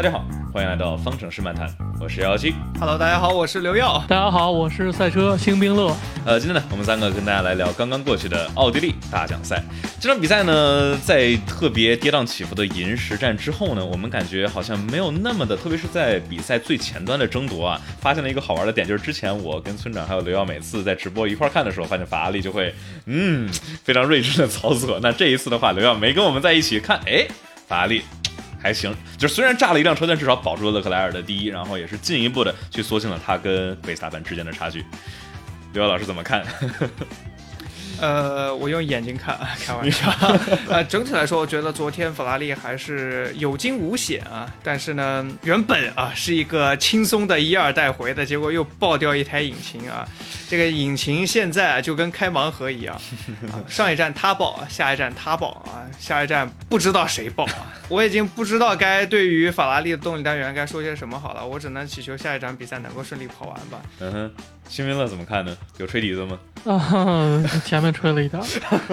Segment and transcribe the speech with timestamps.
[0.00, 1.68] 大家好，欢迎来到方程式漫谈，
[2.00, 2.54] 我是幺幺七。
[2.78, 4.02] Hello，大家好，我是刘耀。
[4.08, 5.94] 大家好，我是赛车星冰乐。
[6.24, 9.62] 呃，今天呢，我们三个跟大家来聊刚刚过去的奥地利大奖赛。
[10.00, 22.74] 这场比赛呢，在特别跌宕起伏的银石战之后呢，我们感觉好像没有那么的，特别是在比赛最前端的争夺啊，发现了一个好玩的点，就是之前我跟村长还有刘耀每次在直播一块儿看的时候，发现法拉利就会
[23.04, 23.46] 嗯
[23.84, 24.98] 非常睿智的操作。
[25.02, 27.26] 那这一次的话，刘耀没跟我们在一起看，哎，
[27.68, 28.00] 法拉利。
[28.62, 34.84] 还行，就虽然炸了一辆车，但至少保住了勒克莱尔的第一，然后也是进一步的去缩进了他跟维斯塔潘之间的差距。
[35.72, 36.44] 刘老师怎么看？
[38.00, 40.10] 呃，我用眼睛看， 开玩笑。
[40.68, 44.52] 呃，整体来说，我觉得昨天法拉利还是有惊无险啊。
[44.62, 50.06] 但是呢，原本啊是一个轻松的一二带回的，结果又爆掉一台引擎啊。
[50.48, 52.94] 这个引擎现在啊就跟开盲盒一样，
[53.52, 57.72] 啊、 上一站他爆，下一站他爆啊，下一站不知道谁爆啊。
[57.88, 63.80] 我已经不知道该对于法拉利的动力单元该说些什么好了，我只能祈求下一场比赛能够顺利跑完吧。
[64.00, 64.32] 嗯哼，
[64.70, 65.54] 新民乐怎么看呢？
[65.78, 66.38] 有吹笛子吗？
[66.64, 68.40] 啊， 前面吹了一点，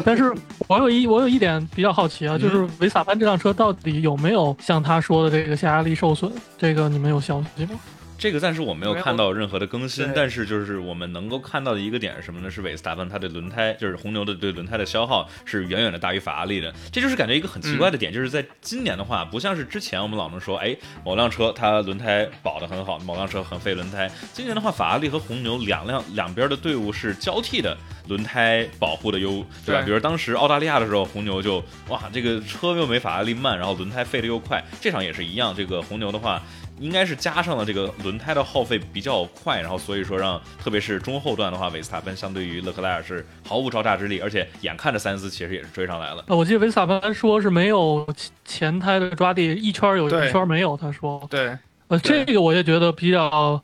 [0.03, 0.33] 但是
[0.67, 6.31] 我有一我有一点比较好奇啊，就是维斯塔潘这辆车到底有没有像他说的这个下压力受损？
[6.57, 7.71] 这个你们有消息吗？
[8.17, 12.49] 这个暂时我没有看到任何的更新，但是就是我们能够看到的一个点是什么呢？
[12.49, 16.73] 是韦斯塔潘他对轮胎，就是红牛的对轮胎的消耗是远远的大于法拉利的。
[16.91, 24.09] 这就是感觉一个很奇怪的点，就是在今年的话，不像是之前我们老能说，哎，某辆车它轮胎保得很好，某辆车很费轮胎。
[24.33, 29.81] 今年的话，法拉利和红牛两辆两边的队伍是交替的轮胎保护的优，对吧？
[29.81, 34.63] 对比如当时澳大利亚的时候，红牛就哇，这个车又没法拉利慢，然后轮胎费的又快。
[34.81, 36.41] 这场也是一样，这个红牛的话。
[36.79, 46.23] 应该是加上了这个轮胎的耗费比较快，然后所以说让特别是中后段的话，维斯塔潘相对于勒克莱尔是毫无招架之力，而且眼看着塞恩斯其实也是追上来了。
[46.27, 48.07] 呃，我记得维斯塔潘说是没有
[48.45, 50.77] 前胎的抓地，一圈有一圈没有。
[50.77, 53.61] 他说，对，呃，这个我也觉得比较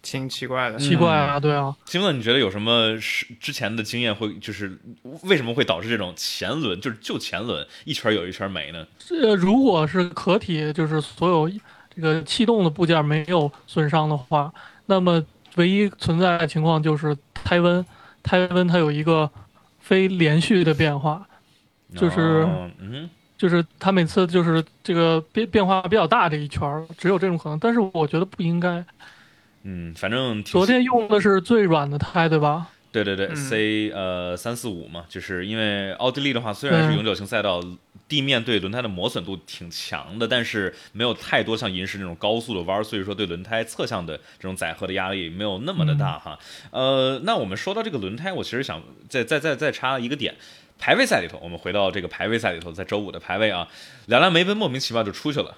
[0.00, 0.78] 挺奇怪的。
[0.78, 4.78] 奇怪啊，对啊，金乐，你觉得有什么是之前的经验会就是
[5.22, 8.86] 为什么会导致这种前轮就是就前轮一圈有一圈没呢？
[8.98, 11.50] 这如果是壳体，就是所有
[11.94, 14.52] 这个气动的部件没有损伤的话，
[14.86, 15.22] 那么
[15.56, 17.84] 唯一存在的情况就是胎温，
[18.22, 19.30] 胎温它有一个
[19.80, 21.26] 非连续的变化，
[21.94, 27.58] 就是哦嗯就是它每次就是这个变变化比较大这一圈儿，只有这种可能。
[27.58, 28.84] 但是我觉得不应该。
[29.64, 32.68] 嗯，反正昨天用的是最软的胎，对吧？
[32.92, 37.60] 对对对、嗯 c 呃三四五嘛，就是因为奥地利的话，虽然是嗯永久性赛道，
[38.06, 46.38] 地面对轮胎的磨损度挺强的，但是没有太多像银石那种高速的弯儿，所以说对轮胎侧向的这种载荷的压力没有那么的大哈。
[46.70, 50.34] 呃，那我们说到这个轮胎，我其实想再再再再插一个点。
[50.78, 53.68] 排位赛里头，我们回到这个排位赛里头，在周五的排位啊，
[54.06, 55.56] 两辆梅奔莫名其妙就出去了。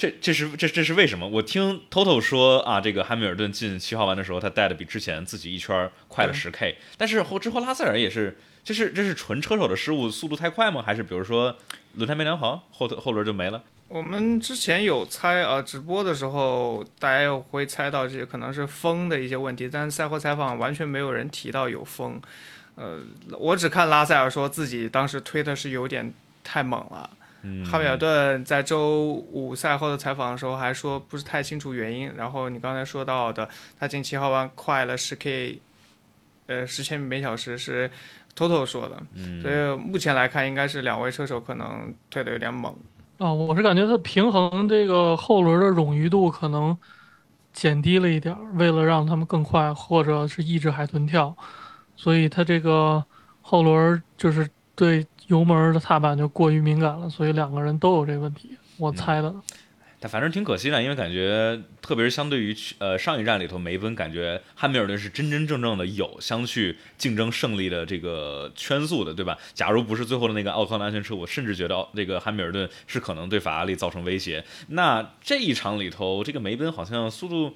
[0.00, 1.28] 这这是这这是为什么？
[1.28, 10.80] 我听 Toto 说啊，这个汉密尔顿进七号弯的时候，他带的比之前自己一圈快了十 K，但是后之后拉塞尔也是，这是这是纯车手的失误，速度太快吗？
[10.80, 11.54] 还是比如说
[11.96, 13.62] 轮胎没量好，后头后轮就没了？
[13.88, 22.18] 我们之前有猜啊，直播的时候大家又会猜到这可能是风的一些问题，但是赛后采访完全没有人提到有风。
[22.76, 23.00] 呃，
[23.38, 26.10] 我只看拉塞尔说自己当时推的是有点
[26.42, 27.10] 太猛了。
[27.42, 32.12] 嗯，哈密尔顿在周五赛后的采访的时候还说不是太清楚原因。
[32.16, 35.60] 然后你刚才说到的，他进七号弯快了十 K，
[36.46, 37.90] 呃，十千米每小时是
[38.36, 39.02] Toto 说的。
[39.14, 42.74] 嗯所以目前来看，应该是两位车手可能退的有点猛。
[43.18, 46.74] 啊、我是感觉他平衡这个后轮的冗余度可能
[47.52, 51.36] 减低了一点儿，为了让他们更快，或者是抑制海豚跳，
[51.96, 53.04] 所以他这个
[53.42, 59.32] 后轮就是对油门的踏板就过于敏感了，所以两个人都有这个问题，我猜的。
[60.02, 69.36] 但反正挺可惜的，因为感觉特别是相对于呃上一站里头梅奔，感觉汉密尔顿是真真正正的有相去竞争胜利的这个圈速的，对吧？
[69.54, 74.44] 假如不是最后的那个奥康的安全车，我甚至觉得这个汉密尔顿是可能对法拉利造成威胁。
[74.68, 77.54] 那这一场里头，这个梅奔好像速度。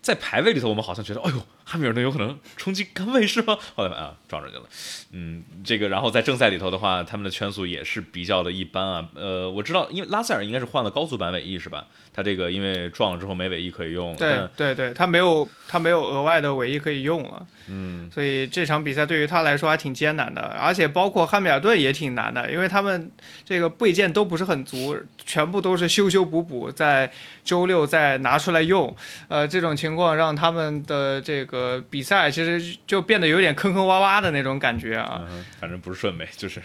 [0.00, 3.58] 在排位里头，我们好像觉得，哎呦，汉密尔顿有可能冲击杆位是吗？
[3.76, 4.64] 后来啊，撞上去了。
[5.12, 9.08] 嗯，这个，然后在正赛里头的话，他们的圈速也是比较的一般啊。
[9.14, 11.86] 呃，我知道，因为拉塞尔应该是换了高速版尾翼是吧？
[12.14, 23.10] 他这个因为撞了之后没尾翼可以用，对对对，他没有他没有额外的尾翼可以用了，嗯，所以这场比赛对于他来说还挺艰难的，而且包括汉密尔顿也挺难的，因为他们
[23.44, 27.08] 这个备件都不是很足，全部都是修修补补，在
[27.44, 28.94] 周六再拿出来用，
[29.28, 31.57] 呃，这种情况让他们的这个
[31.90, 35.22] 比赛其实就变得有点坑坑洼洼的那种感觉啊。
[35.30, 36.60] 嗯，反正不是顺呗，就是，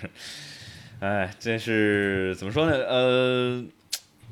[1.00, 2.74] 哎，这是怎么说呢？
[2.88, 3.64] 呃，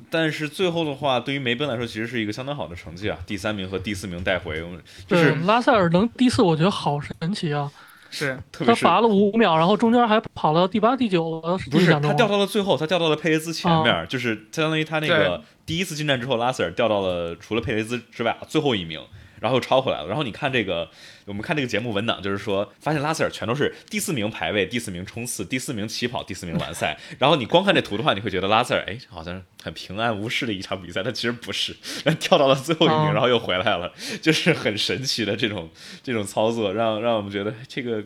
[0.10, 4.68] 但是最后的话，对于梅奔来说，其实是一个相当好的成绩啊，第三名和第四名带回，就
[5.08, 7.72] 对是拉塞尔能第四，我觉得好神奇啊！
[8.14, 19.00] 是特别是他罚了五秒，然后中间还跑到第八、第九了，不是他掉到了最后，他掉到了佩雷兹前面，就是相当于他那个第一次进站之后，拉塞尔掉到了除了佩雷兹之外最后一名，
[19.42, 20.08] 然后又抄回来了。
[20.08, 20.90] 然后你看这个，
[21.26, 26.98] 我们看这个节目文档，就是说发现拉塞尔全都是第四名排位、第四名冲刺、第四名起跑、第四名完赛。
[27.20, 31.76] 然后你光看这图的话，你会觉得拉塞尔哎好像很平安无事的一场比赛，但其实不是，
[32.22, 33.92] 跳到了最后一名，哦然后又回来了，
[34.22, 35.70] 就是很神奇的这种
[36.02, 38.02] 这种操作，让让我们觉得这个。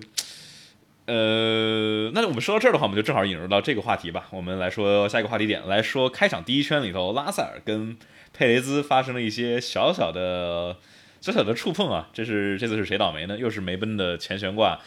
[1.07, 4.25] 呃，那我们说到这儿的话，我们就正好引入到这个话题吧。
[4.31, 7.95] 我们来说下一个话题点，来说开场第一圈里头，拉塞尔跟
[8.33, 10.77] 佩雷兹发生了一些小小的、
[11.25, 12.07] 小小的触碰啊。
[12.13, 13.36] 这是这次是谁倒霉呢？
[13.38, 14.80] 又是梅奔的前悬挂，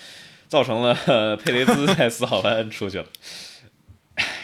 [0.47, 3.07] 造成了、 呃佩雷兹在四号弯出去了。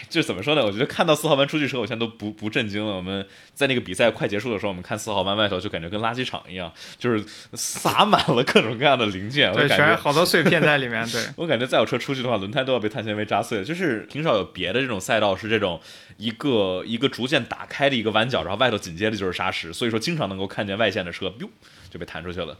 [0.08, 0.64] 就是怎么说呢？
[0.64, 2.94] 我觉得看到四号弯出去之后，我现在都不不震惊了。
[2.94, 7.24] 我们在那个比赛快结束的时候，我们看四号弯外头就感觉跟垃圾场一样，就是
[7.54, 9.52] 撒满了各种各样的零件。
[9.66, 11.04] 全是好多碎片在里面。
[11.08, 13.64] 对， 我感觉再有车出去的话，轮胎都要被碳纤维扎碎了。
[13.64, 15.80] 就是挺少有别的这种赛道是这种
[16.16, 21.50] 一个一个逐渐打开的一个弯角，然后外头紧接着就是沙石，所以说经常能够看见外线的车，哟
[21.94, 22.56] 就被弹出去了。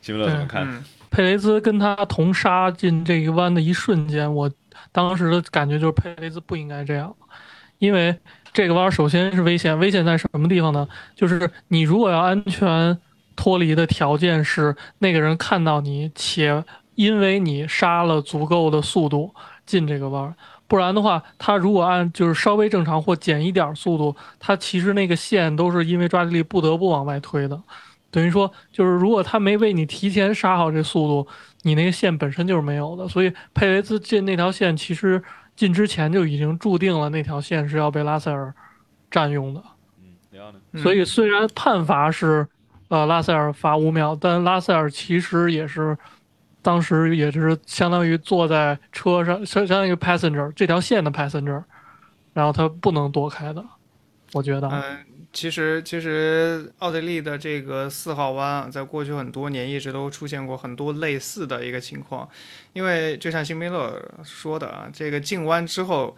[0.00, 0.66] 新维勒怎么看？
[0.66, 4.50] 嗯，佩雷兹跟他同杀进这一弯的一瞬间，我
[4.90, 7.14] 当时的感觉就是佩雷兹不应该这样，
[7.78, 8.18] 因为
[8.54, 10.88] 这个弯首先是危险，危险在什么地方呢？
[11.14, 12.98] 就是你如果要安全
[13.36, 16.64] 脱离的条件是那个人看到你，且
[16.94, 19.34] 因为你杀了足够的速度
[19.66, 20.34] 进这个弯，
[20.66, 27.60] 不然的话，他如果按就是稍微正常或减一点速度，他其实那个线都是因为抓地力不得不往外推的。
[28.10, 31.28] 等于说，就是如果他没为你提前杀好这速度，
[31.62, 33.06] 你那个线本身就是没有的。
[33.06, 35.22] 所以佩雷兹进那条线，其实
[35.54, 38.54] 进之前就已经注定了那条线是要被拉塞尔
[39.10, 39.62] 占用的。
[40.76, 42.46] 所以虽然判罚是
[42.88, 45.96] 呃拉塞尔罚五秒，但拉塞尔其实也是
[46.62, 51.62] 当时也是相当于坐在车上，相相当于 passenger 这条线的 passenger，
[52.32, 53.64] 然后他不能躲开的。
[54.32, 54.98] 我觉得，嗯，
[55.38, 62.28] 其实其实奥地利的这个四号弯啊，在过去很多年一直都出现过很多类似的一个情况，
[62.72, 66.16] 因为就像辛梅勒说的啊，这个进弯之后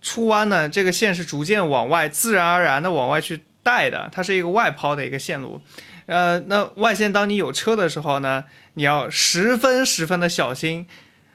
[0.00, 5.60] 出弯呢，这个线是逐渐往外自然而然的往外去带的，它是一个外抛的一个线路。
[6.06, 10.86] 呃，那外线当你有车的时候呢，你要十分十分的小心，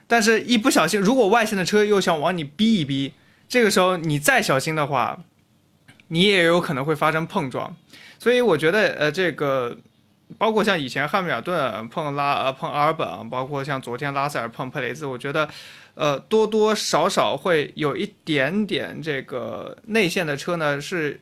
[0.07, 3.13] 但是一不小心，如果外线的车又想往你逼一逼，
[3.47, 5.19] 这个时候你再小心的话，
[6.13, 7.75] 你也有可能会发生碰撞。
[8.19, 9.75] 所以我觉得，呃，这个
[10.37, 15.49] 包括像以前汉密尔顿碰拉呃碰阿尔本，包括像昨天拉塞尔碰佩雷兹，我觉得，
[15.95, 21.19] 呃，多多少少会有一点点这个内线的车呢是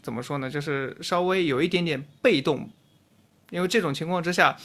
[0.00, 0.48] 怎么说呢？
[0.48, 2.70] 就是稍微有一点点被动，
[3.50, 4.56] 因为这种情况之下。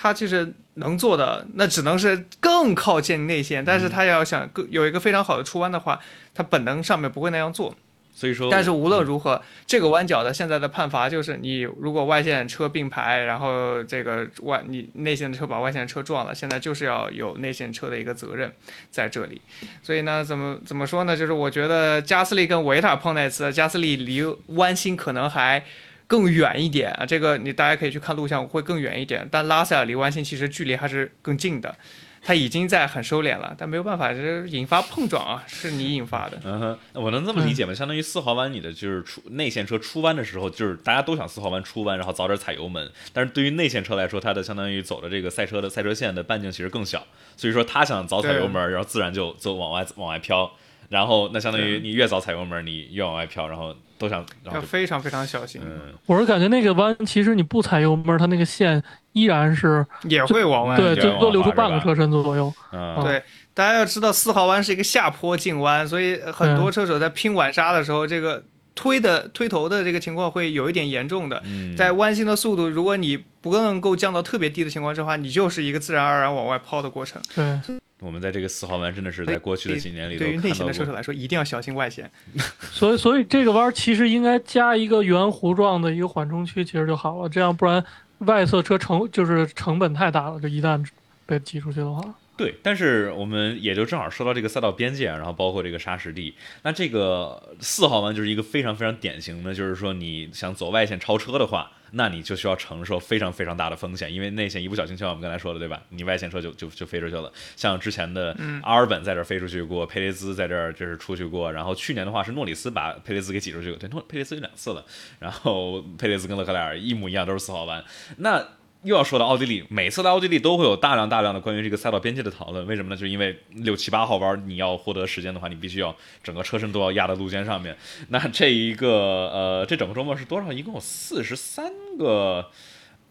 [0.00, 5.98] 他其实能做的，那只能是更靠近内线，但是他要想更有一个非常好的出弯的话，
[6.32, 7.74] 他本能上面不会那样做。
[8.18, 18.52] 所以说，但是无论如何，这个弯角的现在的判罚就是，你如果外线车并排，然后这个外你内线的车把外线车撞了，现在就是要有内线车的一个责任
[18.90, 19.40] 在这里。
[19.84, 21.16] 所以呢，怎么怎么说呢？
[21.16, 24.20] 就是我觉得加斯利跟维塔碰那次，加斯利离
[24.56, 25.62] 弯心可能还。
[26.08, 29.28] 更远一点啊，这个你大家可以去看录像，会更远一点。
[29.30, 31.76] 但拉塞尔离弯心其实距离还是更近的，
[32.22, 36.38] 他已经在很收敛了，但没有办法，这是引发碰撞啊，是你引发的。
[36.44, 37.72] 嗯哼，我能这么理解吗？
[37.72, 42.90] 相当于四号弯，你的就是出内线车出弯的时候，就是大家都想四号弯出弯，然后早点踩油门。
[43.12, 47.06] 但是对于内线车来说，它的相当于走的这个赛车的赛车线的半径其实更小，
[47.36, 50.50] 所以说他想早踩油门，然后自然就就往外往外飘。
[50.88, 58.82] 然后那相当于你越早踩油门，你越往外飘，然后都想，然后要就非常非常小心，嗯，我是感觉那个弯，其实你不踩油门，它那个线
[59.12, 60.76] 依然是也会往外。
[60.76, 62.52] 对，最多留出半个车身左右。
[62.72, 63.22] 嗯，对，
[63.54, 68.42] 大家要知道四号弯是一个下坡进弯，所以很多车手在拼晚刹的时候，这个
[68.74, 71.42] 推的推头的这个情况会有一点严重的。
[71.44, 77.20] 嗯，在弯心的速度，如果你不能够降到特别低的情况之下，你就是一个自然而然往外抛的过程。
[77.34, 77.58] 对，
[78.00, 80.64] 我们在这个四号弯真的是在过去的几年里对于内线。
[80.64, 82.08] 的车手来说，一定要小心外线。
[82.70, 87.28] 所以所以这个弯儿其实应该加一个圆弧状的一个缓冲区，其实就好了。
[87.28, 87.84] 这样不然
[88.20, 90.84] 外侧车成就是成本太大了，这一旦
[91.26, 92.02] 被挤出去的话，
[92.38, 96.32] 对，但是我们也就正好说到这个赛道边界，然后包括这个沙石地。
[96.62, 105.82] 那这个四号弯就是一个非常非常典型的，就是说你想走外线超车的话，那你就需要承受非常非常大的风险，因为内线一不小心，就像我们刚才说的，对吧？
[105.88, 107.32] 你外线车就就就飞出去了。
[107.56, 114.84] 像之前的阿尔本在这儿飞出去过，佩雷兹在这儿就是出去过，然后去年的话是诺里斯把佩雷兹给挤出去过，对，诺佩雷兹有两次了。
[115.18, 117.84] 然后佩雷兹跟勒克莱尔一模一样，都是四号弯。
[118.18, 118.46] 那
[118.84, 122.64] 又要说到奥地利，每次来奥地利都会有大量大量的关于这个赛道边界的讨论。
[122.66, 122.96] 为什么呢？
[122.96, 127.76] 就因为六七八号弯你要获得时间的话，你必须要整个车身都要压在路肩上面。
[128.10, 128.88] 那这一个
[129.32, 130.52] 呃， 这整个周末是多少？
[130.52, 132.50] 一共有四十三个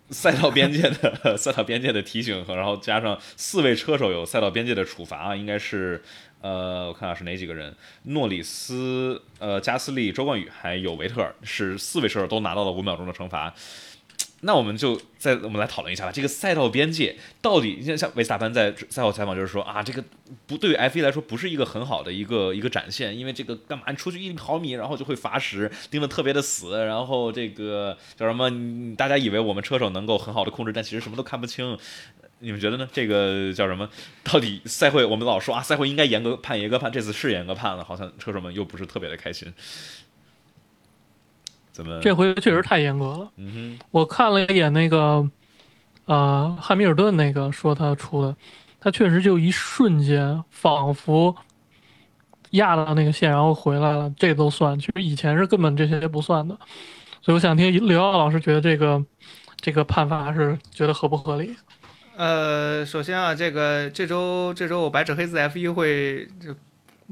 [0.10, 6.02] 赛道边界的赛道边界的提醒和，然后加上四位车手有赛道边界的处罚，应该是
[6.40, 7.76] 呃，我看下是哪几个人？
[8.04, 13.54] 诺里斯、呃，加斯利、周冠宇还有维特尔，是四位车手都拿到了五秒钟的惩罚。
[14.42, 20.04] 那我们就再我们来讨论一下吧，这个赛道边界到底，像像维斯塔潘在赛后采访就是说啊，这个
[20.46, 28.96] 不对于 F 一来说不是一个很好的一个一个展现，因为这个干嘛你出去一毫米，然后就会罚时，盯得特别的死，然后这个叫什么？
[28.96, 31.78] 大家以为我们车手能够很好的控制，但其实什么都看不清。
[32.40, 32.88] 你们觉得呢？
[32.94, 33.90] 这个叫什么？
[34.24, 39.52] 到底赛会我们老说啊，赛会应该严格判，严格判，这次是严格判了，好像车手们又不是特别的开心。
[42.02, 43.32] 这回确实太严格了。
[43.38, 45.30] 嗯哼，我看了一眼那个，
[46.06, 48.36] 呃，汉密尔顿那个说他出的，
[48.80, 51.36] 他确实就一瞬间，仿佛
[52.52, 54.80] 压到那个线，然后回来了，这都算。
[54.80, 56.58] 其实以前是根本这些不算的。
[57.22, 59.04] 所以我想听刘奥老师觉得这个
[59.58, 61.56] 这个判罚是觉得合不合理？
[62.16, 66.56] 呃，首先啊，这个这周这周我白纸黑字 F 一会就。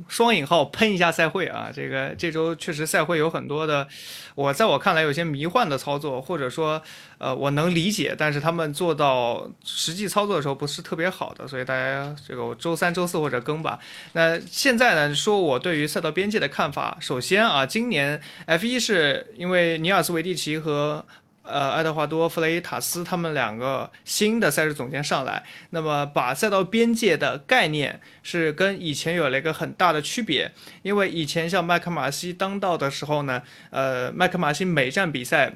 [0.08, 3.88] 双引号喷一下赛会啊，这个这周确实赛会有很多的，
[4.36, 6.82] 我在我看来有些迷幻的操作，或者说，
[7.18, 13.80] 呃，我能理解，但是他们做到实际操作的时候不是特别好的，所以大家这个我周三、周四或者更吧。
[14.14, 21.06] 那现在呢，说我对于赛道边界的看法，首先啊，今年 F 一是因为尼尔斯维蒂奇和。
[21.48, 35.54] 呃，爱德华多·弗雷塔斯他们两个新的赛事总监上来，那么把赛道边界的概念是跟以前有了一个很大的区别，因为以前像麦克马西当道的时候呢，呃，麦克马西每站比赛，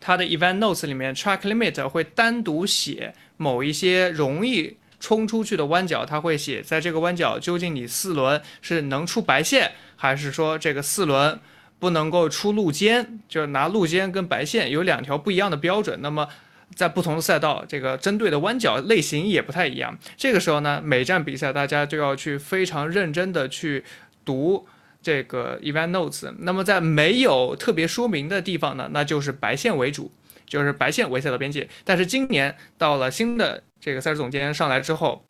[0.00, 11.40] 他的 event notes 里面 track limit 会单独写某一些容易冲出去的弯角，他会写在这个弯角究竟你四轮是能出白线，还是说这个四轮。
[11.78, 16.00] 不能够出路肩，就是拿路肩跟白线有两条不一样的标准。
[16.02, 16.28] 那么，
[16.74, 19.96] 在不同的赛道，这个针对的弯角类型也不太一样。
[20.16, 23.84] 这个时候呢，每站比赛大家就要去非常认真的去
[24.24, 24.66] 读
[25.00, 26.34] 这个 event notes。
[26.40, 30.10] 那么在没有特别说明的地方呢，那就是白线为主，
[30.46, 31.68] 就是白线为赛道边界。
[31.84, 35.24] 但是今年到了新的这个赛事总监上来之后，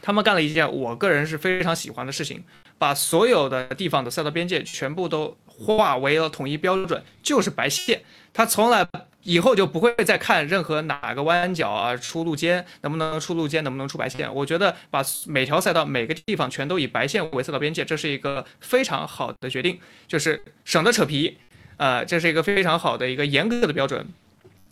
[0.00, 2.44] 他们干了一件我个人是非常喜欢的事情，
[2.78, 5.36] 把所有的地方的赛道边界全部都。
[5.62, 8.02] 化为了统一标准，就是白线。
[8.34, 8.86] 他从来
[9.22, 14.34] 以后就不会再看任何哪个弯角啊，出路肩能不能出路肩，能不能出白线。
[14.34, 19.78] 我觉得把每条赛道每个地方全都以白线为赛道边界，这是一个非常好的决定，
[20.08, 21.38] 就是省得扯皮。
[21.76, 24.06] 呃，这是一个非常好的一个严格的标准。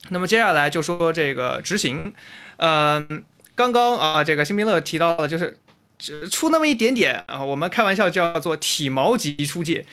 [0.09, 2.13] 那么接下来就说这个执行。
[2.57, 5.59] 嗯，刚刚啊，这个辛宾乐提到了，就是
[5.99, 9.85] 只出那么一点点啊，我们开玩笑叫做体毛级出界。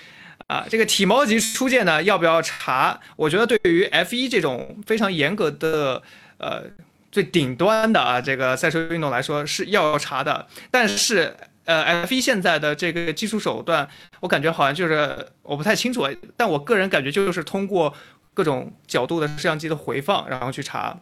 [0.48, 2.98] 啊，这个体毛级出界呢，要不要查？
[3.18, 6.02] 我觉得对于 F1 这种非常严格的，
[6.38, 6.64] 呃，
[7.12, 10.48] 最顶端的啊，这个赛车运动来说是要查的。
[10.72, 11.36] 但是，
[11.66, 13.86] 呃，F1 现在的这个技术手段，
[14.22, 17.94] 我感觉好像就是我不太清楚，但我个人感觉就是通过
[18.34, 20.98] 各种角度的摄像机的回放，然后去查。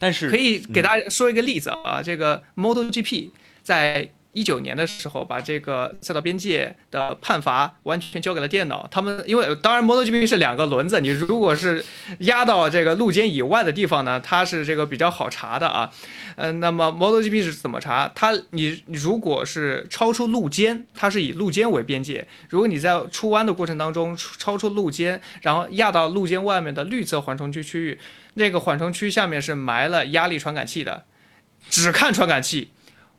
[0.00, 3.30] 但是可以给大家说一个例子啊，这个 MotoGP
[3.62, 4.10] 在。
[4.34, 8.86] 一九年的时候，把这个赛道边界的判罚完全交给了电脑。
[8.90, 11.82] 他们因为当然，MotoGP 是两个轮子，你如果是
[12.18, 15.90] 压到这个路肩以外的地方呢，它是这个比较好查的啊。
[16.36, 18.10] 嗯，那么 MotoGP 是怎么查？
[18.14, 22.26] 它你如果是超出路肩，它是以路肩为边界。
[22.48, 28.00] 如果你在出弯的过程当中超出路肩，然后压到路肩外面的绿色缓冲区区域，
[28.34, 31.04] 那个缓冲区下面是埋了压力传感器的，
[31.70, 32.72] 只看传感器，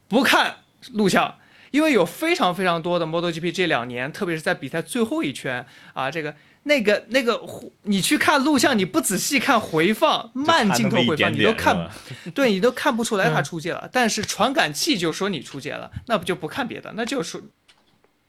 [0.10, 0.58] 不看。
[0.94, 1.38] 录像，
[1.72, 7.42] 因为有非常非常多的 MotoGP 这两年，特别是在比赛最后一圈啊，这个那个那个，
[7.84, 11.90] 你去看录像，你不仔细看回放，慢镜头回放，你都看，
[12.34, 13.90] 对你都看不出来他出界了。
[13.92, 17.44] 但是传感器就说你出界了，那不就不看别的，那就是，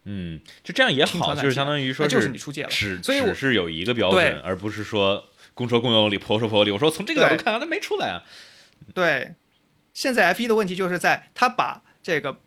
[0.04, 6.70] 嗯，就这样也好，就是相当于说就是你出界了，只只是有一个标准，而不是说公说公有理，婆说婆有理。
[6.70, 8.22] 我说从这个角度看，他没出来啊。
[8.94, 9.34] 对，
[9.94, 11.82] 现在 F1 的问题就是在他把。
[12.02, 12.38] 这个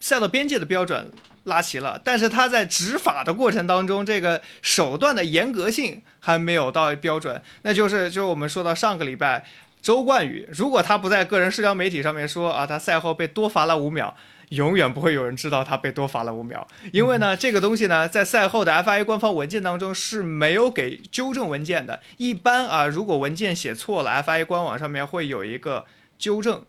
[0.00, 1.10] 赛道边界的标准
[1.44, 9.44] 拉齐了，但是他在执法的过程当中，这个手段的严格性还没有到标准，那就是就是我们说到上个礼拜。
[9.80, 14.12] 周冠宇，如果他不在个人社交媒体上面说啊，他赛后被多罚了五秒，
[14.48, 22.00] 永远不会有人知道他被多罚了五秒，因为呢，这个东西呢，在赛后的 FIA 官方文件当中是没有给纠正文件的。
[22.16, 25.86] 一般啊，如果文件写错了，FIA 官网上面会有一个
[26.18, 26.64] 纠正。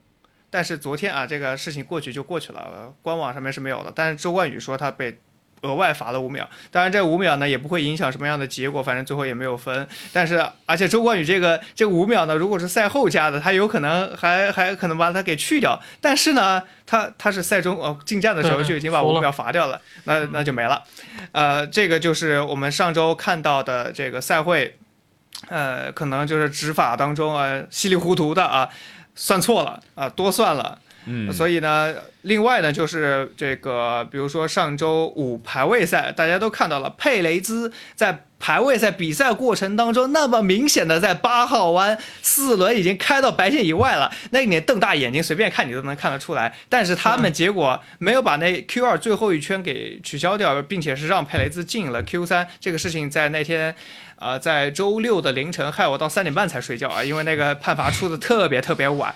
[0.50, 3.92] 但是昨天啊，这个事情过去就过去了，官网上面是没有的。
[3.96, 5.20] 但是周冠宇说他被。
[5.62, 9.86] 额外罚了五秒，当然这五秒呢也不会影响什么样的结果，反正最后也没有分。
[10.14, 15.78] 但是而且周冠宇这个这五秒呢，如果是赛后加的，他有可能还还可能把它给去掉。
[16.00, 20.82] 但是呢，他他是赛中呃进站的时候就已经把五秒罚掉了，那那就没了。
[21.34, 24.78] 呃，这个就是我们上周看到的这个赛会，
[25.50, 28.70] 呃，可能就是执法当中啊稀里糊涂的啊
[29.20, 30.80] 算错了啊多算了。
[31.06, 53.74] 嗯，所以呢，另外呢，就是这个，比如说上周五排位赛，大家都看到了，佩雷兹在排位赛比赛过程当中，那么明显的在八号弯四轮已经开到白线以外了，那你瞪大眼睛随便看你都能看得出来，但是他们结果没有把那 Q 二最后一圈给取消掉，并且是让佩雷兹进了 Q 三，这个事情在那天。
[54.20, 59.16] 啊，在周六的凌晨，害我到三点半才睡觉啊，因为那个判罚出的特别特别晚，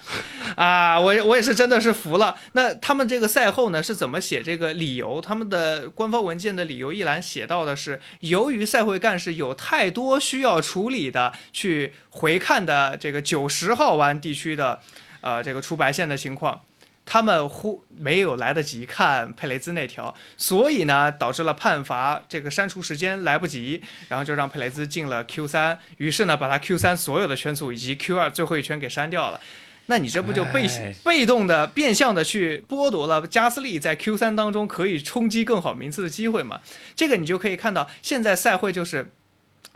[0.56, 2.36] 啊，我我也是真的是服了。
[2.54, 5.20] 那他们这个赛后呢是怎么写这个理由？
[5.20, 14.80] 他们的官方文件的理由一栏写到的是，由于赛会干事有太多需要处理的去回看的这个九十号弯地区的，
[15.20, 16.62] 呃，这个出白线的情况。
[17.06, 29.40] 他们忽没有来得及看佩雷兹那条，所以呢，导致了判罚这个删除时间来不及，然后就让佩雷兹进了 Q 三，于是呢，把他 Q 三所有的圈速以及 Q 二最后一圈给删掉了。
[29.88, 30.66] 那你这不就被
[31.04, 36.62] 被动的、变相的去剥夺了加斯利在 Q 三当中可以冲击更好名次的机会吗？
[36.96, 39.12] 这个你就可以看到，现在赛会就是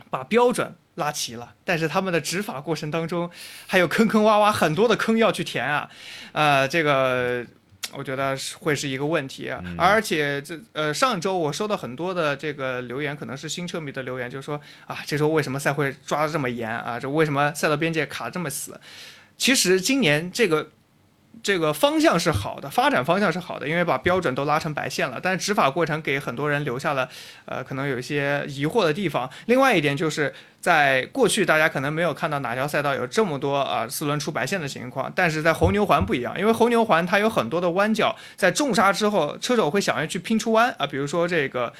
[0.08, 0.74] 把标准。
[0.98, 3.28] 拉齐了，但是他们的执法过程当中
[3.66, 5.88] 还有坑坑洼洼，很多的坑要去填啊，
[6.32, 7.44] 呃，这个
[7.92, 17.00] 我觉得会是一个问题，啊而且这呃上周我收到很多的这个留言，可能是新车迷的留言，就是说啊，这周为什么赛会抓的这么严啊？
[17.00, 18.80] 这为什么赛道边界卡这么死？
[19.36, 20.70] 其实今年这个。
[21.42, 25.20] 这个方向是好的，发展方向是好的，因为把标准都拉成白线了。
[25.22, 27.08] 但是执法过程给很多人留下了，
[27.44, 29.28] 呃，可能有一些疑惑的地方。
[29.46, 35.12] 另外一点就是在过去，大家可能没有看到哪条赛道有这么多啊四轮出白线的情况。
[35.14, 41.72] 但是在红牛环不一样，因为红牛环它有很多的弯角，在重刹之后，车手会想要去拼出弯啊，比如说这个，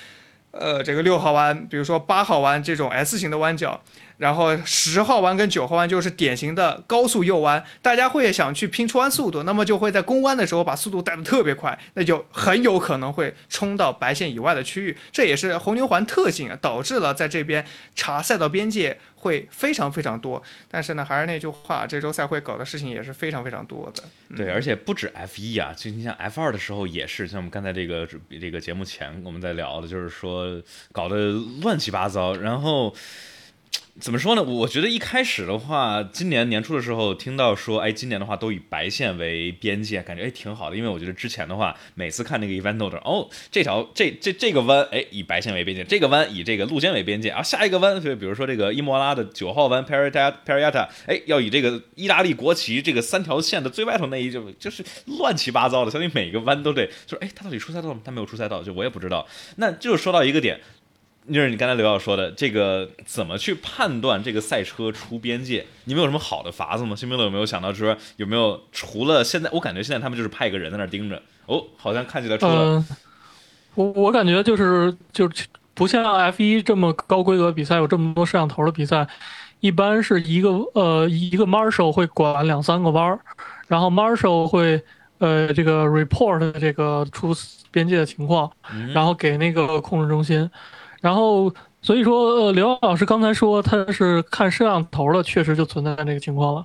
[0.53, 3.81] 呃，这个六号弯，比如说八号弯这种 S 型的弯角。
[4.19, 20.43] 然后十号弯跟九号弯就是典型的高速右弯，大家会想去拼出弯速度，那么就会在攻弯的时候把速度带得特别快，那就很有可能会冲到白线以外的区域，这也是红牛环特性啊，导致了在这边查赛道边界会非常非常多。
[20.69, 24.03] 但是呢，还是那句话，这周赛会搞的事情也是非常非常多的。
[24.37, 28.05] 对，而且不止 F 一啊，就你像 F 二的时候也是，像我们刚才这个
[28.41, 31.31] 这个节目前我们在聊的，就是说搞得
[31.63, 32.93] 乱七八糟，然后。
[34.01, 34.43] 怎么说呢？
[34.45, 40.77] 我觉得一开始的话，今年年初的时候听到说，哎，今年的话都以白线为边界，感觉哎挺好的。
[40.77, 54.85] 因为我觉得之前的话，每次看那个 event note，哦，这条这这这个弯，哎，以白线为边界，这个弯以这个路肩为边界，啊下一个弯，就比如说这个伊莫拉的九号弯 Parita Parita，哎，要以这个意大利国旗这个三条线的最外头那一就就是
[55.19, 58.01] 乱七八糟的，相当于每个弯都得，就是哎，他到底出赛道吗？
[58.05, 59.27] 他没有出赛道，就我也不知道。
[59.57, 60.61] 那就说到一个点。
[61.33, 65.67] 就是你刚才刘耀说的这个，怎么去判断这个赛车出边界？
[65.85, 66.97] 你们有什么好的法子吗？
[66.97, 71.21] 新兵乐有没有想到说有没有除了现在，我感觉现在他们就是派一个人在那盯着。
[71.47, 72.85] 哦，好像看起来出了。
[73.75, 79.07] 我我感觉就是就是不像 F 一这么高规格比赛，有这么多摄像头的比赛，
[79.61, 83.21] 一般是一个呃一个 Marshal 会管两三个弯儿，
[83.67, 84.83] 然后 Marshal 会
[85.19, 87.35] 呃这个 report 这个出
[87.71, 88.51] 边界的情况，
[88.93, 90.51] 然后给那个控制中心。
[91.01, 96.65] 然后，所以说，呃，刘老师刚才说他是看摄像头的，确实就存在那个情况了。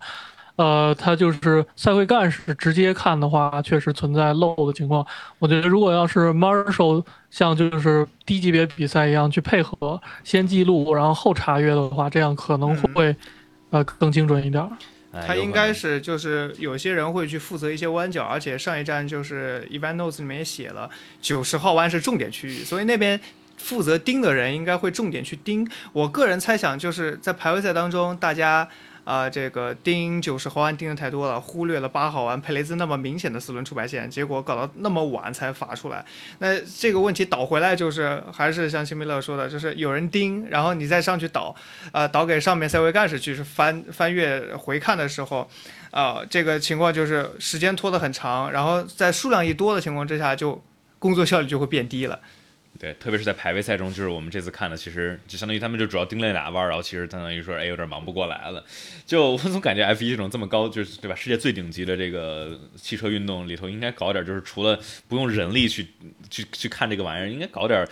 [0.56, 5.06] 呃，他就是赛会干事直接看的话，确实存在漏的情况。
[5.39, 13.15] 我觉得如果要是 Marshall 像就是低级别比赛一样去配合，先记录然后后查阅的话，这样可能会
[13.72, 14.67] 呃更精准一点。
[15.28, 20.88] 他应该是就是有些人会去负责一些弯角，而且上一站就是 Event Notes 里面也写了
[21.19, 23.19] 九十号弯是重点区域，所以那边。
[23.63, 25.67] 负责盯的人应该会重点去盯。
[25.93, 28.67] 我个人猜想，就是在排位赛当中，大家。
[29.06, 36.06] 啊，这个盯九十毫安盯的太多了，忽略了八毫安佩雷兹那么明显的四轮出白线，结果搞到那么晚才罚出来。
[36.39, 41.54] 那这个问题倒回来就是，还是像辛米勒说的，就是有人盯，然后你再上去倒，
[41.91, 45.49] 啊，倒给上面赛位干事去翻翻阅回看的时候，
[45.91, 50.63] 啊，这个情况就是时间拖得很长，然后在数量一多的情况之下，就
[50.97, 52.17] 工作效率就会变低了。
[52.79, 58.63] 对，特别是在排位赛中，就是我们这次看的，其实就相当于他们就主要盯那俩弯，然后其实相当于说，哎，有点忙不过来了。
[59.05, 61.15] 就我总感觉 F 一这种这么高，就是对吧？
[61.15, 65.88] 世界最顶级的这个汽车运动里头，应该搞点，就是除了不用人力去
[66.29, 67.88] 去去看这个玩意儿，应该搞点，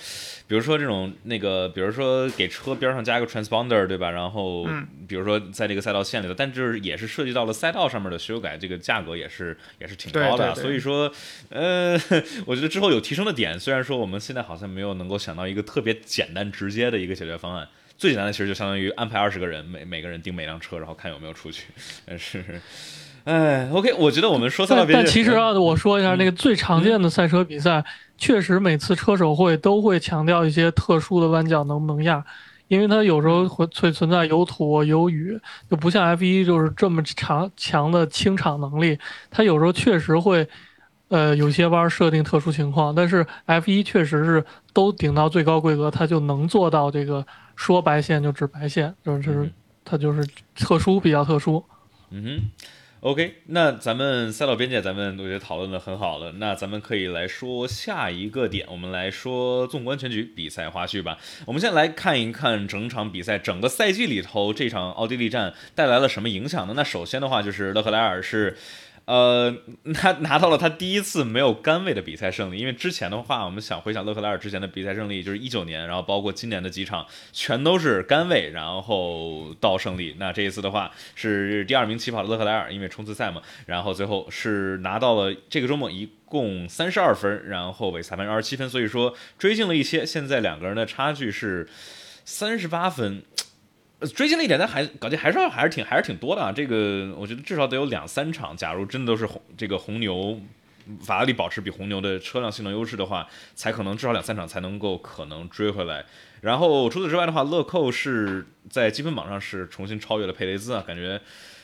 [0.52, 4.12] 比如说这种那个，比如说给车边上加一个 transponder，对吧？
[4.12, 4.68] 然后，
[5.08, 10.54] 比如说在这个赛道线里头，但就是也是涉及到了赛道上面的修改，这个价格也是也是挺高的。
[10.56, 11.10] 所以说，
[11.48, 11.94] 呃，
[12.46, 14.72] 我觉得之后有提升的点，虽然说我们现在好像。
[14.72, 17.68] 没有能够想到一个特别简单直接的一个解决方案。
[17.98, 21.66] 最简单的其实就相当于安排二十个人，每每个人盯每辆车，然后看有没有出去。
[22.06, 22.42] 但 是，
[23.26, 27.84] 哎，OK，我觉得我们说赛道但其实啊，我说一下那个最常见的赛车比赛，
[28.22, 32.24] 确实每次车手会都会强调一些特殊的弯角能不能压，
[32.68, 35.36] 因为它有时候会会存在有土有雨，
[35.68, 39.00] 就不像 F 一就是这么强强的清场能力，
[39.32, 40.48] 它有时候确实会。
[41.12, 49.52] 呃，有些弯设定特殊情况，但是 F 一确实是都顶到最高规格，它就能做到这个说白线就指白线，就是
[49.84, 51.62] 它就是特殊比较特殊。
[52.12, 52.66] 嗯哼
[53.02, 61.18] ，OK，那咱们赛道边界咱们我觉得讨论的很好了，那咱们可以来说下一个点，我们来说纵观全局比赛花絮吧。
[61.46, 66.74] 我们先来看一看整场比赛，整个赛季里头这场奥地利战带来了什么影响呢？
[66.76, 68.58] 那首先的话就是勒克莱尔是。
[69.06, 69.54] 呃，
[69.94, 80.16] 他拿到了他第一次没有杆位的比赛胜利，因为之前的话，我们想回想勒克莱尔之前的比赛胜利，就是一九年，然后包括今年的几场，全都是杆位，然后到胜利。
[80.18, 91.68] 那这一次的话，是第二名起跑的勒克莱尔，因为冲刺赛嘛，然后最后是拿到了这个周末一共三十二分，然后韦斯塔潘二十七分，所以说追进了一些，现在两个人的差距是
[92.24, 93.24] 三十八分。
[94.08, 96.52] 追进了一点，但还感觉还是还是挺还是挺多的啊。
[96.52, 98.56] 这个我觉得至少得有两三场。
[98.56, 100.40] 假如真的都是红这个红牛
[101.02, 106.06] 法拉利保持比红牛的车辆性能优势的话，才可能至少两三场才能够可能追回来。
[106.42, 111.22] 然后除此之外的话，乐扣是在积分榜上是重新超越了佩雷兹啊，感觉。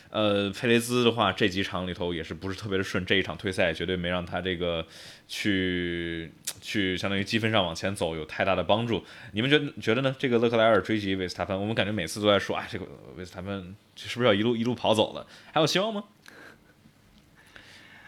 [0.09, 3.05] 呃，佩雷兹的话，这几场里头也是不是特别的顺。
[3.05, 4.85] 这一场退赛绝对没让他这个
[5.27, 9.03] 去 去相当于积分上往前走有太大的帮助。
[9.33, 10.15] 你们觉觉得呢？
[10.17, 12.85] 这个勒克莱尔追击维斯塔潘，我们感觉每次都在说，啊，这个
[13.15, 15.27] 维斯塔潘是不是要一路一路跑走了？
[15.51, 16.03] 还有希望吗？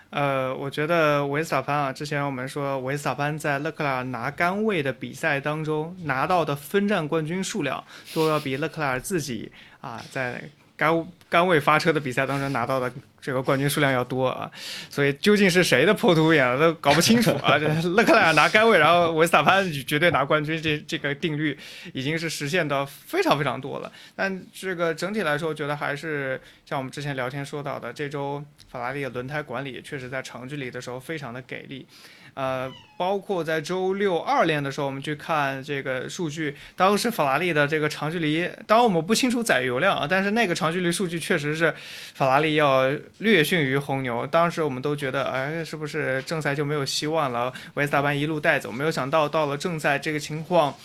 [0.09, 9.51] 呃，我觉得维斯塔潘啊，之前我们说维斯塔潘在勒克莱尔拿杆位的比赛当中拿到的分站冠军数量，都要比勒克莱尔自己
[9.81, 10.49] 啊在。
[10.79, 12.89] 杆杆位发车的比赛当中拿到的
[13.19, 14.49] 这个冠军数量要多啊，
[14.89, 17.59] 所以究竟是谁的破图眼都搞不清楚啊。
[17.59, 21.55] 这 勒克莱尔拿杆位，然后维斯塔潘绝对拿冠军，这这个定律
[21.93, 23.91] 已经是实现的非常非常多了。
[24.15, 31.85] 但这个整体来说，我觉得还是像我们之前聊天说到的，这周法拉利的轮胎管理确实在长距离的时候非常的给力。
[32.33, 41.73] 呃，包括在周六二练的时候，我们去看这个数据，当时法拉利的这个长距离，当然我们不清楚载油量啊，但是那个长距离数据确实是
[42.13, 42.89] 法拉利要
[43.19, 44.27] 略逊于红牛。
[44.27, 47.51] 当时我们都觉得，哎，是不是正赛就没有希望了？
[47.75, 50.75] 维斯塔潘一路带走，没有想到到了正赛，这个情况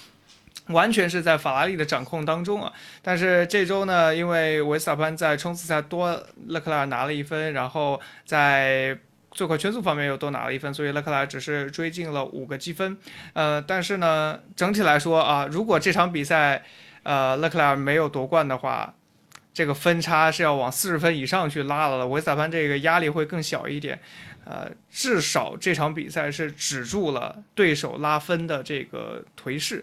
[0.69, 2.73] 完全是在法拉利的掌控当中啊。
[3.03, 6.11] 但是这周呢，因为维斯塔潘在冲刺赛多
[6.47, 8.97] 勒克莱尔拿了一分，然后在
[9.35, 12.97] 最快圈速方面又多拿了一分，所以勒克莱尔只是追进了五个积分。
[13.33, 16.65] 呃，但是呢，整体来说啊，如果这场比赛，
[17.03, 18.95] 呃，勒克莱尔没有夺冠的话，
[19.53, 22.07] 这个分差是要往四十分以上去拉了。
[22.07, 24.01] 维斯塔潘这个压力会更小一点。
[24.45, 29.83] 呃，至少这场比赛是止住了对手拉分的这个颓势。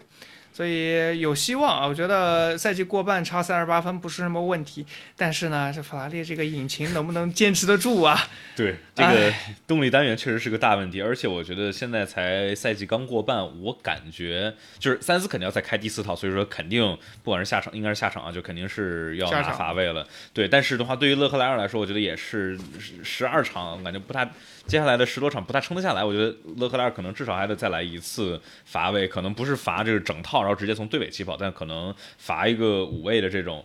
[0.52, 1.86] 所以有希望啊！
[1.86, 4.84] 我觉得赛季过半差三十八分不是什么问题，
[5.16, 8.28] 但是呢，这法拉利这个引擎能不能坚持得住啊？
[8.54, 9.32] 对，这个
[9.66, 16.82] 动力单元确实是个大问题，而且我觉得现在才赛季刚过半，我感觉就是三思肯定要再开第四套，所以说肯定
[17.22, 20.06] 不管是下场，应该是下场啊，就肯定是要拿罚位了。
[20.34, 22.58] 对，但是的话，对于勒克莱尔来说，我觉得也是
[23.02, 24.30] 十二场，感觉不太。
[24.66, 33.64] 接下来的十多场不太撑得下来，我觉得勒克莱尔可能至少还得再来一次罚位，可能不是罚这个整套，然后直接从队尾起跑，但可能罚一个五位的这种。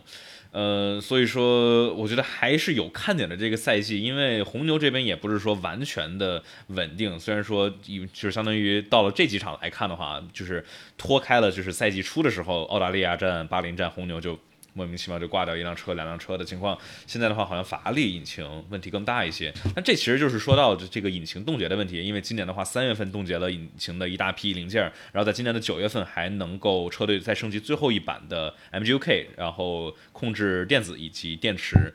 [0.50, 10.64] 呃，所以说我觉得还是有看点的这个赛季，因为红牛这边也不是说完全的稳定，虽然说就是相当于到了这几场来看的话，就是
[10.96, 14.38] 脱开了就是赛季初的时候澳大利亚站、巴林站红牛就。
[14.78, 19.52] 莫名其妙就挂掉一辆车、两辆车的情况，现在的话好像法拉利引擎问题更大一些。
[19.74, 31.92] 那这其实就是说到这个引擎冻结的问题，因为今年的话三月份冻结了引擎的一大批零件，然后在今年的九月份还能够车队再升级最后一版的 MGUK，然后控制电子以及电池。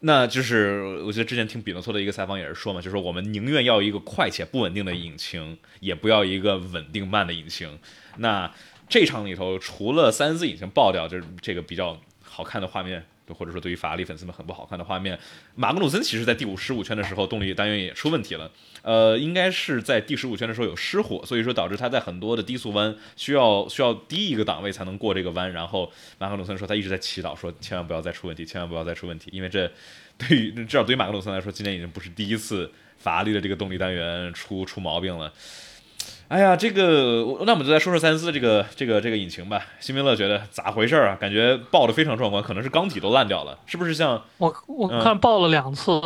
[0.00, 7.78] 那就是我觉得之前听比诺托的一个采访也是说嘛，就是说我们宁愿要一个快且不稳定的引擎，也不要一个稳定慢的引擎。
[8.16, 8.50] 那
[8.88, 12.00] 这场里头除了三四引擎爆掉，就是这个比较。
[12.34, 15.16] 好看的画面，或者说对于法拉利粉丝们很不好看的画面。
[15.54, 18.50] 马格努森其实在第五十五圈的时候，动力单元也出问题了，
[18.82, 25.52] 呃，应该是在第十五圈的时候有失火，所以说导致他在很多的低速弯需要需要低一个档位才能过这个弯。
[25.52, 29.70] 然后马格努森说他一直在祈祷，说千万不要再出问题，千万不要再出问题，因为这
[30.18, 32.68] 对于至少对于马格努森来说，今年已经不是第一次
[32.98, 35.32] 法拉利的这个动力单元出出毛病了。
[36.28, 36.82] 哎呀，这个，
[37.44, 39.62] 那我们就再说说塞恩斯这个这个这个引擎吧。
[39.78, 41.14] 辛明乐觉得咋回事啊？
[41.20, 43.94] 感觉爆的非常壮观，可能是缸体都烂掉了，是不是？
[43.94, 46.00] 像我我看爆了两次，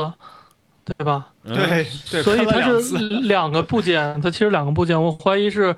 [0.85, 1.29] 对吧？
[1.45, 1.85] 对，
[2.23, 5.75] 所以它是两个部件，它其实两个部件，我怀疑是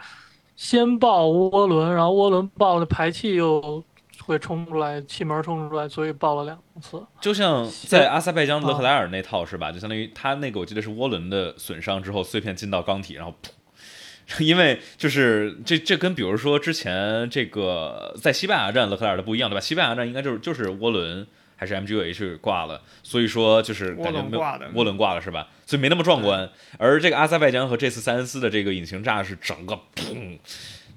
[0.57, 3.85] 先爆涡轮，然后涡轮爆的，排气又
[4.25, 7.01] 会冲出来，气门冲出来，所以爆了两次。
[7.21, 9.71] 就像在阿塞拜疆勒克莱尔那套是吧？
[9.71, 13.51] 就相当于他那个，我记得是涡轮的损伤之后，碎片进到缸体，然后噗。
[14.39, 19.61] 因为就是这这跟比如说之前这个在西班牙站勒克莱尔的不一样对吧？
[19.61, 24.43] 西班牙站应该就是就是涡轮还是 MGUH 挂了，所以说就是感觉没有
[24.75, 25.49] 涡轮挂了是吧？
[25.67, 26.49] 所以没那么壮观。
[26.79, 30.39] 而这个阿塞拜疆和这次塞恩斯的这个引擎炸是整个砰，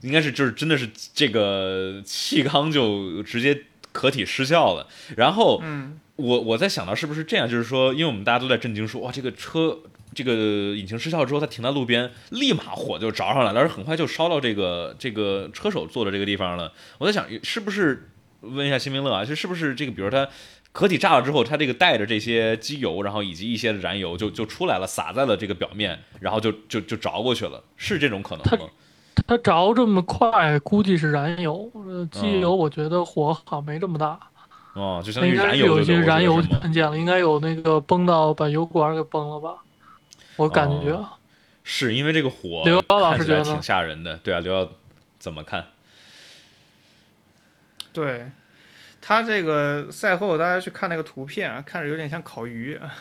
[0.02, 4.88] 应该是就是真的是这个气缸就直接壳体失效了。
[5.18, 5.62] 然后
[6.18, 9.80] 我我在想到是不是这样，就是说因为我们大家都在震惊说哇这个车。
[10.14, 16.72] 这个引擎失效之后，它停在路边，立马火就着上来了，而很快就烧到这个这个车手坐的这个地方了。
[16.98, 18.10] 我在想，是不是
[18.42, 19.26] 问一下新明乐啊？
[19.26, 20.28] 就是不是这个，比如它
[20.72, 28.68] 壳体炸了之后，它这个带着这些机油，然后以及一些燃油就就出来了，洒在了这个表面，然后就就就着过去了，是这种可能吗？
[29.28, 34.20] 它着这么快，估计是燃油，呃机油我觉得火好像没这么大。
[34.74, 39.58] 哦，就相当于燃油有一些燃油喷溅了，应该有那个崩到把油管给崩了吧？
[40.36, 41.06] 我感觉
[41.64, 44.70] 是因为这个火刘瑶老师觉得挺吓人的，对啊，刘耀
[45.20, 45.66] 怎么看？
[47.92, 48.26] 对
[49.02, 52.92] 他这个赛后，大家去看那个图片啊，看着有点像烤鱼啊。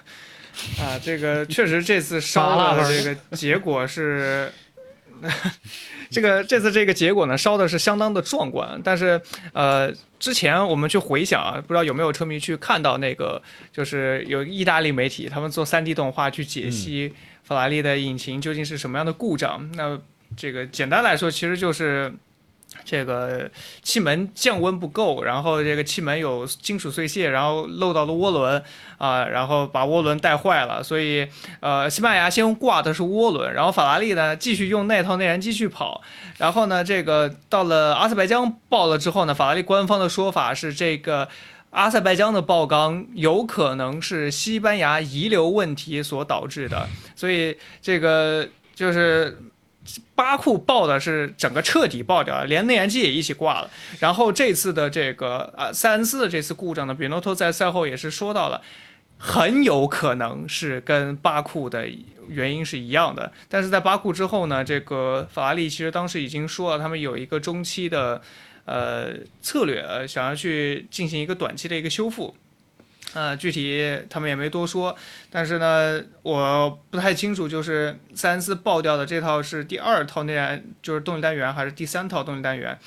[1.02, 4.52] 这个确实这次烧了这个结果是，
[6.10, 8.80] 这个这次这个结果呢，烧的是相当的壮观。
[8.82, 9.20] 但是
[9.52, 13.40] 呃，之前我们去回想啊，不知道有没有车迷去看到那个，
[13.72, 17.12] 就是有意大利媒体他们做 3D 动画去解析。
[17.44, 19.68] 法拉利的引擎究竟是什么样的故障？
[19.74, 19.98] 那
[20.36, 22.12] 这个简单来说，其实就是
[22.84, 23.50] 这个
[23.82, 28.62] 气门降温不够，然后这个气门有金属碎屑，然后漏到了涡轮
[28.98, 30.82] 啊，然后把涡轮带坏了。
[30.82, 31.26] 所以，
[31.60, 36.02] 呃，西班牙先挂的是涡轮，然后法拉利呢继续用那套内燃机去跑。
[36.38, 41.28] 然后呢，这个到了阿塞拜疆爆了之后呢，法拉利官方的说法是这个。
[41.70, 49.40] 阿塞拜疆的爆缸有可能是西班牙遗留问题所导致的，所以这个就是
[50.14, 53.70] 巴库爆的是整个彻底爆掉，连内燃机也一起挂了。
[53.98, 58.62] 然后这次的这个啊塞恩斯的这次故障呢，比诺托在赛后也是说到了，
[59.18, 61.88] 很有可能是跟巴库的
[62.28, 63.32] 原因是一样的。
[63.48, 68.20] 但是在巴库之后呢，这个法拉利其实当时已经说了，他们有一个中期的。
[68.64, 72.32] 呃，策略呃，想要去进行一个短期的一个修复，
[73.14, 74.96] 呃，具体他们也没多说，
[75.30, 82.78] 但是呢，我不太清楚，就是塞恩斯爆掉的这套是第二套内燃，就是动力单元，还是第三套动力单元？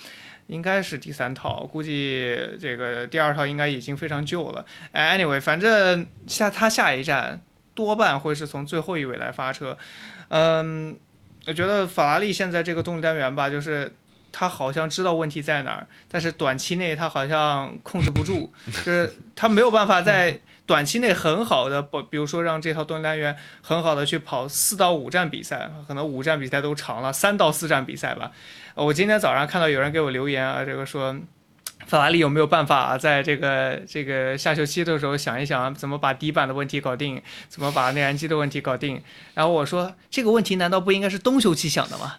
[0.47, 4.65] 应该是第三套，估计这个第二套应该已经非常旧了。
[4.91, 7.41] 哎 Anyway，反正下他下一站
[7.73, 9.77] 多半会是从最后一位来发车。
[10.29, 10.97] 嗯，
[11.45, 13.91] 我觉得法拉利现在这个动力单元吧，就是。
[14.37, 18.51] 他好像知道问题在哪儿，但是短期内他好像控制不住，
[18.83, 28.33] 就是他没有办法在短期内很好的，不，比如说让这套动力单元很好的去跑四到五站比赛，可能五站比赛都长了，三到四站比赛吧。
[28.73, 31.15] 我今天早上看到有人给我留言啊，这个说
[31.87, 39.01] 法拉利有没有办法在这个这个下休期的时候想一想怎么把底板的问题搞定，怎么把内燃机的问题搞定。
[39.33, 42.15] 然后我说这个问题难道不应该是冬休期想的吗？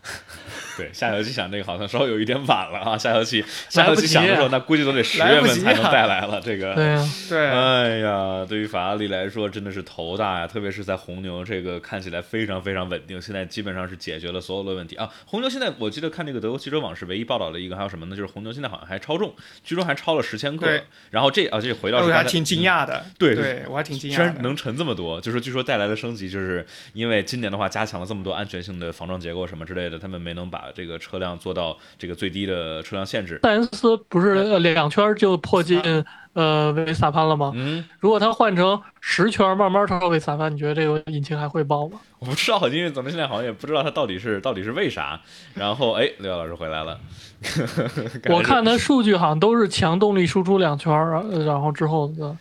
[0.77, 6.75] 对，下游期想这个好像稍微有一点晚了啊，下游期下游期想的时候，那估计都得十月份才能带来了这个。
[6.75, 15.09] 对呀，对，哎呀，对于法拉利来说真的是头大呀，特别是在红牛这个看起来非常非常稳定，现在基本上是解决了所有的问题啊。
[15.25, 18.17] 红牛现在我记得看那个德国汽车网是唯一报道的一个，还有什么呢？
[18.17, 19.35] 就是红牛现在好像还超重，
[19.65, 20.83] 据说还超了十千克对。
[21.11, 23.05] 然后这啊，这回到我还挺惊讶的。
[23.19, 24.15] 对对我还挺惊讶。
[24.15, 33.39] 居然能沉这么多，就是据说带来的升级，就是因为今年的话加强了这么多安全性的防撞结构什么之类的，他们没能把这个车辆做到这个最低的车辆限制。
[33.43, 35.81] 塞恩斯不是呃两圈就破进
[36.33, 37.53] 呃维斯塔潘了吗？
[37.55, 41.99] 嗯，如果他换成十圈慢慢超维萨潘，你觉得这个引擎还会爆吗？
[42.19, 45.21] 我不知道，因为咱们现在好像也不知道它到底是到底是为啥。
[45.55, 46.99] 然后哎，刘老师回来了，
[48.29, 50.93] 我看它数据好像都是强动力输出两圈
[51.45, 52.37] 然后之后的，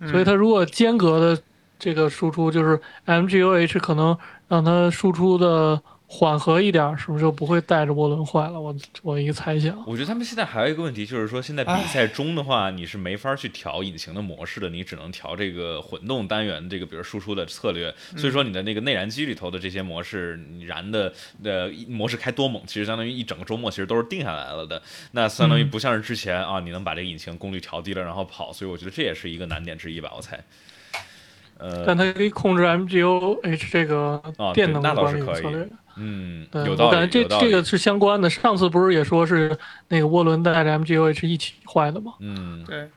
[0.00, 1.42] 嗯所以它如果间隔的
[1.78, 4.16] 这个输出就是 MGUH 可能
[4.48, 5.80] 让它输出的
[6.14, 8.60] 缓和一点儿，是不是就不会带着涡轮坏了？
[8.60, 9.82] 我我一个猜想。
[9.86, 17.92] 我觉得他们现在还有一个问题，就是说现在比赛中的话，你是没法去调引擎的模式的，你只能调这个混动单元这个，比如输出的策略。
[18.14, 21.10] 所以说你的那个内燃机里头的这些模式，你燃的
[21.42, 24.82] 的模式开多猛，其实相当于一整个周末其实都是定下来了的。
[25.12, 30.38] 那相当于不像是之前啊，你能把这个引擎功率调低了然后跑，所以我觉得这也是一个难点之一吧，我猜。
[31.58, 35.68] 呃，但它可以控制 MGUH 这个啊电能那倒的管是可以理策略。
[35.96, 38.28] 嗯，对，有道理，我感觉这这个是相关的。
[38.28, 39.56] 上次不是也说是
[39.88, 42.14] 那个涡轮带着 MGUH 一起坏的吗？
[42.20, 42.64] 嗯。
[42.64, 42.88] 对，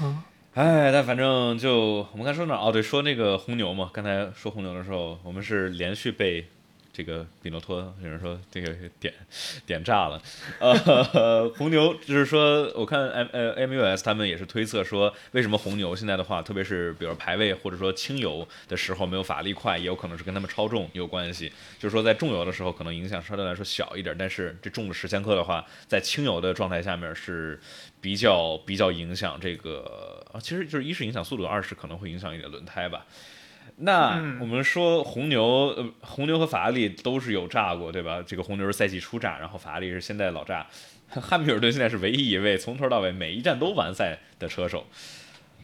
[0.00, 0.22] 嗯，
[0.54, 2.58] 哎，但反正就我们刚说哪儿？
[2.58, 3.90] 哦，对，说那个红牛嘛。
[3.92, 6.46] 刚才说红牛的时候，我们是连续被
[6.92, 9.14] 这个比诺托有人说这个点
[9.64, 10.20] 点炸了。
[10.60, 21.50] 呃， 红牛就是说，我看 M 呃 MUS 他们也是推测说，为什么红牛现在的话，特别是比如排位或者说轻油的时候没有法力快，也有可能是跟他们超重有关系。
[21.78, 27.58] 就是说在重油的时候可能影响相对来说小一点，但是这重了十千克的话，在轻油的状态下面是
[28.02, 33.06] 比较比较影响这个啊，其实就是一是影响速度，二是可能会影响一点轮胎吧。
[33.84, 35.42] 那嗯我们说红牛，
[35.76, 38.22] 呃，红牛和法拉利都是有炸过，对吧？
[38.24, 40.66] 这个红牛是赛季初炸，然后法拉利是现在老炸。
[41.08, 44.86] 汉密尔顿现在是唯一一位从头到尾每一站都完赛的车手，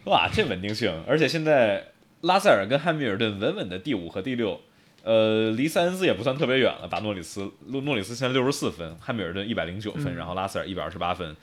[0.05, 0.93] 哇， 这稳定性！
[1.07, 4.61] 而且现在拉塞尔跟汉密尔顿稳稳的第五和第六，
[5.05, 11.35] 呃，离塞恩斯也不算特别远了，把诺里斯，诺诺里斯现在六十四分，汉密尔顿一百零九分，嗯然后拉塞尔一百二十八分。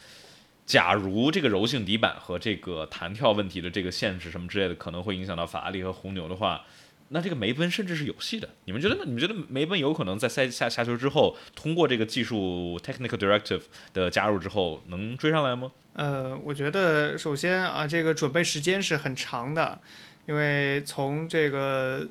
[0.65, 6.63] 假如这个柔性底板和这个弹跳问题的这个限制什么之类的，可能会影响到法拉利和红牛的话，
[7.09, 8.49] 那这个梅奔甚至是有戏的。
[8.65, 9.01] 你们觉得呢？
[9.05, 13.61] 你们觉得梅奔有可能在赛下下球之后，通过这个技术 technical directive
[13.93, 15.71] 的加入之后，能追上来吗？
[15.93, 19.79] 呃，我觉得首先啊，这个准备时间是很长的，
[20.25, 22.07] 因为从这个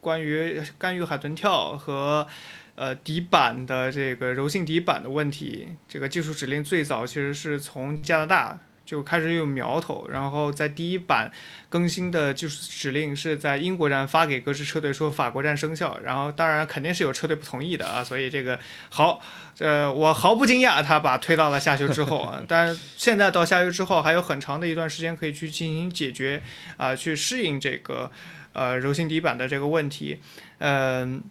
[0.00, 2.24] 关于干预海豚跳和
[2.78, 11.30] 呃底板的这个柔性底板的问题，这个技术指令最早其实是从加拿大就开始有苗头，然后在第一版
[11.68, 19.20] 更新的技术指令是在英国站发给各支车队，说法国站生效，然后当然肯定是有车队不同意的啊，所以这个好，
[19.58, 26.42] 呃，我毫不惊讶，他把推到了下修之后啊，但是现在到下修之后还有很长的一段时间可以去进行解决
[26.78, 28.10] 啊、去适应这个
[28.54, 30.18] 呃柔性底板的这个问题，
[30.60, 31.22] 嗯、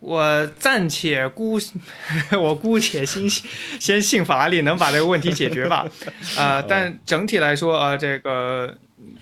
[0.00, 1.58] 我暂且姑，
[2.40, 5.86] 我姑且先先信法拉利能把这个问题解决吧，
[6.38, 8.76] 啊、但整体来说啊、这个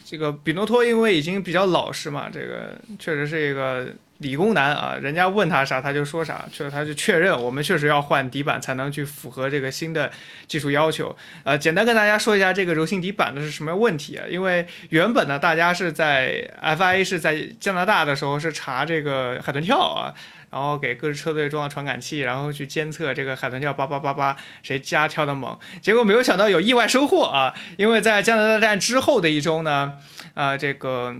[0.05, 10.11] 这个比诺托因为已经比较老实嘛，这个确实是一个理工男啊，人家问他啥他就说啥，确他就确认我们确实要换底板才能去符合这个新的
[10.47, 11.15] 技术要求。
[11.45, 14.25] 呃，简单跟大家说一下这个柔性底板的是什么问题啊？
[14.29, 20.15] 因为原本呢，大家是在 FIA 是在加拿大的时候是查这个海豚跳啊。
[20.57, 27.53] 然后给各支车队装了传感器，然后去监测这个海豚跳叭叭叭叭谁家跳的猛，结果没有想到有意外收获啊！
[27.77, 29.93] 因为在加拿大站之后的一周呢，
[30.33, 31.15] 啊、这个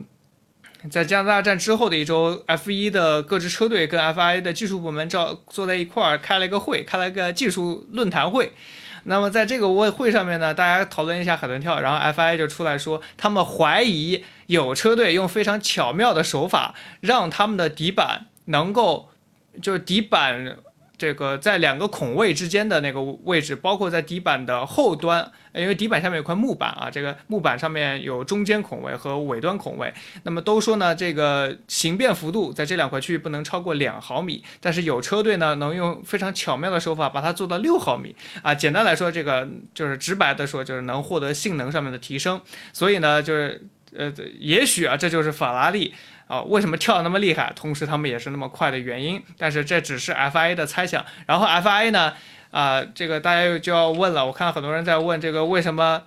[0.91, 8.55] 在加拿大站之后的一周，F1 的各支车队跟 FIA 的技术部门照坐在一块儿开了一个会，开了一个技术论坛会。
[9.05, 19.11] 那么在这个会会上面呢，大家讨论一下海豚跳，然后 FIA 就出来说，他们怀疑有车队用非常巧妙的手法，让他们的底板能够，
[19.61, 20.57] 就是底板
[20.99, 29.93] 这个在两个孔位之间的那个位置，包括在底板的后端，因为底板下面有块木板啊，这个木板上面有中间孔位和尾端孔位，
[30.23, 38.55] 那么都说呢，这个形变幅度在这两块区域不能超过两毫米，但是有车队呢能用非常巧妙的手法把它做到六毫米啊。
[38.55, 42.41] 简单来说，这个就是直白的说，就是能获得性能上面的提升。
[42.73, 43.63] 所以呢，就是
[43.95, 45.93] 呃，也许啊，这就是法拉利
[46.27, 49.23] 啊为什么跳那么厉害，同时他们也是那么快的原因。
[49.39, 51.05] 但是这只是 FIA 的猜想。
[51.27, 52.13] 然后 FIA 呢，
[52.51, 56.03] 啊，这个大家又就要问了，我看到很多人在问这个为什么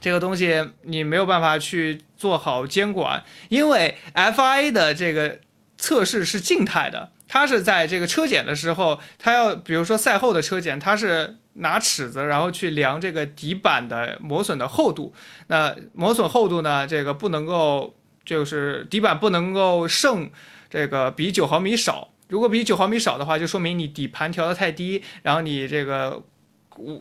[0.00, 5.38] 这个东西你没有办法去做好监管，因为 FIA 的这个
[5.78, 11.36] 测试是静态的，它是在这个车检的时候，它要比如说赛后的车检，它是。
[11.58, 15.14] 拿尺子，然后去量这个底板的磨损的厚度。
[15.46, 16.86] 那磨损厚度呢？
[16.86, 17.94] 这个不能够，
[18.26, 20.28] 就是底板不能够剩
[20.68, 22.10] 这个比九毫米少。
[22.28, 26.22] 如果比九毫米少的话，就说明你底盘调的太低，然后你这个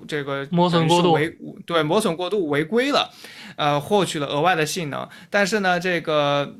[0.07, 3.11] 这个磨损过度违对磨损过度违规了，
[3.55, 5.09] 呃，获取了额外的性能。
[5.32, 6.55] 但是呢，这个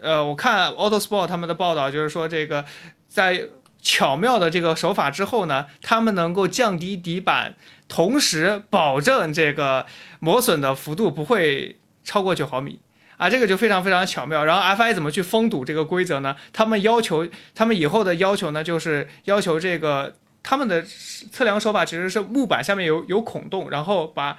[0.00, 2.64] 呃，我看 Autosport 他们的报道就是说，这个
[3.08, 3.48] 在
[3.80, 7.54] 巧妙的这个手法之后呢，他们能够降低底板，
[7.86, 9.86] 同时保证这个
[10.18, 12.80] 磨损的幅度不会超过九毫米
[13.16, 14.44] 啊，这个就非常非常巧妙。
[14.44, 16.36] 然后 FI 怎么去封堵这个规则呢？
[16.52, 24.38] 他们要求，他们以后的要求呢，就是要求这个他们的测量手法其实是木板下面有有孔洞，然后把。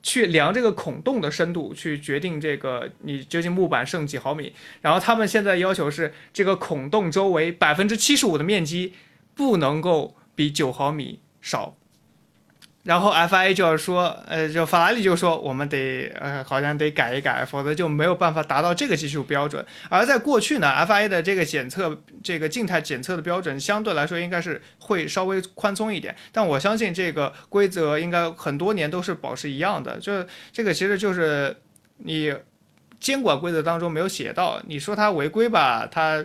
[0.00, 4.54] 去量这个孔洞的深度，去决定这个你究竟木板剩几毫米。
[4.80, 8.94] 然后他们现在要求是，这个孔洞周围百分之七十五的面积
[9.34, 11.74] 不能够比九毫米少。
[12.88, 19.62] 然后 FIA 就要说，呃，就法拉利就说，我们得，呃，好像得改一改，否则就没有办法达到这个技术标准。
[19.90, 26.16] 而在过去呢，FIA 的这个检测，这个静态检测的标准相对来说应该是会稍微宽松一点。
[26.32, 29.98] 但我相信这个规则应该很多年都是保持一样的。
[29.98, 31.54] 就这个其实就是
[31.98, 32.34] 你
[32.98, 36.24] 监管规则当中没有写到，你说它违规吧，它。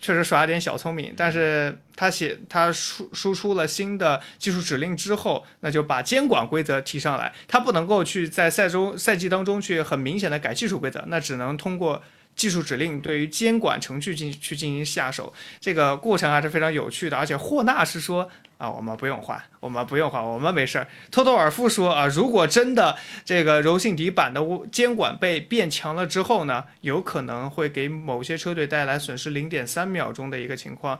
[0.00, 7.32] 确实耍了点小聪明，但是他写他输输出了新的技术指令之后，那就把监管规则提上来。
[7.48, 12.02] 他不能够去在赛中赛季当中去很明显的改技术规则，那只能通过
[12.34, 15.32] 技术指令对于监管程序进去进行下手。
[15.60, 18.30] 这个过程还是非常有趣的，而且霍纳是说。
[18.58, 20.86] 啊，我们不用换，我们不用换，我们没事儿。
[21.10, 24.40] 托托尔夫说啊，如果真的这个柔性底板的
[24.72, 30.98] 监管被变强了之后呢，有可能会给某些车队带来损失零点三秒钟的一个情况。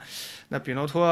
[0.49, 1.03] 那比诺托，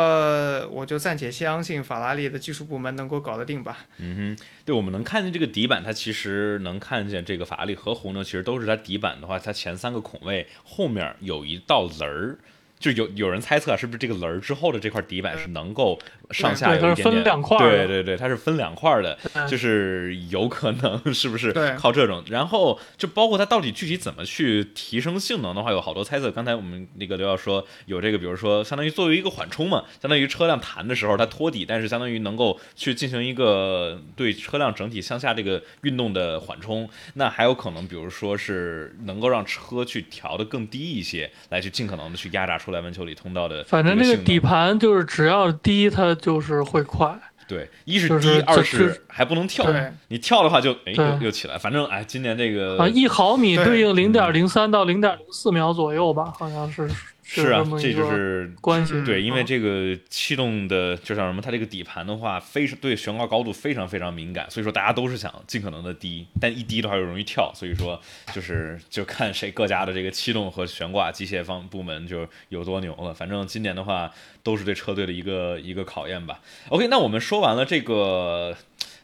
[0.70, 3.78] 我就暂且相信法拉利的技术部门能够搞得定吧。
[3.96, 12.38] 嗯哼，对，我们能看见这个底板，它其实能看见这个法拉利和红牛其实都是它底板的话，它前三个孔位后面有一道棱儿。
[12.84, 15.98] 就有有人猜测，是不是这个轮儿之后的这块底板是能够
[16.30, 17.24] 上下有一点点？
[17.58, 19.16] 对对对，它是分两块的，
[19.48, 22.22] 就是有可能是不是靠这种？
[22.28, 26.30] 然后就包括它到底具体怎么去提升性能的话，有好多猜测。
[26.30, 36.86] 刚才我们那个刘要说有这个，比如说相当于作为一个缓冲嘛，相当于车辆弹的时候它托底，但是相当于能够去进行一个对车辆整体向下这个运动的缓冲。
[37.14, 42.73] 那还有可能，比如说是能够让车去调的更低一些，来去尽可能的去压榨出。
[42.73, 47.14] 来文丘里通道的，反正这个底盘就是只要低，它就是会快。
[47.46, 49.66] 对，一是低，二是还不能跳。
[50.08, 51.58] 你跳的话就哎又又起来。
[51.58, 56.88] 反正哎，今年这个啊，一毫米对应零点零三到零点零四秒左右吧，好像是。
[57.26, 59.02] 是啊，这就是关系。
[59.02, 67.98] 对，因为这个气动的，就像什么，它这个底盘的话，非常对悬挂高度非常非常敏感，所以说大家都是想尽可能的低，但一低的话又容易跳，所以说
[68.32, 73.14] 就是就看谁各家的这个气动和悬挂机械方部门就有多牛了。
[73.14, 74.12] 反正今年的话，
[74.42, 76.40] 都是对车队的一个一个考验吧。
[76.68, 78.54] OK，那我们说完了这个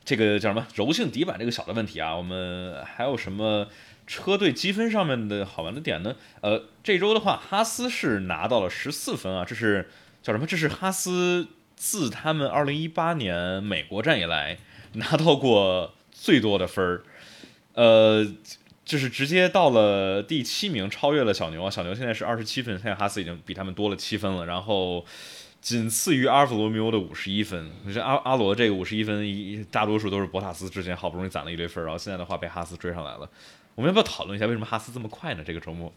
[0.04, 3.66] 这个叫什么柔性底板这个小的问题啊，我们还有什么？
[4.10, 6.16] 车队积分上面的好玩的点呢？
[6.40, 9.88] 呃，这周的话，哈斯是拿到了十四分啊，这是
[10.20, 10.44] 叫什么？
[10.44, 11.46] 这是哈斯
[11.76, 14.58] 自他们二零一八年美国站以来
[14.94, 17.04] 拿到过最多的分儿，
[17.74, 18.26] 呃，
[18.84, 21.70] 就是直接到了第七名，超越了小牛啊。
[21.70, 25.06] 小牛现在是二十七分，现在哈斯已经比他们多了七分了，然后
[25.60, 27.70] 仅次于阿尔法罗密欧的五十一分。
[27.84, 33.30] 你说阿阿罗这个五十一分，一大多数都是博塔斯之前好不容易攒了一堆分，然后现在的话被哈斯追上来了。
[33.74, 35.42] 我们要不要讨论一下为什么哈斯这么快呢？
[35.44, 35.92] 这个周末，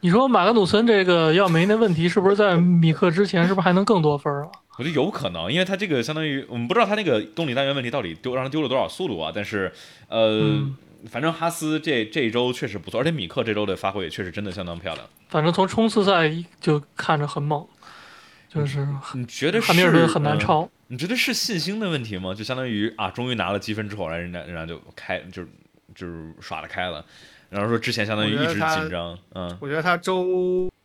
[0.00, 4.50] 你说马格努森这个要没那问题，是不是在米克之前是不是还能更多分啊？
[4.78, 9.30] 我觉得有可能，因为他这个相当于我们不知道他那个动力单元问题到底丢让他丢了多少速度啊。
[9.34, 9.70] 但是
[10.08, 10.66] 呃，
[11.10, 15.06] 反正哈斯这这一周确实不错，而且米克这周的发挥也确实真的相当漂亮。
[15.28, 17.66] 反正从冲刺赛就看着很猛，
[18.48, 20.68] 就是你觉得汉密尔顿很难超？
[20.88, 22.34] 你觉得是信心的问题吗？
[22.34, 25.48] 就相当于啊，终于拿了积分之后，然后人家人家就开就是。
[25.94, 27.04] 就是耍得开了，
[27.50, 30.22] 然后说之前相当于一直紧张，嗯，我觉得他周，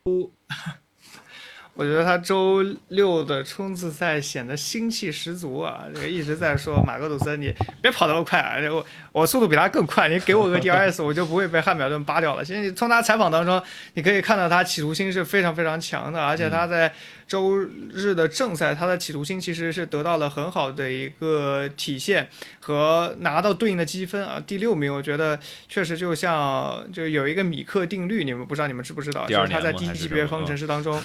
[0.03, 0.31] 我
[1.75, 5.85] 我觉得他周六的冲刺赛显得心气十足啊！
[5.93, 7.53] 这个一直在说马格鲁森，你
[7.83, 8.57] 别跑那么快啊！
[8.71, 12.43] 我我速度比他更快，你给我个 DRS， 我就不会被汉密尔顿扒掉了。
[12.43, 13.61] 其实你从他采访当中，
[13.93, 16.91] 你可以看到他企图心是非常非常强的，而且他在
[17.27, 22.29] 周日的正赛，他的企图心其实是得到了很好的一个体现
[22.61, 24.41] 和拿到对应的积分啊。
[24.47, 29.27] 第六名，我觉得确实就像就有一个米克定律，你们不知道你们知不知道？
[29.27, 31.01] 就是他在低级别方程式当中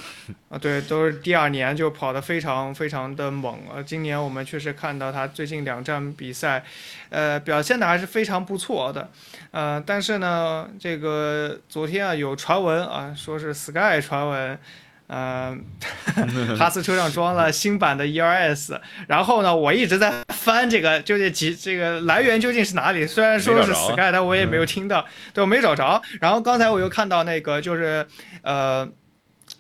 [0.49, 0.57] 啊。
[0.59, 3.83] 对，都是第二年就跑得非常非常的猛啊！
[3.83, 6.65] 今年我们确实看到他最近两站比赛，
[7.09, 9.11] 呃，表现的还是非常不错的，
[9.51, 14.59] 呃，但是呢，这个昨天啊有传闻啊，说是 Sky 传闻，
[15.13, 15.63] 嗯，
[16.57, 23.07] 哈斯车上装了新版的 ERS，然后呢，我一直在翻这个究竟几这个来源究竟是哪里？
[23.07, 25.05] 虽然说是 Sky，但我也没有听到，
[25.35, 26.01] 对我没找着。
[26.21, 28.07] 然后刚才我又看到那个就是
[28.43, 28.89] 呃。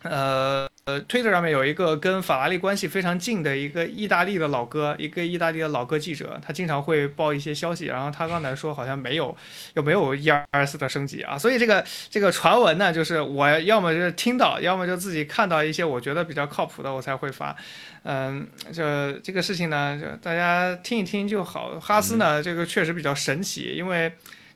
[0.04, 7.86] 呃呃，推特上面有一个跟法拉利关系非常近的一个意大利的老哥，一个意大利的老哥记者，他经常会报一些消息。
[7.86, 9.36] 然后他刚才说好像没有，
[9.74, 11.38] 有没有一二四的升级啊？
[11.38, 17.56] 所以这个这个传闻呢，就是我要么就是听到，要么就自己看到一些我觉得比较靠谱的，我才会发。
[18.02, 21.78] 嗯，这这个事情呢，就大家听一听就好。
[21.78, 24.12] 哈斯呢，这个确实比较神奇，因为。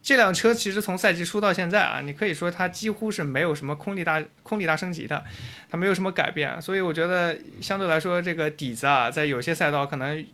[0.06, 5.24] 这辆车其实从赛季初到现在啊，你可以说它几乎是没有什么空力大空力大升级的，
[5.68, 10.24] 它没有什么改变，所以我觉得相对来说这个底子啊，在有些赛道可能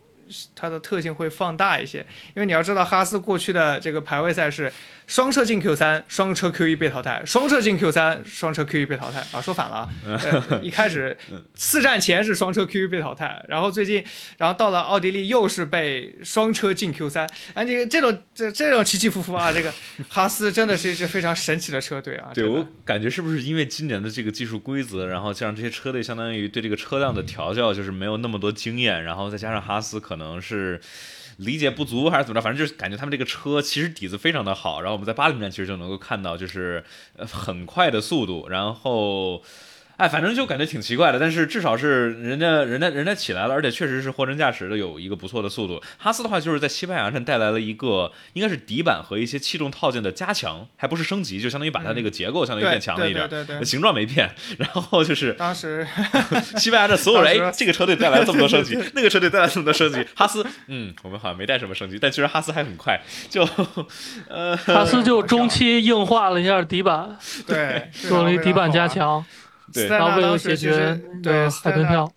[0.55, 2.05] 它的特性会放大一些，
[2.35, 4.71] 因为你要知道哈斯过去的这个排位赛是。
[5.07, 9.19] 双车进 Q 三，双车 Q 一被淘汰；双车进 Q 三，双车 Q 一被淘汰。
[9.31, 10.59] 啊，说反了啊！
[10.61, 11.15] 一开始
[11.55, 14.03] 四站前是双车 Q 一被淘汰，然后最近，
[14.37, 17.25] 然后到了奥地利又是被双车进 Q 三。
[17.53, 19.73] 啊，这个这种这这种起起伏伏啊，这个
[20.09, 22.31] 哈斯真的是一支非常神奇的车队啊！
[22.33, 30.79] 对我感觉是不是因为今年的这个技术规则，然后加上这些车队相当于对这个车辆的调教就是没有那么多经验，然后再加上哈斯可能是。
[31.37, 36.83] 理解不足还是怎么着，反正就是感觉他们这个车其实底子非常的好，然后我们在八零站其实就能够看到，就是
[37.15, 39.43] 呃很快的速度，然后。
[39.97, 45.81] 哎，反正就感觉挺奇怪的，但是至少是人家人家人家起来了，而且确实是货真价实的有一个不错的速度。
[45.97, 54.29] 哈斯的话就是在西班牙站带来了一个应该是底板和一些气动套件的加强，还不是升级，就相当于把它那个结构相当于变强了一点，对对对，形状没变。
[54.57, 55.87] 然后就是当时
[56.57, 63.47] 西班牙的所有人， 哎，这个车队带来了这么多升级， 那个车队带来这么多升级，哈斯，嗯，我们好像没带什么升级，但其实哈斯还很快，就
[64.27, 67.15] 呃，哈斯就中期硬化了一下底板，
[67.45, 69.23] 对，做了一底板加强。
[69.73, 72.11] 对，然后为了解决对海豚跳，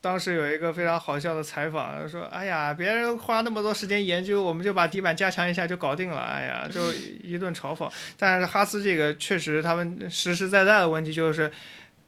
[0.00, 6.92] 当时有一个非常好笑的采访，说：“哎呀，别人花那么多时间研究，我们就把底板加强一下就搞定了。”哎呀，就
[7.22, 7.90] 一顿嘲讽。
[8.16, 11.50] 但是哈斯这个确实，他们实实在在的问题就是。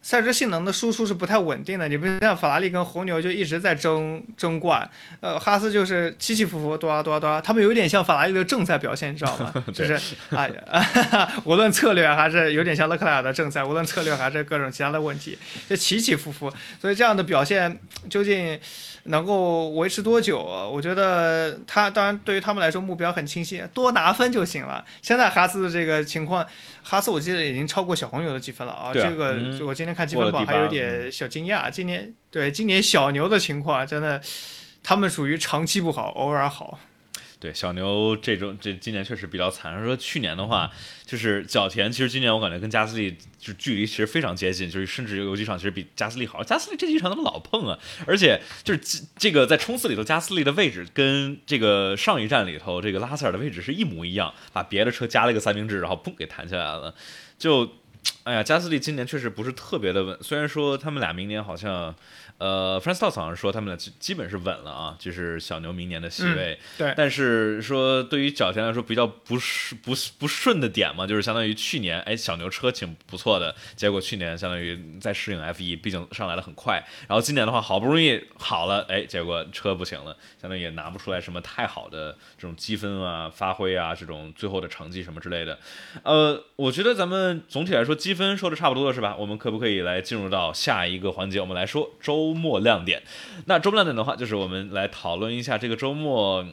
[0.03, 4.88] 赛车性能的输出是不太稳定的，你不像法拉利跟红牛就一直在争争冠，
[5.20, 9.55] 呃，哈斯就是起起伏伏，多啊多啊多啊，他们有点像法拉利的正赛表现，你知道吗？
[9.72, 9.98] 就是
[10.30, 15.38] 哎呀， 无论策略还是有点像勒克莱尔的正赛，无论策略还是各种其他的问题，
[15.70, 17.78] 就起起伏伏，所以这样的表现
[18.11, 18.59] 究竟？
[19.07, 20.38] 能够维持多久？
[20.72, 24.84] 我觉得他当然对于他们来说目标很清晰，多拿分就行了。
[25.03, 26.46] 现在哈斯的这个情况，
[26.83, 28.93] 哈斯我记得已经超过小黄牛的积分了啊！
[28.93, 31.70] 这个我今天看积分榜还有点小惊讶。
[31.70, 34.20] 今年对今年小牛的情况真的，
[34.83, 36.78] 他们属于长期不好，偶尔好。
[37.43, 39.84] 对小牛这种这今年确实比较惨。
[39.84, 40.70] 说去年的话，
[41.05, 46.45] 就是角田，其实今年我感觉跟加斯利就距离其实非常接近，就是甚至有几场其实比加斯利好。
[46.45, 47.76] 加斯利这几场怎么老碰啊？
[48.07, 56.95] 而且就是这个在冲刺里头，加斯利的位置跟这个上一站里头这个拉塞尔的位置是一模一样，把别的车加了一个三明治，然后砰给弹起来了。
[57.36, 57.72] 就
[58.22, 60.16] 哎呀，加斯利今年确实不是特别的稳。
[60.20, 61.93] 虽然说他们俩明年好像。
[62.43, 66.59] 呃 f r a n c e 好像说他们俩基本是稳了啊，就是小牛明年的席位。
[66.76, 76.84] 对，但是说对于角田来说比较不顺不不顺的点嘛，就是相当于去年哎小牛车挺不错的，结果去年相当于在适应 F1，毕竟上来的很快。
[77.07, 85.57] 然后今年的话好不容易好了，哎，结果车不行了，相当于也拿不出来什么太好的这种积分啊、发挥啊这种最后的成绩什么之类的。
[86.03, 89.14] 呃，我觉得咱们总体来说积分说的差不多了是吧？
[89.16, 91.40] 我们可不可以来进入到下一个环节？
[91.40, 92.32] 我们来说周。
[92.33, 93.03] 周末亮点，
[93.45, 96.47] 那周末亮点的话，就是我们来讨论一下这个周末，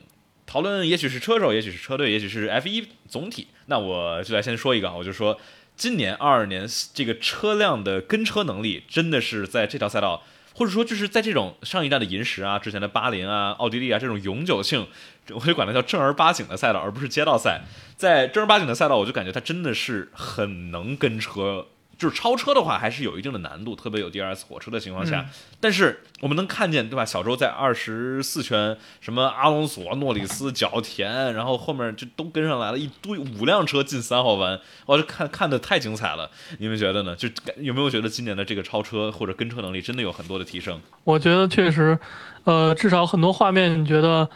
[0.45, 3.47] 讨论也许是车手，也许是车队，也许是 F1 总体。
[3.67, 5.39] 那我就来先说一个，我就说
[5.77, 10.21] 今年二二年这个车辆的跟车能力，真的是在这条赛道，
[10.53, 14.86] 或者说就是在这种上一代的银石啊、之前的巴林啊、奥地利啊这种永久性，
[15.30, 17.61] 我就管它叫正儿八经的赛道，而不是街道赛。
[17.95, 21.67] 在正儿八经的赛道，我就感觉它真的是很能跟车。
[21.99, 25.23] 就是超车的话还是有一定的难度，特别有 DRS 火车的情况下。
[25.59, 27.05] 但是我们能看见，对吧？
[27.05, 36.31] 小周在二十四圈，什么阿隆索、诺里斯、角田，然后后面就都跟上来了，一堆五辆车进三号弯，我就看看的太精彩了。
[36.57, 37.15] 你们觉得呢？
[37.15, 37.27] 就
[37.57, 40.79] 有没有觉得今年的这个超车或者跟车能力真的有很多的提升？
[41.03, 41.99] 我觉得确实，
[42.45, 44.27] 呃，至少很多画面你觉得。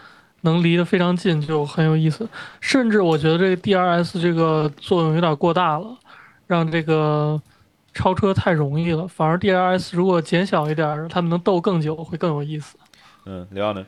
[0.45, 2.27] 能离得非常近就很有意思，
[2.59, 5.97] 甚至我觉得这个 DRS 这个作用有点过大了，
[6.47, 7.41] 让这个
[7.93, 9.07] 超车太容易了。
[9.07, 12.77] 反而 DRS 如果减小一点，他们能斗更久会更有意思。
[13.25, 13.85] 嗯，刘耀呢？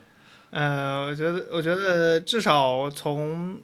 [0.50, 3.58] 呃，我觉得，我觉得至少从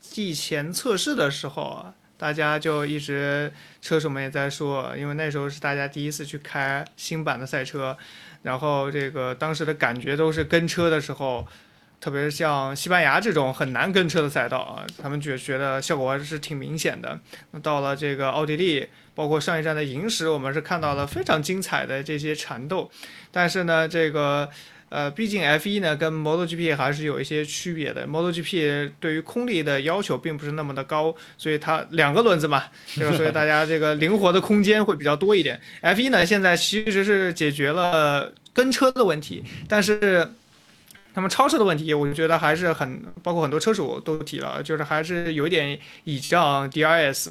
[0.00, 7.96] 季前测试的时候啊，大家就一直车手们也在说，因为那时候是大家第一次去开新版的赛车，
[8.42, 11.46] 然后这个当时的感觉都是跟车的时候。
[12.04, 17.18] 特别是像西班牙这种很难跟车的赛道啊，他们觉觉得效果还是挺明显的。
[17.52, 22.90] 那到了这个奥地利，包括上一站的银石，我们是看到了非常精彩的这些缠斗。
[23.32, 24.46] 但是呢，这个
[24.90, 28.06] 呃，毕竟 F1 呢跟 MotoGP 还是有一些区别的。
[28.06, 32.64] MotoGP 对于空力的要求并不是那么的高，所以它两个轮子嘛，
[32.96, 33.16] 对吧？
[33.16, 35.58] 所以大家这个灵活的空间会比较多一点。
[35.80, 40.28] F1 呢现在其实是解决了跟车的问题，但是。
[41.14, 47.28] 那么超车的问题，我觉得还是很，包括很多车主都提了，就是还是有点倚仗 DRS。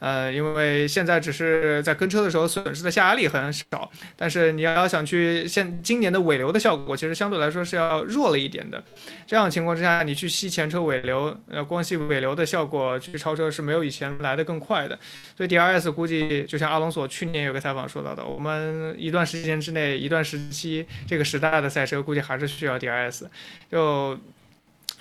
[0.00, 8.82] 呃，因为现在只是在跟车的时候损失的下压力很少，但是你要想去现今年的尾流的效果，其实相对来说是要弱了一点的。
[9.26, 14.98] 这样情况之下，你去吸前车尾流，呃，光吸尾流的效果去超车是没有以前来的更快的。
[15.36, 23.24] 所以 DRS 估计就像阿隆索去年有个采访说到的，我们一段时间之内，一段时期这个时代的赛车估计还是需要 DRS，
[23.70, 24.18] 就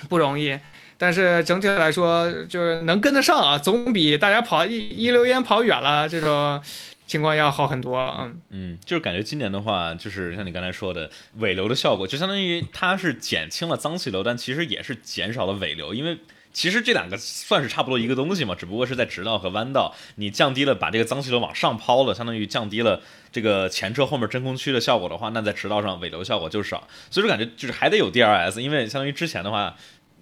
[0.09, 0.59] 不容易。
[1.01, 6.61] 但是整体来说，就是能跟得上啊，总比大家跑一一溜烟跑远了这种
[7.07, 7.97] 情况要好很多。
[8.19, 16.17] 嗯嗯，就是感觉今年的话，就是像你刚才说的尾流的效果，就相当于它是减轻了脏气流，但其实也是减少了尾流，因为
[16.51, 29.77] 其实这两个算是差不多一个东西嘛，只不过是在直道和弯道，你降低了把这个脏气流往上抛了，相当于降低了这个前车后面真空区的效果的话，那在直道上尾流效果就少，所以说感觉就是还得有 DRS，因为相当于之前的话。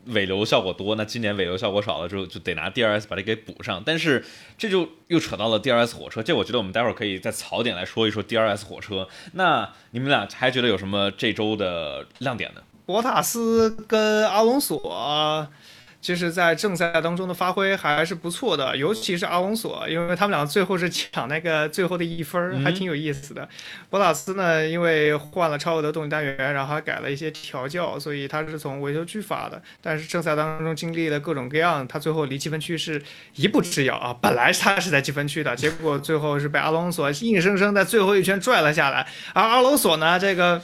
[0.07, 3.81] 尾流效果多，那今年尾流效果少了之后，就得拿 DRS 把它给补上。
[3.85, 4.25] 但是
[4.57, 9.07] 这就又扯到了 DRS 火车，这我觉得我们待会儿可以在槽点来说一说 DRS 火车。
[9.33, 12.61] 那你们俩还觉得有什么这周的亮点呢？
[12.85, 15.47] 博塔斯跟阿隆索。
[16.07, 23.45] 其实，在正赛当中的发挥还是不错的，尤其是阿隆索，因为他们俩最后是抢那个最后的一分，还挺有意思的。
[23.89, 29.61] 博塔斯呢，因为换了超额的动力单元，然后还改了一些调教，所以他是从维修区发的。
[29.81, 33.03] 但是正赛当中经历了各种各样，他最后离积分区是
[33.35, 34.15] 一步之遥啊！
[34.21, 39.05] 本来他是在积分区的，结果最后是被阿隆索硬生生在最后一圈拽了下来。
[39.33, 40.61] 而阿隆索呢，这个。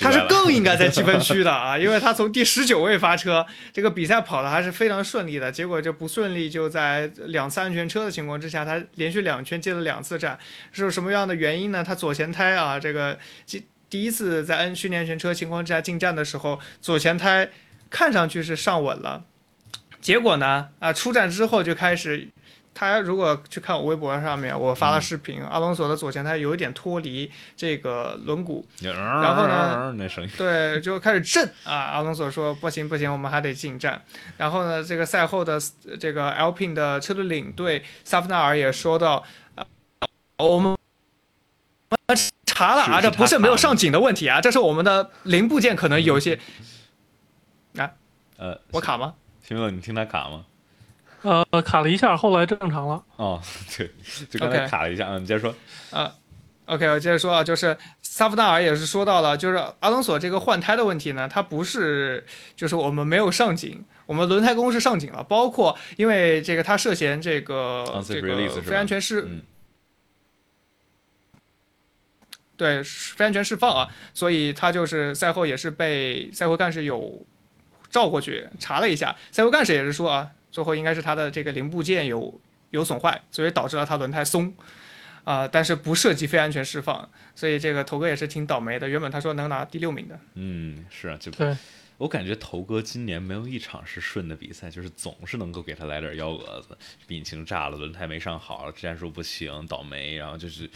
[0.00, 10.38] 他是更应该在积分区的啊，因为他从第十九位发车，这个比赛跑的还是非常顺利的，结果就不顺利，就在两次安全车的情况之下，他连续两圈接了两次站，
[10.72, 11.82] 是什么样的原因呢？
[11.84, 17.50] 他左前胎啊，这个第第一次在 N 训练全车情况之下进站的时候，左前胎
[17.90, 19.24] 看上去是上稳了，
[20.00, 22.28] 结果呢啊出站之后就开始。
[22.74, 29.94] 他如果去看我微博上面，我发了视频，阿隆索的左前胎有一点脱离这个轮毂，然后呢，
[30.36, 31.72] 对，就开始震啊。
[31.72, 34.02] 阿隆索说不行不行，我们还得进站。
[34.36, 35.58] 然后呢，这个赛后的
[36.00, 39.24] 这个 Alpine 的车队领队萨夫纳尔也说到，
[40.38, 40.76] 我们
[42.44, 46.40] 查了啊，这不是没有上紧的问题啊，这是我们的零部件可能有些
[47.76, 47.92] 啊，
[48.36, 49.14] 呃，我卡吗？
[49.46, 50.44] 听了，你听他卡吗？
[51.24, 53.02] 呃，卡了一下，后来正常了。
[53.16, 53.40] 哦，
[53.74, 53.90] 对，
[54.28, 55.08] 就刚才卡了一下。
[55.08, 55.54] 嗯，你接着说。
[55.90, 56.12] 啊
[56.66, 69.26] ，OK，我接着说啊，就是萨夫纳尔也是说到了，就是阿隆索这个换胎的问题呢，它不是就是我们没有上紧，我们轮胎工是上紧了，包括因为这个他涉嫌这个这个非安全释，
[72.58, 77.24] 对，非安全释放啊，所以他就是赛后也是被赛后干事有
[77.88, 80.30] 照过去查了一下，赛后干事也是说啊。
[80.54, 82.40] 最后应该是它的这个零部件有
[82.70, 84.54] 有损坏，所以导致了它轮胎松，
[85.24, 88.88] 啊，但是不涉及非安全释放，所以这个头哥也是挺倒霉的。
[88.88, 91.56] 原本他说能拿第六名的，嗯，是啊，就对
[91.96, 96.78] 我感觉头哥今年没有一场是顺的比赛，就是总是能够给他来点幺蛾子，
[97.08, 100.70] 引擎炸了，轮胎没上好，战术不行，倒霉，然后就是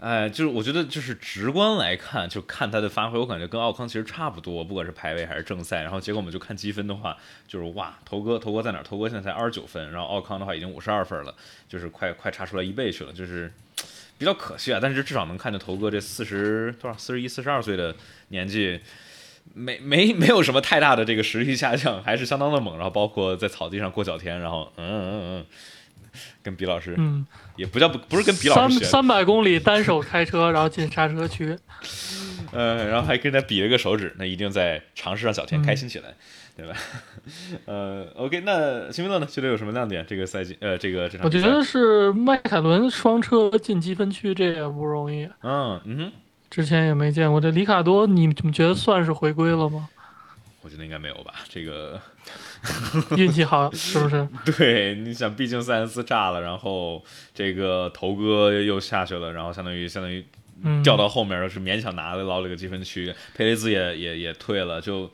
[0.00, 5.82] 哎，就是我觉得就是直观来看，就看他的发挥，我感觉跟奥康其实差不多，不管是排位还是正赛。
[5.82, 7.16] 然后结果我们就看积分的话，
[7.48, 8.80] 就是哇，头哥头哥在哪？
[8.80, 11.34] 头哥现在才二十九分，然后奥康的话已经五十二分了，
[11.68, 13.52] 就是快快差出来一倍去了，就是
[14.16, 14.78] 比较可惜啊。
[14.80, 17.92] 但是至少能看见头哥这四十多少四十一四十二岁的
[18.28, 18.78] 年纪，
[19.52, 22.76] 没没没有什么太大的这个实力下降，还是相当的猛。
[22.76, 25.46] 然后包括在草地上过脚田，然后嗯嗯嗯。
[26.42, 31.56] 跟比老师，嗯，也不叫不不是跟比老师学，三三百公里单手开车，然后进刹车区，
[32.52, 36.14] 呃，然后还跟他比了个手指，那一定在尝试让小天开心起来，
[36.56, 36.74] 对吧？
[37.66, 39.26] 呃，OK，那辛菲勒呢？
[39.26, 40.04] 觉得有什么亮点？
[40.08, 45.28] 这个赛季，呃，这个这场，我觉得是迈凯伦双车进积分区，这也不容易。
[45.42, 46.12] 嗯嗯哼，
[46.50, 47.40] 之前也没见过。
[47.40, 49.88] 这里卡多，你们觉得算是回归了吗？
[50.62, 52.00] 我觉得应该没有吧，这个。
[53.16, 54.28] 运气好是不是？
[54.56, 57.04] 对，你想，毕竟塞恩斯炸了，然后
[57.34, 60.24] 这个头哥又下去了，然后相当于相当于
[60.82, 63.14] 掉到后面，是勉强拿了捞了个积分区。
[63.34, 65.10] 佩雷兹也也也退了，就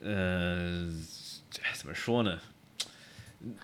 [0.00, 1.04] 嗯，
[1.74, 2.38] 怎么说呢？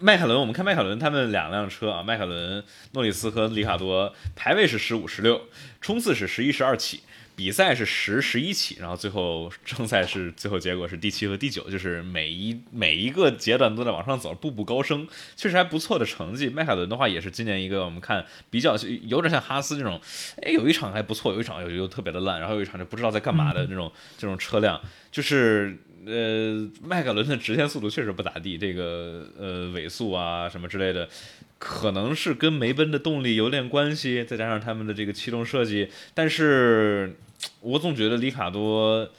[0.00, 5.42] 迈凯伦，我们看迈凯伦他们两辆车啊，迈凯伦诺里斯和里卡多排位是十五十六，
[5.80, 7.00] 冲刺是十一十二起。
[7.38, 16.48] 比赛是十十一起，然后最后正赛是 最后结果是第七和第九，就是每一每一个阶段都在往上走，步步高升，确实还不错的成绩。
[16.48, 18.76] 迈凯伦的话也是今年一个我们看比较
[19.06, 20.00] 有点像哈斯这种，
[20.42, 24.80] 哎，有一场还不错，有一场又又特别的烂，然后有一场就不知道在干嘛的那种这种车辆，
[25.12, 31.08] 就是呃，迈凯伦的直线速度确实不咋地，这个呃尾速啊什么之类的。
[31.60, 37.16] 可能是跟梅奔的动力有点关系，再加上他们的这个气动设计，但是
[37.68, 39.10] 我总觉得里卡多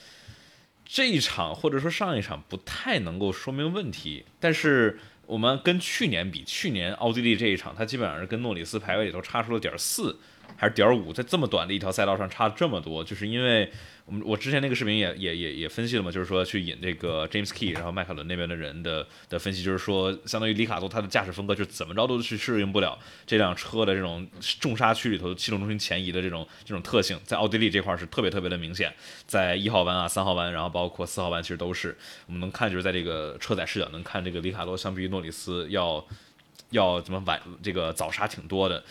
[0.83, 4.25] 这一场或者说上一场不太能够说明问题。
[4.39, 10.19] 但是我们跟去年比，去年奥地利这一场，他基本上是跟诺里斯排位里头差出了点四
[10.55, 13.71] 还是点五，在这么短的一条赛道上差这么多，就是因为。
[14.05, 22.97] 我们我之前那个视频也也也也分析了嘛，就是说去引这个 James Key，然后迈凯伦那边的人的的分析，就是说相当于里卡多他的驾驶风格就怎么着都去适应不了
[23.27, 24.27] 这辆车的这种
[24.59, 28.91] 重刹区里头气动中心前移的这种这种特性，在奥地利这块是特别特别的明显，
[29.27, 31.95] 在一号弯啊、三号弯，然后包括四号弯，其实都是
[32.25, 36.03] 我们能看，就是在这个车载视角能看这个里卡多相比于诺里斯要
[36.71, 38.83] 要怎么晚这个早刹挺多的。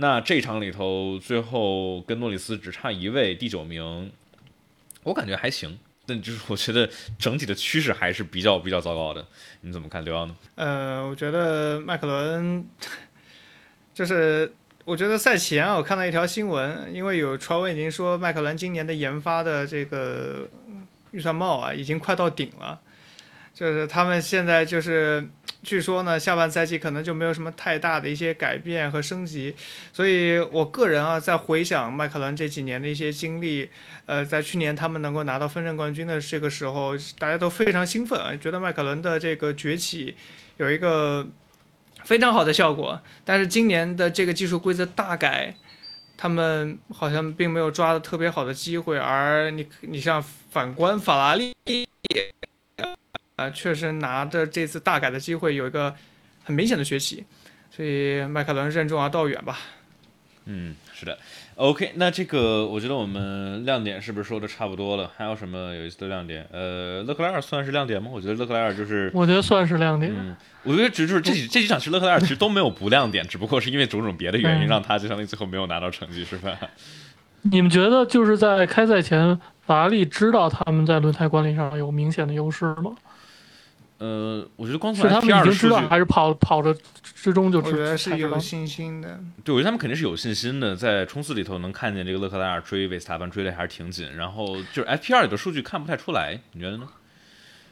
[0.00, 4.10] 那这场里头最后跟诺里斯只差一位，第九名。
[5.02, 6.88] 我感觉还行，但就是我觉得
[7.18, 9.26] 整体的趋势还是比较比较糟糕的。
[9.60, 10.34] 你怎么看刘洋呢？
[10.54, 12.66] 呃，我觉得迈克伦
[13.92, 14.50] 就是
[14.86, 20.48] 我觉得赛前我看到一条新闻，因为有传闻已经说迈克伦今年的研发的这个
[21.10, 22.80] 预算帽啊已经快到顶了，
[23.52, 25.28] 就是他们现在就是。
[25.62, 29.54] 据说呢，下半赛季可能就没有什么太大的一些改变和升级，
[29.92, 33.68] 所以我个人啊，在回想迈凯伦这几年的一些经历，
[34.06, 40.16] 呃，在去年他们能够拿到分站冠军的这个时候，大家都非常兴奋，觉得迈凯伦的这个崛起
[40.56, 41.26] 有一个
[42.04, 43.00] 非常好的效果。
[43.24, 45.54] 但是今年的这个技术规则大改，
[46.16, 51.52] 他们好像并没有抓的特别好的机会，而你你像反观法拉利。
[53.40, 55.94] 啊，确实拿着这次大改的机会有一个
[56.44, 57.24] 很明显的学习，
[57.70, 59.58] 所以迈凯伦任重而道远吧。
[60.44, 61.16] 嗯，是的。
[61.54, 65.10] OK，那这个我觉得我们亮点是不是说的差不多了？
[65.16, 66.46] 还有什么有意思的亮点？
[66.52, 68.10] 呃，勒克莱尔算是亮点吗？
[68.12, 70.12] 我觉得勒克莱尔就是，我觉得算是亮点。
[70.14, 76.58] 嗯，我觉得只就是这几这几场其实勒克莱尔其实都没有不亮点，只不过是因为种种别的原因让他就相当于最后没有拿到成绩，是吧？
[77.42, 82.92] 你们觉得就是在开赛前，法拉利知道他们在轮胎管理上有明显的优势吗？
[84.00, 89.20] 呃，我觉得光从他们已经知道，还是跑跑着之中就觉得是有信心的。
[89.44, 96.88] 对，我觉得他们肯定是有信心的，在冲刺里头能看见这个勒克莱尔追维斯塔潘追的还是挺紧，然后就是 FPR 里的数据看不太出来，你觉得呢？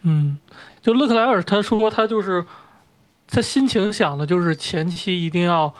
[0.02, 0.36] 嗯，
[0.82, 2.44] 就勒克莱尔他说他就是
[3.26, 5.74] 他心情想的就是前期一定要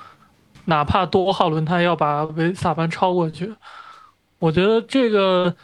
[0.65, 3.53] 哪怕多号轮胎要把维斯塔潘超过去，
[4.39, 5.55] 我觉得这个。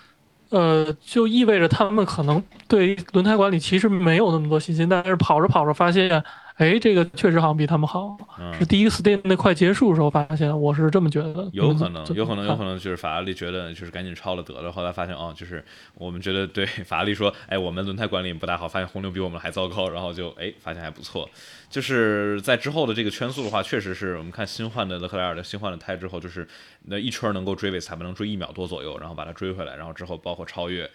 [0.55, 6.23] 呃，就意味着他们可能对轮胎管理其实没有那么多信心，但是跑着跑着发现。
[6.55, 8.17] 哎，这个确实好像比他们好。
[8.57, 11.49] 是第一个 stint 那快结束的时候发现，我是这么觉得。
[11.53, 14.71] 有可能，有可能，有可能就是法拉利觉得就是赶紧超了得了。
[14.71, 21.29] 后来发现哦，就是我们觉得对法拉利说，哎，我们轮胎管理不大好，发现红牛比我们还糟糕，然后就哎发现还不错。
[21.69, 26.47] 就是在之后的这个圈速的话，确实是我们看新换的勒克莱尔的新换的胎之后，就是
[26.85, 30.89] 那一圈能够追尾，才不能追一秒多左右，然后把它追回来，然后之后包括超越。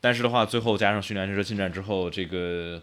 [0.00, 2.80] 但是的话，最后加上训练车进站之后，这个。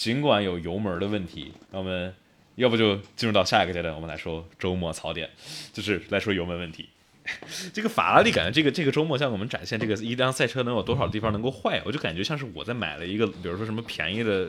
[0.00, 2.14] 尽管有油门的问题，那我们
[2.54, 5.28] 要不就进入到下一个阶段，我们来说周末槽点，
[5.74, 6.88] 就是来说油门问题。
[7.72, 14.48] 这个法拉利感觉这个这个周末向我们展现这个一辆赛车能有多少地方能够坏，我就感觉像是我在买了一个，比如说什么便宜的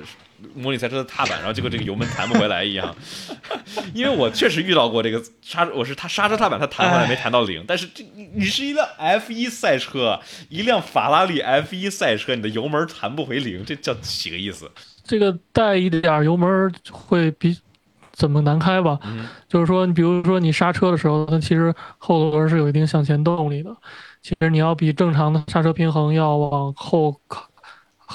[0.56, 2.96] 模拟赛车的踏板，然后结果这个油门弹不回来一样。
[3.94, 10.20] 因为我确实遇到过这个刹，我是它刹车踏板它弹回来没弹到零，但是这你你是一辆 F1 赛车，
[10.50, 14.70] 一辆法拉利 F1 赛车，你的油门弹不回零，这叫几个意思？
[15.04, 17.58] 这个带一点油门会比。
[18.22, 19.00] 怎么难开吧？
[19.48, 23.76] 就是说，你比如说你刹车的时候，它其实后轮是有一定向前动力的。
[24.22, 27.50] 其实你要比正常的刹车平衡要往后靠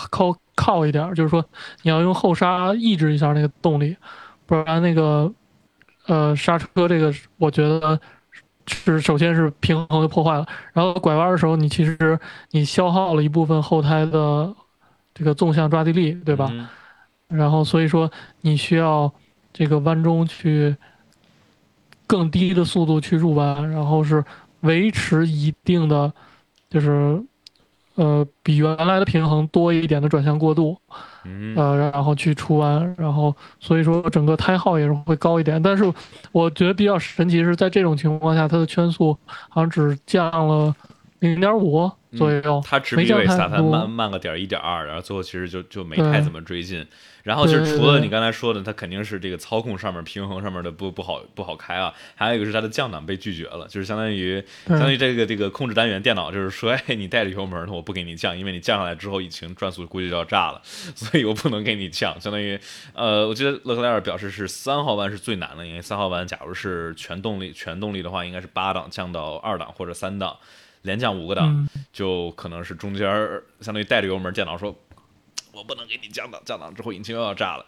[0.08, 1.44] 靠靠一点，就是说
[1.82, 3.96] 你要用后刹抑制一下那个动力，
[4.46, 5.28] 不然那个
[6.06, 8.00] 呃刹车这个我觉得
[8.68, 10.46] 是首先是平衡就破坏了。
[10.72, 12.16] 然后拐弯的时候，你其实
[12.52, 14.54] 你消耗了一部分后胎的
[15.12, 16.48] 这个纵向抓地力，对吧？
[17.26, 18.08] 然后所以说
[18.42, 19.12] 你需要。
[19.58, 20.76] 这个弯中去
[22.06, 24.22] 更低的速度去入弯，然后是
[24.60, 26.12] 维持一定的，
[26.68, 27.18] 就是
[27.94, 30.76] 呃比原来的平衡多一点的转向过渡，
[31.56, 35.62] 呃然后去出弯，然后所以说整个胎耗也是会高一点。
[35.62, 35.90] 但是
[36.32, 39.16] 我觉得比较神奇是在这种情况下，它的圈速
[39.48, 40.76] 好像只降了
[41.20, 46.86] 零点五左右，它只比维斯塔潘慢慢个点一点二，然后最后其实就就没太怎么追进。
[47.26, 51.92] 然后就是除了你刚才说的，它肯定是这个操控上面、平衡上面的不不好不好开啊。
[52.14, 60.60] 还有一个是它的降档被拒绝了，就是相当于相当于这个这个控制单元电脑就是说，哎，你带着油门，那我不给你降，因为你降上来之后引擎转速估计就要炸了，
[60.94, 62.14] 所以我不能给你降。
[62.20, 62.56] 相当于
[62.94, 70.36] 呃，我记得勒克莱尔表示是三号弯是最难的，因为三号弯假如是全动力全动力的话，应该是八档降到二档或者三档，
[70.82, 73.08] 连降五个档，就可能是中间
[73.60, 74.72] 相当于带着油门，电脑说。
[75.56, 77.64] 我不能给你降档，降档之后引擎又要炸了。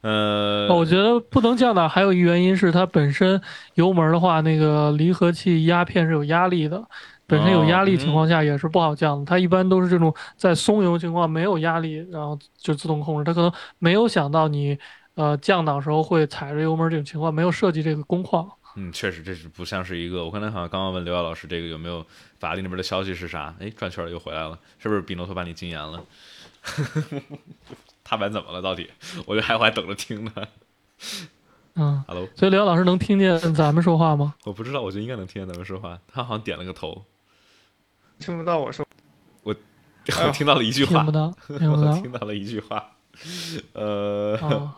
[0.00, 3.40] 呃，我觉得不能降档，还有一原因是它本身
[3.74, 6.82] 油门的话，那个离合器压片是有压力的，
[7.26, 9.24] 本身有压力情况下也是不好降的。
[9.24, 13.24] 它一般都是这种在松油情况没有压力，然后就自动控制。
[13.24, 14.78] 它可能没有想到你
[15.14, 18.48] 呃降档时候会踩着油门这种情况，没有设计这个工况。
[18.76, 20.24] 嗯，确实这是不像是一个。
[20.24, 22.04] 我刚才好像刚刚问刘耀老师这个有没有
[22.38, 23.52] 法拉利那边的消息是啥？
[23.58, 25.98] 哎，转圈了又回来了，是不是比诺托把你禁言了？
[28.04, 28.62] 踏板怎么了？
[28.62, 28.90] 到底？
[29.26, 30.32] 我就还还等着听呢。
[31.74, 32.28] 嗯，Hello。
[32.34, 34.34] 所以刘老师能听见咱们说话吗？
[34.44, 35.98] 我不知道，我觉得应该能听见咱们说话。
[36.06, 37.04] 他好像点了个头，
[38.18, 38.86] 听不到我说。
[39.42, 39.54] 我
[40.24, 42.92] 我听到了一句话， 听不到，听不到， 听到了一句话。
[43.72, 44.72] 呃，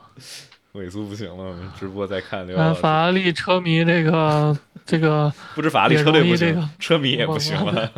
[0.73, 1.35] 尾速不行了。
[1.35, 2.81] 我们直播在看刘老师。
[2.81, 7.93] 法拉利车迷这个这个，不止法拉利车队不行，车迷也不行了。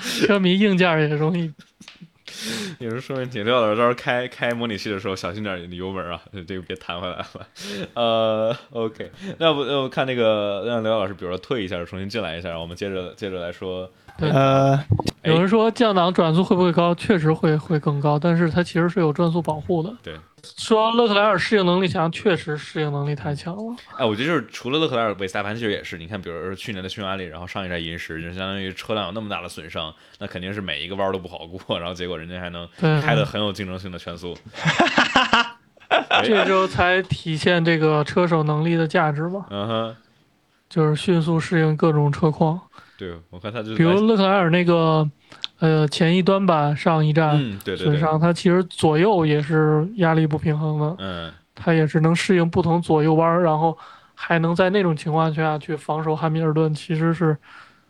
[0.00, 1.52] 车迷硬件也容易，
[2.80, 3.68] 也是说明挺料的。
[3.68, 7.26] 到时候开开模拟器的时候小心点油门啊，这个别弹回来了。
[7.94, 13.90] 呃，OK，那要不我看那个让刘老师，比如说退一下，重新进来一下，然后我们接着接着来说。
[14.18, 14.78] 呃，
[15.24, 16.94] 有人说降档转速会不会高？
[16.94, 19.92] 确实会会更高，但是它其实是有转速保护的。
[20.02, 20.14] 对。
[20.44, 23.76] 说勒克莱尔适应能力强，确实适应能力太强了。
[23.96, 25.96] 哎，我觉得就是除了勒克莱尔，维斯塔潘其实也是。
[25.98, 31.78] 你看，比如说去年的匈牙利，然后上一站银石，就相当于车辆有那么大的损伤，那肯定是每一个弯都不好过。
[31.78, 32.68] 然后结果人家还能
[33.00, 34.36] 开的很有竞争性的圈速，
[36.24, 39.46] 这就才体现这个车手能力的价值嘛。
[39.50, 39.96] 嗯哼，
[40.68, 42.60] 就是迅速适应各种车况。
[43.08, 45.08] 对，我看他就比如勒克莱尔那个。
[45.58, 47.40] 呃，前一端板上一站
[47.76, 50.96] 损伤，他其实左右也是压力不平衡的。
[50.98, 53.78] 嗯，他也是能适应不同左右弯，然后
[54.12, 57.36] 还能在那种情况下去防守汉密尔顿，其实是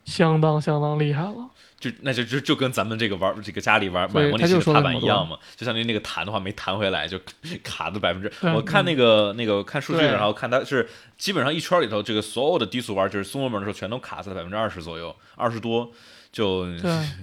[0.04, 1.48] 相当相当厉害了。
[1.82, 7.20] 就那就就就跟咱们这个玩这个家里玩买模拟器的踏板一样嘛，就相当于那个弹的话没弹回来，就
[7.64, 8.32] 卡的百分之。
[8.54, 15.92] 我看那个那个看数据，然后看它是基本上一圈里头这个所有的低速弯，就是松油门的时候，全都卡在百分之二十左右，二十多。
[16.32, 16.66] 就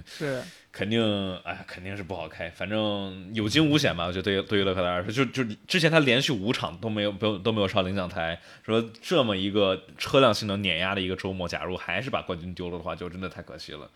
[0.06, 0.40] 是
[0.70, 2.48] 肯定，哎，肯定是不好开。
[2.50, 13.90] 反正有惊无险吧，我觉得对于对于勒克莱尔说，就就之前他连续五场都没有不都没有上领奖台，说这么一个车辆性能碾压的一个周末，假如还是把冠军丢了的话，就真的太可惜了。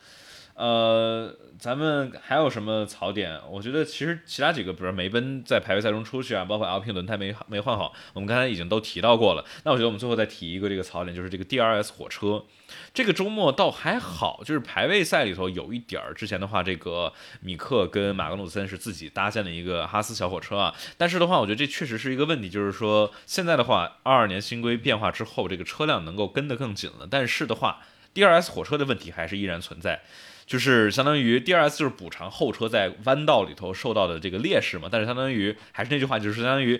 [0.54, 3.40] 呃，咱们还有什么槽点？
[3.50, 9.44] 我觉得其实其他几个，比如梅奔在排位赛中出去啊，包括 LP 轮胎没没换好，我们刚才已经都提到过了。
[9.64, 12.44] 那我觉得我们最后再提一个这个槽点，就是这个 DRS 火车。
[12.92, 20.72] 这个周末倒还好，就是排位赛里头有一点儿，之前的话，这个米克跟马格努森是自己搭建的一个哈斯小火车啊。
[20.96, 27.08] 但是的话，我觉得这确实是一个问题，就是说现在的话，二二年新规变化之后，这个车辆能够跟得更紧了。
[27.10, 27.80] 但是的话
[28.14, 30.02] ，DRS 火车的问题还是依然存在。
[30.46, 36.78] 就是相当于 DRS 就是补偿后车在弯道里头受到的这个劣势嘛，但是相当于还是那句话，就是相当于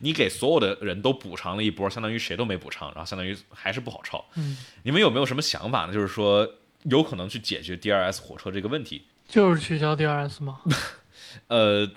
[0.00, 4.24] 你给所有的人都补偿了一波，相当于谁都没补偿，然后相当于还是不好超。
[4.36, 5.92] 嗯，你们有没有什么想法呢？
[5.92, 6.48] 就是说
[6.84, 9.04] 有可能去解决 DRS 火车这个问题？
[9.28, 10.60] 就是取消 DRS 吗？
[11.48, 11.90] 呃。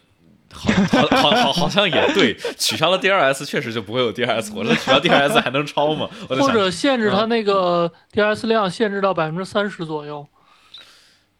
[0.49, 2.33] 好，好，好，好，好像也对。
[2.57, 4.73] 取消了 DRS，确实就不会有 DRS 火车。
[4.75, 6.09] 取消 DRS 还能超吗？
[6.29, 10.25] 或者限制它那个 DRS 量，限制到百分之三十左右。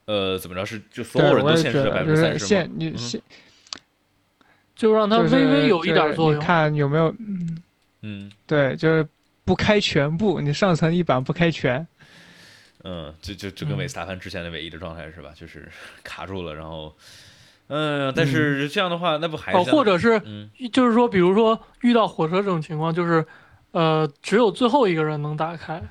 [0.07, 2.71] 呃，怎么着是就所有人都限制了百分之三十吗？
[2.75, 3.21] 你限，
[4.75, 7.13] 就让它微微有一点作用，看有没有。
[7.19, 7.63] 嗯
[8.01, 9.07] 嗯，对，就是
[9.45, 11.85] 不开全部，你上层一板不开全。
[12.83, 15.31] 嗯，就就就跟韦斯塔潘之前的尾翼的状态是吧？
[15.35, 15.69] 就是
[16.03, 16.95] 卡住了，然后。
[17.69, 19.57] 嗯，但是这样的话，那不还是？
[19.57, 20.21] 哦，或者是，
[20.71, 23.25] 就是说，比如说遇到火车这种情况，就是，
[23.71, 25.83] 呃，只有最后一个人能打开。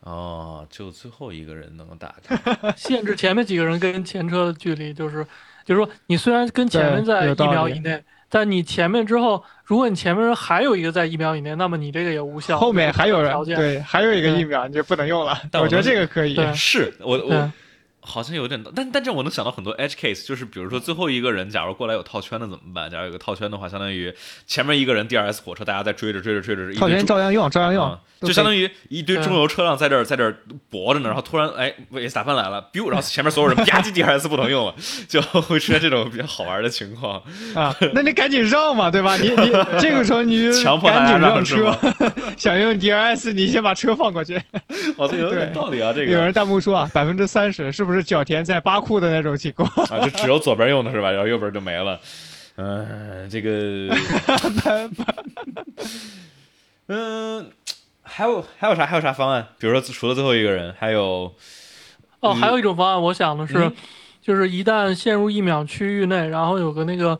[0.00, 2.36] 哦，就最后一个人能打开。
[2.76, 5.26] 限制前面几个人跟前车的距离，就是，
[5.64, 12.58] 就是说，你虽然跟前面在一秒以内，但你前面之后，如果你前面人还有一个在一秒以内，那么你这个也无效。
[12.58, 15.38] 后面还有人，对，还有一个一秒，你就不能用了。
[15.50, 16.36] 但我觉得这个可以。
[16.54, 17.52] 是我我。
[18.02, 22.90] 好像有点，但但这我能想到很多 edge case，就是比如说最后一个人，假如过来有套圈的怎么办？
[22.90, 24.12] 假如有个套圈的话，相当于
[24.46, 30.36] 前面一个人 DRS 火车，大家在追着追着追着，套圈照样用，照样用，就相当于一堆中游车辆在这儿在这儿
[30.70, 34.74] 搏着呢，然后突然哎，维斯塔潘来了，biu， 然后前面所有人吧唧 DRS 不能用了，
[35.08, 37.22] 就 会出现这种比较好玩的情况
[37.54, 37.74] 啊。
[37.92, 39.16] 那你赶紧让嘛，对吧？
[39.16, 41.76] 你你 这个时候你强迫赶紧让车，
[42.36, 44.40] 想用 DRS，你先把车放过去。
[44.96, 46.12] 哦，这有点道理啊，这个。
[46.12, 48.80] 有人弹幕说啊，百分之三十是不是角田在巴？
[48.80, 51.10] 库的那种情况 啊，就只有左边用的是吧？
[51.10, 51.98] 然后右边就没了。
[52.56, 53.94] 嗯，这个，
[56.88, 57.50] 嗯，
[58.02, 58.86] 还有还有啥？
[58.86, 59.46] 还有啥方案？
[59.58, 61.34] 比如说除了最后一个人，还有
[62.20, 63.70] 哦，还有一种方案，我想的是，
[64.20, 67.18] 就是一旦陷入一秒区域内，然后有个那个。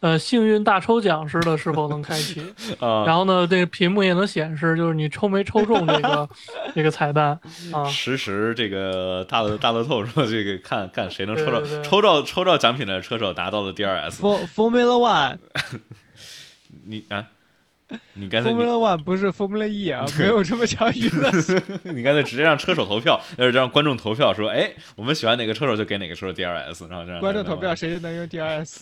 [0.00, 2.40] 呃，幸运大抽奖似的，是否能开启？
[2.80, 6.28] 啊，然后呢，这个屏幕也能显示，就是你抽没抽中这个
[6.74, 7.38] 这个彩蛋
[7.72, 14.12] 啊，实时这个大乐大乐透说这个看看谁能抽到抽到抽到奖品的车手拿到了 DRS。
[14.54, 15.38] Formula One，
[16.86, 17.26] 你啊，
[18.14, 21.30] 你刚才 Formula One 不是 Formula E 啊，没有这么强娱乐。
[21.82, 28.78] 你刚才直接让车手投票，要是让观众投票说，哎，我们喜欢哪个车手就给哪个车手 DRS，然后这样观众投票谁能用 DRS。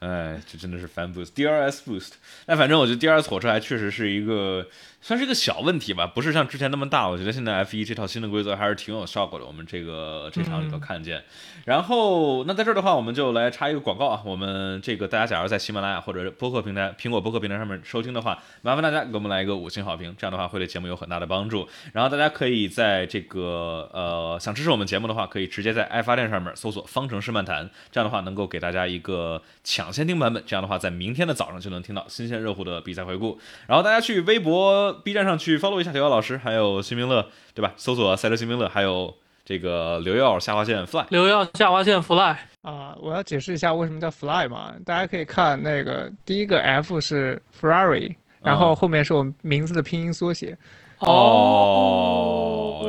[0.00, 2.12] 哎，这真的是 fan boost，DRS boost。
[2.46, 4.66] 那反正我觉得 DRS 火车还确实是一个。
[5.06, 7.08] 算是一个小问题吧，不是像之前那么大。
[7.08, 9.46] 我觉得现在 F 一这套新的规则还是挺有效果的。
[9.46, 11.22] 我们这个这场里头看见。
[11.64, 14.20] 然后，那在这儿的话，我们就来插一个广告啊。
[14.24, 21.68] 我们这个大家假如在喜马拉雅或者播客平台、苹果播客平台上面收听的话，麻烦大家给我们来一个五星好评，这样的话会对节目有很大的帮助。
[21.92, 30.42] 然后大家可以在这个呃想支持我们节目的话，可以直接在爱发电上面搜索“方程式漫谈”，这样的话能够给大家一个抢先听版本。
[30.44, 33.38] 这样的话，在明天的早上就能听到新鲜热乎的比赛回顾。
[33.68, 34.95] 然后大家去微博。
[35.04, 37.72] B 站上去 follow 一下刘耀老师，还有新明乐，对吧？
[37.76, 42.96] 搜索赛车新明乐，还有这个刘耀下划线 fly，刘耀下划线 fly 啊！
[43.00, 44.72] 我要解释一下为什么叫 fly 嘛？
[44.84, 50.56] 大家可以看那个第一个 F 是 Ferrari，然后后面是我名字的拼音缩写。
[50.98, 52.80] 哦，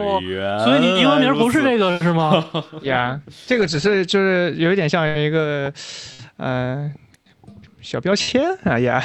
[0.63, 2.43] 所以你英文名不是这个是吗？
[2.83, 5.71] 呀，这个只是就是有一点像一个，
[6.37, 6.91] 呃。
[7.81, 9.01] 小标签，哎呀，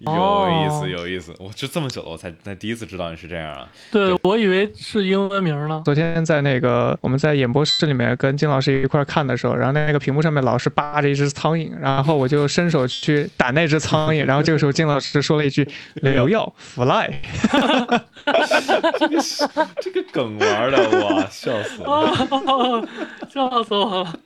[0.00, 1.34] 有意思，有意思。
[1.38, 3.68] 我就这么久了，我才才第一次知道你是这样啊。
[3.92, 5.82] 对，我以为是英文名呢。
[5.84, 15.68] 昨天在那个我们在演播室里面跟金老师一块看的时候，然后那个屏幕上面老是扒着一只苍蝇，然后我就伸手去打那只苍蝇，然后这个时候金老师说了一句
[16.02, 17.12] “刘耀 fly”，
[18.98, 22.88] 这 个这个梗玩的哇，笑死了，
[23.28, 24.18] 笑死我了。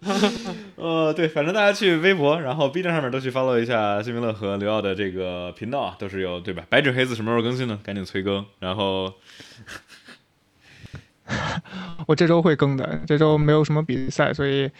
[0.76, 6.64] 呃，对，反正大家去微博，然后 B 站上面都去 follow 一下新明乐和刘耀的这个频道啊，都是有对吧？
[6.68, 7.78] 白纸黑字什么时候更新呢？
[7.82, 8.44] 赶紧催更。
[8.60, 9.12] 然后
[12.06, 14.70] 我这周会更的，这周没有什么比赛，所以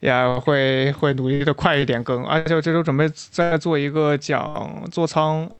[0.00, 2.24] 也会会努力的快一点更。
[2.24, 5.50] 而且我这周准备再做一个讲座舱。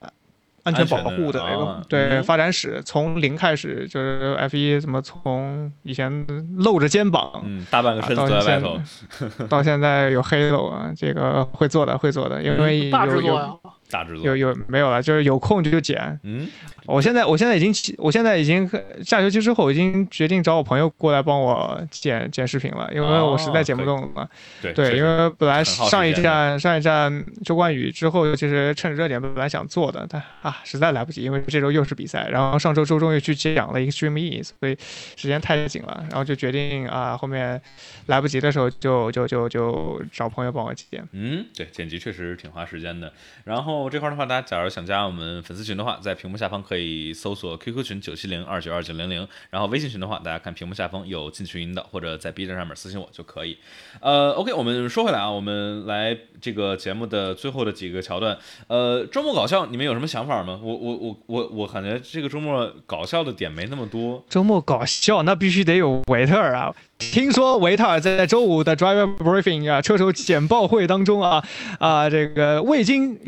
[0.67, 8.79] 安全保护的那个对发展史，从零开始就是 F 一怎么从以前露着肩膀，嗯，大半个身子在外头，
[9.49, 13.61] 到现在有黑 o 啊，这个会做的会做的，因为有有大制作
[14.25, 15.01] 有有没有了？
[15.01, 16.19] 就是有空就剪。
[16.25, 16.49] 嗯，
[16.87, 18.69] 我现在我现在已经我现在已经
[19.05, 24.29] 下学期之后已经决定找我朋友过来帮我剪剪视频了，因为我实在剪不动了。
[24.63, 34.77] 对对，因为本来上一站上一站周冠宇之后，其实趁着热点本来想做的，但啊实在来不及，因为这周又是比赛，然后上周周中又去讲了 Extreme E，所以
[35.17, 37.61] 时间太紧了，然后就决定啊后面
[38.07, 41.03] 来不及的时候就就就就找朋友帮我剪。
[41.13, 43.13] 嗯，对，剪辑确实挺花时间的。
[43.45, 53.57] 然后这块儿的话，大家假如想加我们粉丝群的话，在屏幕下方可以可以搜索 QQ 群九七零二九二九零零，然后微信群的话，大家看屏幕下方有进群引导，或者在 B 站上面私信我就可以。
[54.03, 58.37] 呃，OK，我们说回来啊，我们来这个节目的最后的几个桥段。
[58.67, 60.61] 呃，周末搞笑，你们有什么想法吗？
[60.63, 64.23] 我我我我我感觉这个周末搞笑的点没那么多。
[64.29, 66.75] 周末搞笑，那必须得有维特啊！
[66.99, 71.43] 听说维特尔在周五的 driver briefing 啊，车手简报会当中啊
[71.79, 73.19] 啊，这个未经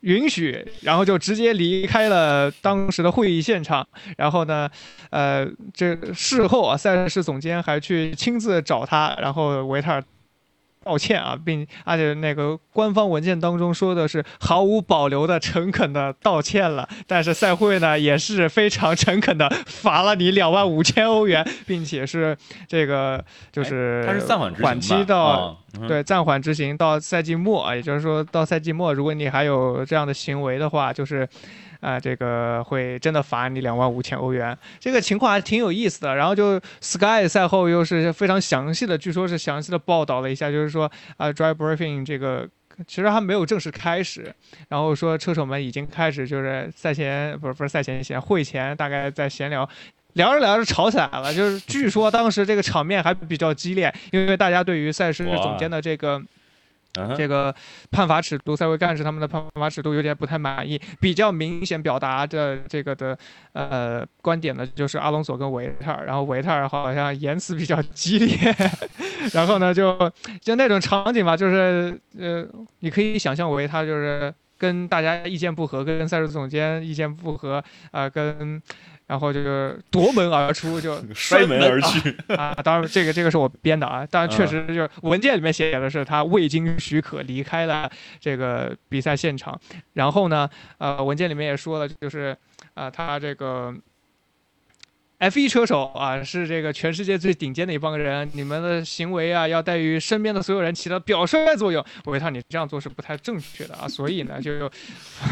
[0.00, 3.86] 允许，然后就直接离开了当时的会议现场。
[4.16, 4.68] 然后呢，
[5.10, 10.02] 呃，这事后啊，赛事总监还去亲自找他，然后维特尔。
[10.84, 23.22] 道歉啊，并而且那个官方文件当中说的是毫无保留的、诚恳的道歉了，但是赛会呢也是非常诚恳的罚了你两万五千欧元，并且是这个
[23.52, 31.28] 就是它是暂缓执行吧缓期到、 哦嗯对暂缓执行到赛季末啊，也就是说到赛季末，如果你还有这样的行为的话，就是。
[31.80, 36.14] 啊、这个会真的罚你两万五千欧元，这个情况还挺有意思的。
[36.14, 42.48] 然后就 Sky 赛后又是非常详细的，据说是详细的报道了一下，就是说啊、d r i v e briefing 这个
[42.86, 44.34] 其实还没有正式开始，
[44.68, 49.68] 然后说车手们已经开始就是赛前不是不是赛前闲会前大概在闲聊。
[50.14, 56.20] 聊着聊着吵起来了，就是据说当时这个场面还比较激烈，因为大家对于赛事总监的这个
[57.16, 57.54] 这个
[57.90, 63.16] 判罚尺度，赛维干事他们的判罚尺度有点不太满意，比较明显表达的这个的
[63.52, 68.36] 呃观点呢，就是阿隆索跟维特尔，然后维特尔好像言辞比较激烈，
[69.32, 69.96] 然后呢就
[70.40, 72.44] 就那种场景吧，就是呃
[72.80, 77.62] 你可以想象为他就是跟大家意见不合，跟赛事总监意见不合
[77.92, 78.60] 啊、跟。
[79.08, 82.54] 然后就是夺门而出，就 摔门而去啊！
[82.62, 87.90] 当然，这个这个是我编的啊，当然确实就是文件里面写的是他未经许可离开了
[88.20, 89.58] 这个比赛现场。
[89.94, 92.36] 然后呢，呃，文件里面也说了，就是
[92.74, 93.74] 啊、他这个
[95.18, 101.84] F 一车手啊，是这个全世界最顶尖的一帮人，你们的行为啊，要带于身边的所有人起到表率作用。
[102.04, 104.70] 维特，你这样做是不太正确的啊，所以呢，就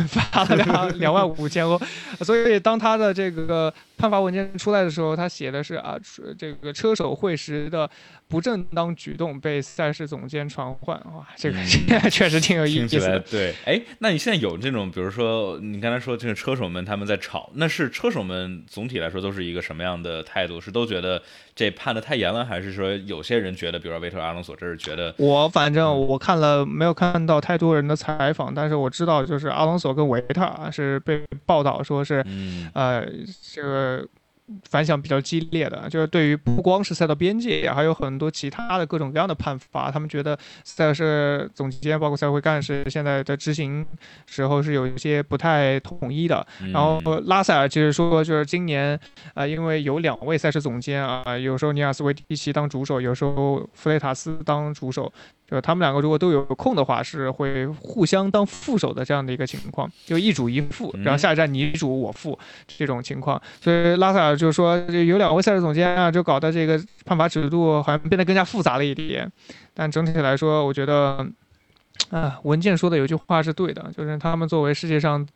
[0.08, 1.80] 罚 了两两万五千欧。
[2.22, 5.96] 所以当他的这个判罚文件出来的时候，他写的是啊，
[6.36, 7.88] 这个车手会时的
[8.28, 10.96] 不正当举动被赛事总监传唤。
[11.14, 13.12] 哇，这个嗯 确实挺有意听起思的。
[13.12, 20.60] 来对，哎，那你现在有这种，比如说你刚才说这个车手们他们在吵，那是车手们总体来说都是一个什么样的态度？
[20.60, 21.22] 是都觉得
[21.54, 33.06] 这判的太严了，还是说有些人觉得，比如说维特阿隆索这是觉得我反正嗯我看了，没有看到太多人的采访，但是我知道，就是阿隆索跟维特尔是被报道说是，嗯呃，
[33.52, 34.06] 这个
[34.64, 43.84] 反响比较激烈的，就是对于不光是赛道边界，还有很多其他的各种各样的判罚，他们觉得赛事总监包括赛会干事现在的执行
[44.26, 46.46] 时候是有一些不太统一的。
[46.60, 48.98] 嗯然后拉塞尔其实说，就是今年
[49.34, 55.12] 啊、因为有两位赛事总监啊、有时候尼尔斯维蒂奇当主手，有时候弗雷塔斯当主手，
[55.48, 63.40] 就他们两个如果都有空的话，是会互相当副手的这样的一个情况，就一主一副，嗯然后下一站你主我副这种情况。
[63.60, 69.30] 所以拉塞尔就说，这有两位赛事总监啊，就搞得这个判罚尺度好像变得更加复杂了一点。
[69.72, 71.26] 但整体来说，我觉得，
[72.10, 75.26] 啊，文件说的有句话是对的，就是他们作为世界上。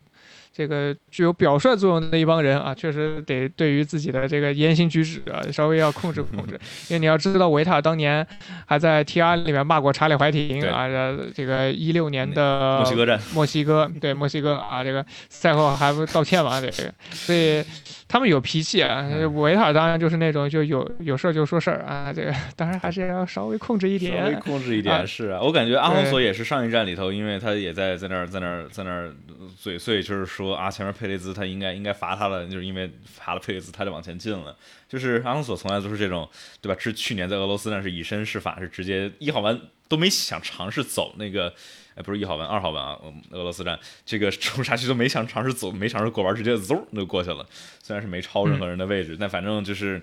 [0.53, 6.59] 这个具有表率作用的一帮人啊，确实得对于自己的这个言行举止啊，稍微要控制控制。
[6.91, 8.27] 因为你要知道，维塔当年
[8.67, 16.61] 还在 T R 里面骂过查理怀廷啊，呃这个一六年的墨西哥站，墨西哥对墨西哥啊，这个赛后还不道歉嘛？
[16.61, 17.65] 这个，所以
[18.09, 19.09] 他们有脾气啊。
[19.11, 24.35] 嗯维塔当然就是那种就有有事儿就说事儿啊，这个当然还是要稍微控制一点稍微。
[24.37, 29.11] 控制一点啊是啊，我感觉阿隆索也是上一站里头，因为他也在在那儿在那儿在那儿
[29.57, 34.57] 嘴碎，就是说啊，前面佩雷兹他应该应该罚他了，就是因为罚了佩雷兹他就往前进了。
[34.89, 36.29] 就是阿隆索从来都是这种，
[36.61, 36.77] 对吧？
[36.81, 41.53] 是去年在俄罗斯那是以身试法，是直接一号弯都没想尝试走那个，
[41.95, 47.47] 哎，不是一号弯，二号弯啊，嗯俄罗斯站这个冲沙区都没想尝试走，没尝试过弯，直接嗖就过去了。
[47.83, 50.01] 虽然是没超任何人的位置，但反正就是。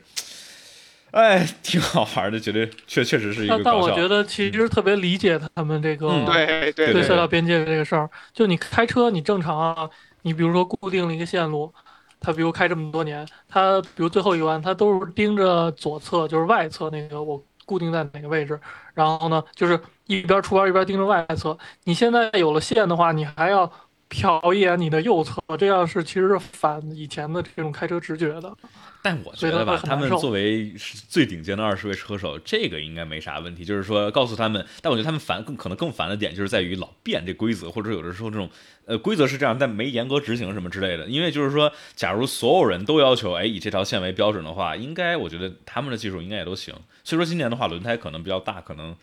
[1.11, 3.89] 哎，挺好玩的，绝对确确实是一个但但我。
[3.91, 8.07] 觉得其实特别理解他们这个、对对对赛道边界这个事儿。
[8.33, 9.89] 就你开车，你正常啊，
[10.27, 11.73] 你比如说固定了一个线路，
[12.19, 18.59] 他比如开这么多年，他比如最后一弯，他都是盯着左侧，就是外侧那个我固定在哪个位置，
[18.93, 21.57] 然后呢，就是一边出弯一边盯着外侧。
[21.85, 23.71] 你现在有了线的话，你还要
[24.09, 28.55] 瞟一眼你的右侧，这样是其实是反以前的这种开车直觉的。
[29.01, 30.73] 但我觉得吧，他们作为
[31.07, 33.63] 最顶尖的二十位车手，这个应该没啥问题。
[33.63, 38.49] 就是说，告诉他们，但我觉得他们烦更可能更烦的点就是在于老变这规则，或者有的时候这种
[38.85, 41.05] 呃规则是这样，但没严格执行什么之类的。
[41.05, 46.73] 因为就是说，假如所有人都要求哎以这条线为标准的话，应该我觉得他们的技术应该也都行。
[47.03, 48.95] 所以说今年的话，轮胎可能比较大，可能。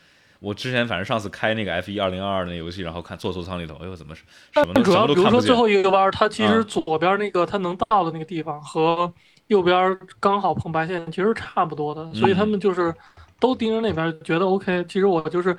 [0.44, 4.22] 我之前反正上次开那个 F 一二零二二那游戏，然后看坐座舱里头，哎呦怎么什
[4.52, 5.28] 但么主要比如。
[5.30, 9.10] 说最后一个弯儿，它其实啊左边那个它能到的那个地方和
[9.46, 12.94] 右边刚好碰白线，其实差不多的，所以他们就是
[13.40, 14.84] 都盯着那边，觉得 OK。
[14.86, 15.56] 其实我就是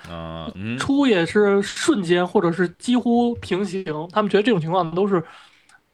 [0.78, 5.24] 出也是瞬间或者是几乎平行，他们觉得这种情况都是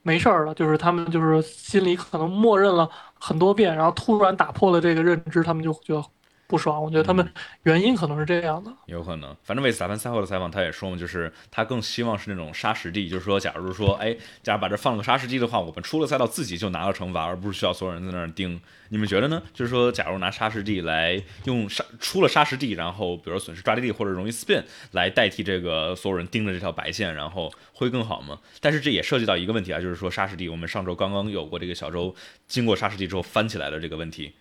[0.04, 6.04] 没事儿的，就是他们就是心里可能默认了很多遍，然后突然打破了这个认知，他们就觉得
[6.52, 6.84] 不爽。
[6.84, 7.32] 我觉得他们
[7.64, 8.70] 原因可能是这样的。
[8.88, 18.60] 有可能，反正为斯塔潘赛后的采访他也说嘛，就是他更希望是那种沙石地，就是说，假如说，哎，假如把这放了个沙石地的话，我们出了赛道自己就拿到惩罚，而不是需要所有人在那儿盯。
[18.90, 19.42] 你们觉得呢？
[19.54, 24.62] 就是说，假如拿沙石地来用沙出了沙石地，然后比如损失抓地力或者容易 spin
[24.92, 28.38] 来代替这个所有人盯着这条白线，然后会更好吗？
[28.60, 32.14] 但是这也涉及到一个问题啊，就是说沙石地，我们上周刚刚有过这个小周
[32.48, 34.34] 经过沙石地之后翻起来的这个问题，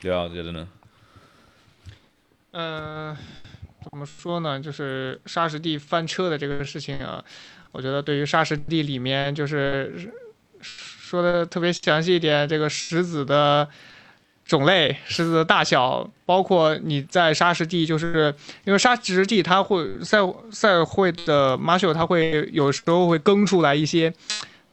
[0.00, 0.66] 刘耀觉得呢？
[2.56, 3.16] 嗯，
[3.82, 4.60] 怎么说呢？
[4.60, 7.22] 就是沙石地翻车的这个事情啊，
[7.72, 10.12] 我觉得对于沙石地里面就是
[10.60, 13.68] 说的特别详细一点，这个石子的
[14.44, 18.32] 种类、石子的大小，包括你在沙石地，就是
[18.64, 20.18] 因为沙石地它会赛
[20.52, 24.14] 赛会的 Marshall 它会有时候会更出来一些。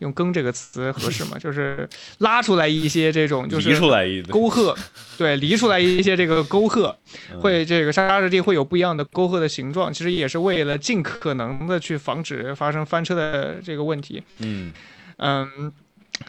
[0.01, 1.37] 用“更”这个词合适吗？
[1.39, 1.87] 就是
[2.19, 4.75] 拉出来一些这种，就是移出来一沟壑，
[5.17, 6.95] 对，离出来一些这个沟壑，
[7.31, 14.21] 嗯会这个沙石地会有不一样的沟壑的形状，其实也是为了尽可能的去防止发生翻车的这个问题。
[14.39, 14.71] 嗯
[15.17, 15.71] 嗯，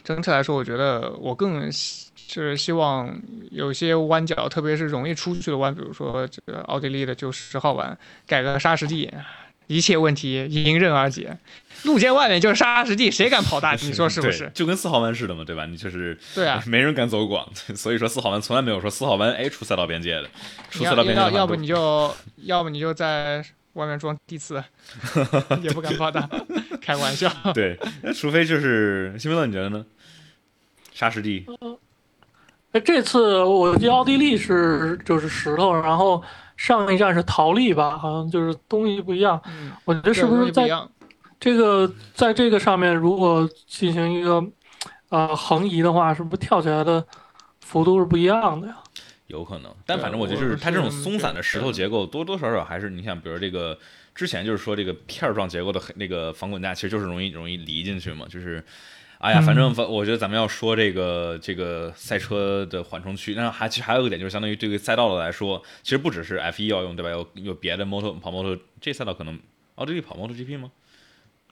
[0.05, 3.15] 整体来说，我觉得我更希就是希望
[3.51, 9.11] 有些弯角，特别是容易出去的弯，比如说这个奥地利的就十号弯，改个沙石地，
[9.73, 11.37] 一切问题迎刃而解。
[11.85, 13.73] 路肩外面就是沙石地，谁敢跑大？
[13.75, 14.49] 你说是不是？
[14.55, 15.67] 就跟四号弯似的嘛，对吧？
[15.67, 20.29] 你就是对啊， 没人敢走广， 所以说四号弯从来没有说四号弯哎出赛道边界的，
[20.71, 24.63] 出赛道边界要要不你就要不你就在外面装地刺，
[25.61, 26.29] 也不敢跑大，
[26.81, 27.29] 开玩笑。
[27.53, 29.85] 对，那除非就是辛菲勒，你觉得呢？
[30.95, 31.45] 沙石地，
[32.71, 36.23] 哎，这次我记得奥地利是就是石头，然后
[36.63, 39.41] 上一站是陶粒吧，好像就是东西不一样。
[39.47, 40.71] 嗯，我觉得是不是在？
[41.41, 44.41] 这个在这个上面，如果进行一个
[45.09, 47.05] 呃横移的话，是不是跳起来的
[47.61, 48.77] 幅度是不一样的呀？
[49.27, 53.77] 有可能，但反正我觉得就是它这种松散的石头结构，多多少少还是你想，比如这个
[54.15, 58.65] 之前就是说这个片儿状结构的那个防滚架，其实就是容易容易离进去嘛，就是。
[59.23, 67.11] 哎呀，反正反我觉得咱们要说这个这个赛车的缓冲区，那还其实还有一个点，就是相当于对于赛道的来说，其实不只是 F 一要用，对吧？
[67.11, 69.39] 有有别的 Moto 跑 Moto 这赛道可能
[69.77, 70.73] 奥地利跑 MotoGP 吗？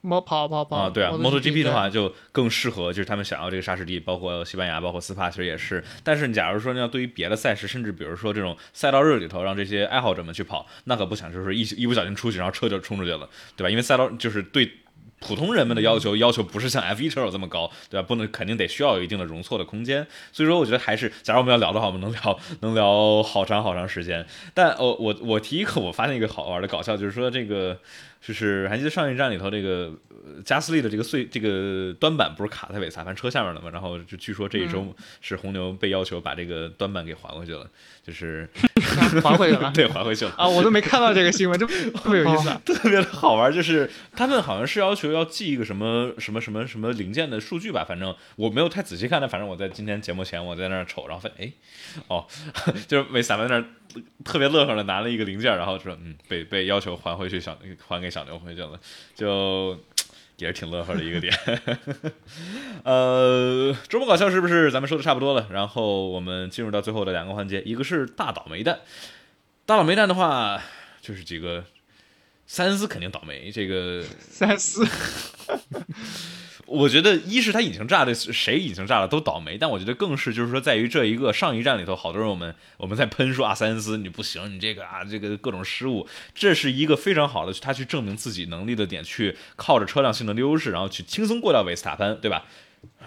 [0.01, 5.81] 摩跑跑跑啊，对啊 MotoGP，MotoGP 的话就更适合，就是他们想要这个沙石地，包括西班牙，包括斯帕，其实也是。
[6.03, 13.69] 但是你假如说你要对于别的赛事，甚至比如说这种赛道日里头，让这些爱好者们去跑，那可不想就是一一不小心出去，然后车就冲出去了，对吧？
[13.69, 14.69] 因为赛道就是对。
[15.21, 18.05] 普通人们的要求要求不是像 F1 车手这么高，对吧？
[18.05, 20.05] 不能肯定得需要有一定的容错的空间。
[20.33, 24.25] 所以说，我觉得还是，假如我们要聊的话，我们能聊 能聊好长好长时间。
[24.53, 27.77] 但哦，我我提一个，我发现一个好玩的搞笑，就是说这个
[28.21, 33.69] 就是还记得上一站里头这个呃加斯利的这个碎这个端板不是卡在韦萨潘车下面了吗？
[33.71, 37.67] 然后就据说这一周是红牛被要求把这个端板给还回去了，
[38.05, 38.47] 就是
[39.23, 40.31] 还回去了 对还回去了。
[40.37, 40.47] 啊！
[40.47, 42.61] 我都没看到这个新闻， 这特别有意思啊！
[42.65, 51.53] 特别的好玩，就是他们好像是要求要记一个什么什么什么什么零件的数据吧，反正我没有太仔细看，但反正我在今天节目前我在那儿瞅，然后发现哎，
[52.07, 52.27] 哦，
[52.87, 53.65] 就是韦萨在那儿
[54.23, 57.57] 特别乐呵的拿了一个零件，然后说嗯被被要求还回去小
[57.87, 58.79] 还给小牛回去了，
[59.15, 59.79] 就
[60.37, 61.33] 也是挺乐呵的一个点。
[62.83, 65.47] 呃，周末搞笑是不是咱们说的差不多了？
[65.51, 68.79] 然后我们进入到最后的两个环节，一个是大倒霉蛋，
[69.65, 70.61] 大倒霉蛋的话
[71.01, 71.63] 就是几个。
[72.47, 74.85] 三思肯定倒霉，这个三四，
[76.71, 79.57] 我觉得一是他引擎炸的，谁引擎炸了都倒霉。
[79.57, 92.45] 但我觉得更是就是说，在于这一个上一站里头，好多人我们我们在喷说阿塞恩斯你不行，你这个啊这个各种失误，这是一个非常好的他去证明自己能力的点，去靠着车辆性能的优势，然后去轻松过掉维斯塔潘，对吧？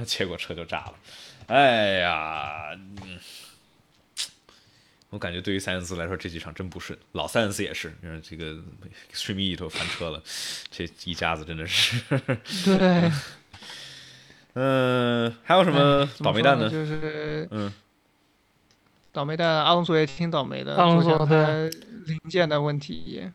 [0.05, 0.95] 结果车就炸了，
[1.47, 2.71] 哎呀，
[5.11, 6.99] 我感觉对于塞恩斯来说，这几场真不顺。
[7.13, 7.93] 老塞恩斯也是，
[8.23, 8.57] 这个
[9.13, 10.23] Extreme E 头翻车了，
[10.71, 11.99] 这一家子真的是。
[12.65, 13.11] 对。
[14.55, 16.69] 嗯，还有什么倒霉蛋呢？
[16.69, 17.73] 就是嗯，
[19.13, 20.77] 倒霉蛋，阿隆索也挺倒霉的。
[20.77, 21.69] 阿隆索的
[22.07, 23.31] 零件的问题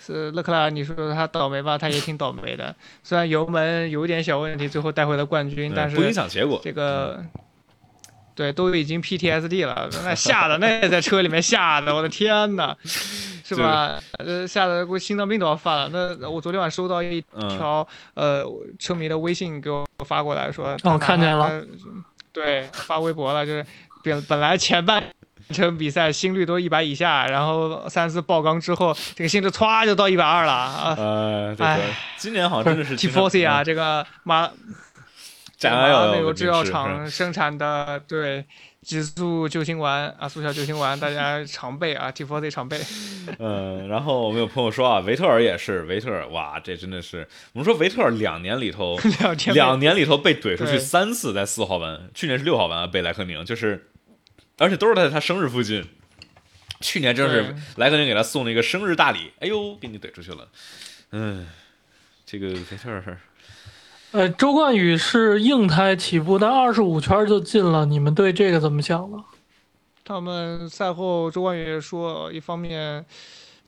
[0.00, 2.74] 是勒克莱尔，你说他倒霉吧，他也挺倒霉的。
[3.02, 6.60] 虽然油门有点小问题，最后带回了冠军，但是不影响结果。
[6.62, 7.24] 这个。
[8.34, 12.74] 对，都已经 PTSD 了，那吓的，那也在车里面吓的，我的天呐，
[13.44, 14.00] 是吧？
[14.18, 16.16] 呃，吓得我心脏病都要犯了。
[16.18, 18.42] 那我昨天晚上收到一条呃
[18.78, 21.62] 车迷的微信给我发过来说，我看见了，
[22.32, 23.64] 对，发微博了，就是
[24.02, 25.02] 本本来前半
[25.50, 30.94] 程比赛心率都一百以下，然后三次爆缸之后，这个心率歘就到一百二了啊！
[30.96, 31.66] 呃，对，
[32.16, 34.50] 今年好像真的是 T40 啊，这个马。
[35.70, 38.44] 加美国制药厂生产的对
[38.82, 42.80] 激素救心丸啊，速效救心丸，大家常备啊，T4Z 常备。
[43.38, 48.98] 嗯，然后我们有朋友说啊，维特尔也是，维特尔哇，这真的是，我们说维特尔两年里头，
[49.54, 53.88] 两年里头被怼出去三次，在四号弯，去年是六号弯啊，被莱克宁，就是，
[54.58, 55.84] 而且都是在他生日附近。
[56.80, 60.48] 去年正是莱克宁给他送了一个生日大礼，哎呦，给你怼出去了。
[61.12, 61.46] 嗯，
[62.26, 63.20] 这个维特尔。
[64.12, 67.86] 呃，周冠宇是硬胎起步，但二十五圈就进了。
[67.86, 69.16] 你们对这个怎么想呢？
[70.04, 73.02] 他们赛后，周冠宇说，一方面，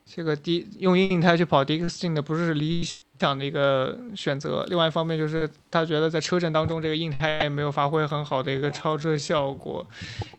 [0.04, 2.82] 这个低用硬胎去跑迪克斯汀的不是理
[3.18, 9.86] 想的一个选择；另外一方面，就是他觉得在车阵当中，这个硬胎也没有发挥很好的一个超车效果，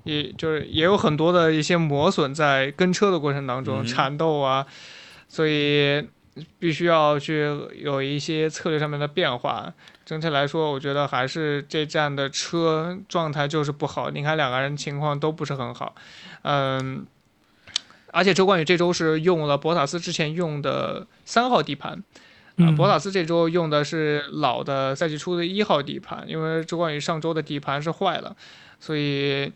[0.04, 4.68] 也就是也有很多的一些磨损在跟车的过程当中缠斗啊，
[5.28, 6.08] 所以
[6.60, 9.74] 必须要去有一些策略上面的变化。
[10.06, 14.12] 整体来说，我觉得还是这站的车状态就是不好。
[14.12, 15.96] 你看两个人情况都不是很好，
[16.44, 17.08] 嗯，
[18.12, 22.04] 而且周冠宇这周是用了博塔斯之前用的三号底盘，
[22.58, 28.36] 啊，博塔斯这周用的是老的赛季初的一号底盘，因为周冠宇上周的底盘是坏了，
[28.80, 29.52] 所以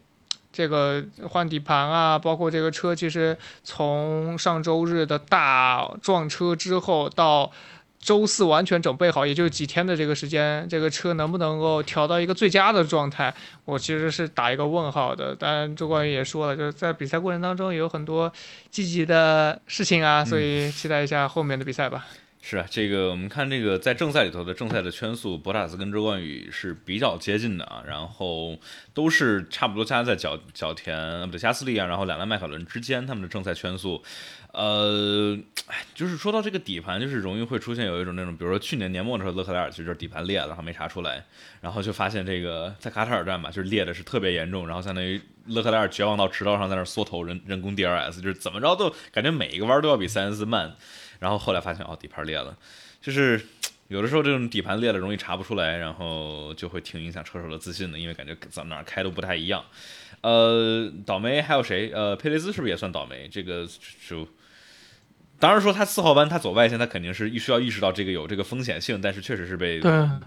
[0.52, 7.52] 这个换底盘啊，包括这个车其实从上周日的大撞车之后到。
[8.00, 13.34] 周四完全准备好，也就几天的这个时间，这个车能不能够调到一个最佳的状态，
[13.66, 15.36] 我其实是打一个问号的。
[15.36, 18.32] 当然周冠宇也说了，就是在比赛过程当中有很多
[18.72, 22.06] 积极的事情啊，所以期待一下后面的比赛吧。
[22.42, 28.58] 是啊，这个我们看这个在正赛里头的正赛的圈速，博塔斯跟周冠宇是比较接近的啊，然后
[28.94, 34.02] 都是差不多加在角角田不对加斯利啊，然后两辆迈凯伦之间，他们的正赛圈速。
[34.52, 35.38] 呃，
[35.94, 41.24] 就是说到这个底盘，就是容易会出现有一种那种，比如说去年年末的时候，勒克莱尔其实就是底盘裂了，然后没查出来，
[41.62, 50.76] 然后就发现这个在卡塔尔站吧，就是裂的是特别严重，然后相当于勒克莱尔绝望到直道上在那缩头人人工 DRS，就是怎么着都感觉每一个弯都要比塞恩斯慢，
[51.20, 52.58] 然后后来发现哦底盘裂了，
[53.02, 53.40] 就是
[53.90, 59.64] 有的时候这种底盘裂了容易查不出来，然后就会挺影响车手的自信的，因为感觉怎么哪开都不太一样。
[60.22, 61.92] 呃，倒霉还有谁？
[61.94, 63.28] 呃，佩雷兹是不是也算倒霉？
[63.32, 63.68] 这个
[64.08, 64.28] 就。
[65.42, 69.80] 当然说他四号弯他走外线，他肯定是需要意识到这个有这个风险性，但是确实是被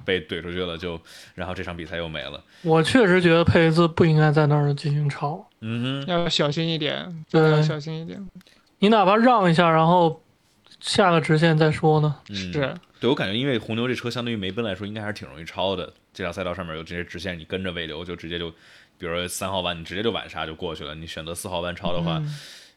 [0.07, 0.99] 被怼出去了，就
[1.35, 2.43] 然后这场比赛又没了。
[2.63, 8.27] 我确实觉得佩雷兹不应该在那儿进行超，嗯哼，要小心一点，对，要小心一点。
[8.79, 10.22] 你哪怕让一下，然后
[10.83, 12.15] 下个直线再说呢？
[12.29, 15.91] 是，对我感觉，因为红牛这车相对于梅奔来说，应该还是挺容易超的。
[16.13, 18.51] 这条赛道上面有这些直线，你跟着尾流就直接就，
[18.99, 20.95] 比如说三号弯，你直接就晚刹就过去了。
[20.95, 22.23] 你选择四号弯超的话。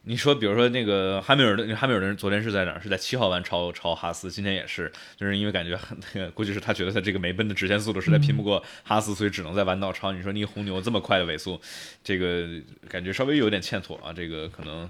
[0.08, 2.80] 你说，比如说那个汉密尔顿，汉密尔顿昨天是在哪儿？
[2.80, 5.76] 是在七号弯超超哈斯，今天也是，就是因为感觉
[6.14, 10.12] 那个， 估计是他觉得他这个梅奔的直线速度实在拼不过哈斯，所以只能在弯道超。
[10.12, 11.60] 你说你红牛这么快的尾速，
[12.04, 12.46] 这个
[12.88, 14.12] 感觉稍微有点欠妥啊。
[14.12, 14.88] 这个可能，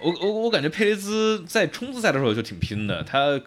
[0.00, 3.40] 我我我感觉佩雷兹在冲刺赛的时候就挺拼的，他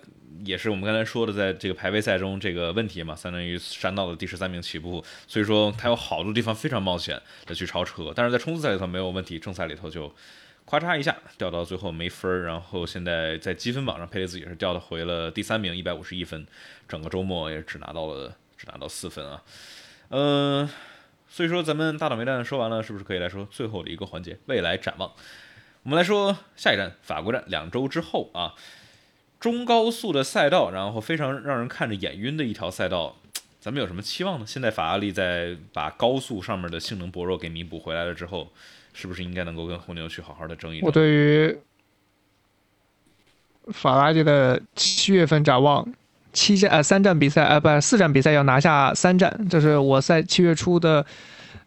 [0.44, 10.14] 也是我们刚才说的，在这个排位赛中这个问题嘛，相当于山道的第十三名起步，所以说他有好多地方非常冒险的去超车，但是在冲刺赛里头没有问题，正赛里头就。
[10.64, 16.48] 咔嚓一下掉到最后没分儿，然后现在在积分榜上佩雷兹也是掉的回了第三名，一百五十一分，
[16.88, 19.44] 整个周末也只拿到了只拿到四分啊，
[20.10, 20.70] 嗯，
[21.28, 25.12] 所以说咱们大倒霉蛋说完了，是不是可以来说最后的一个环节未来展望？
[25.84, 28.54] 我们来说下一站法国站，两周之后啊，
[29.40, 33.16] 中高速的赛道，然后非常让人看着眼晕的一条赛道，
[33.60, 34.46] 咱们有什么期望呢？
[34.46, 38.52] 现在法拉利在把高速上面的性能薄弱给弥补回来了之后，
[38.94, 40.86] 是不是应该能够跟红牛去好好的争一争？
[40.86, 41.58] 我对于
[43.74, 45.92] 法拉利的七月份展望，
[46.32, 51.04] 七站呃三站比赛呃不四站比赛要拿下三站，这是我在七月初的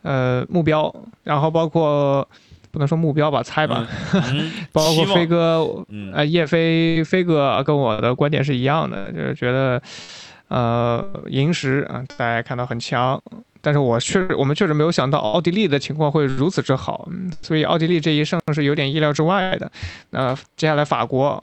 [0.02, 2.28] 呃目标，然后包括
[2.74, 3.86] 不能说目标吧，猜吧，
[4.32, 6.12] 嗯 包括飞哥嗯。
[6.12, 9.80] 呃，叶飞飞哥跟我的观点是一样的，就是觉得，
[10.48, 13.22] 呃，银石啊，大家看到很强，
[13.60, 19.70] 但是我确实我们确实没有想到奥地利的情况会如此之好，嗯所以奥地利这一胜是有点意料之外的。
[20.10, 21.42] 那、接下来法国，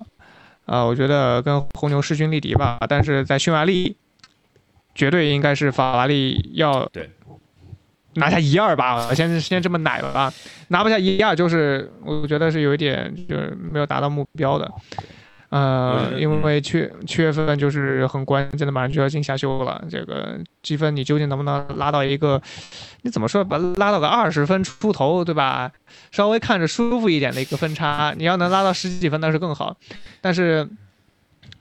[0.65, 3.95] 啊、我觉得跟红牛势均力敌吧，但是在匈牙利，
[4.93, 7.09] 绝对应该是法拉利要对
[8.13, 10.31] 拿下一二吧，先先这么奶吧，
[10.69, 14.71] 拿不下一二就是我觉得是有一点就是没有达到目标的。
[15.49, 19.83] 呃，因为七七月份就是很关键的，马上就要进夏休了。
[19.89, 22.41] 这个积分你究竟能不能拉到一个，
[23.01, 25.69] 你怎么说把拉到个二十分出头，对吧？
[26.11, 29.75] 稍微看着舒服一点的一个分差，你要能拉到十几分那是更好。
[30.21, 30.69] 但是，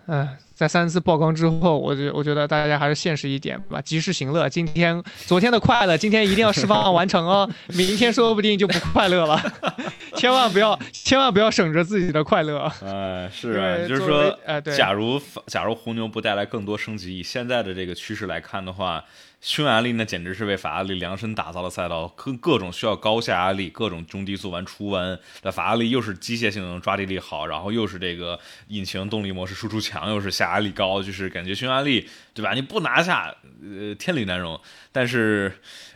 [0.06, 0.28] 嗯、
[0.60, 4.46] 在三次曝光之后，我觉我觉得大家还是现实一点吧，及时行乐。
[4.46, 9.40] 今天昨天的快乐，今天一定要释放完成哦，明天说不定就不快乐了。
[10.16, 12.70] 千万不要，千万不要省着自己的快乐。
[12.84, 19.02] 哎，是啊，就是说，呃对假如假如红牛不带来更多升级，以现在的这个趋势来看的话，
[19.40, 25.18] 匈牙利那简直是为法拉利量身打造的赛道，各各种需要高下压力，各种中低速弯、出弯。
[25.42, 28.38] 那法拉利又是机械性能抓地力好，然后又是这个
[28.68, 32.52] 引擎动力模式输出强，又是下压力高，就是感觉匈牙利对吧？
[32.52, 34.60] 你不拿下，呃，天理难容。
[34.92, 35.50] 但是，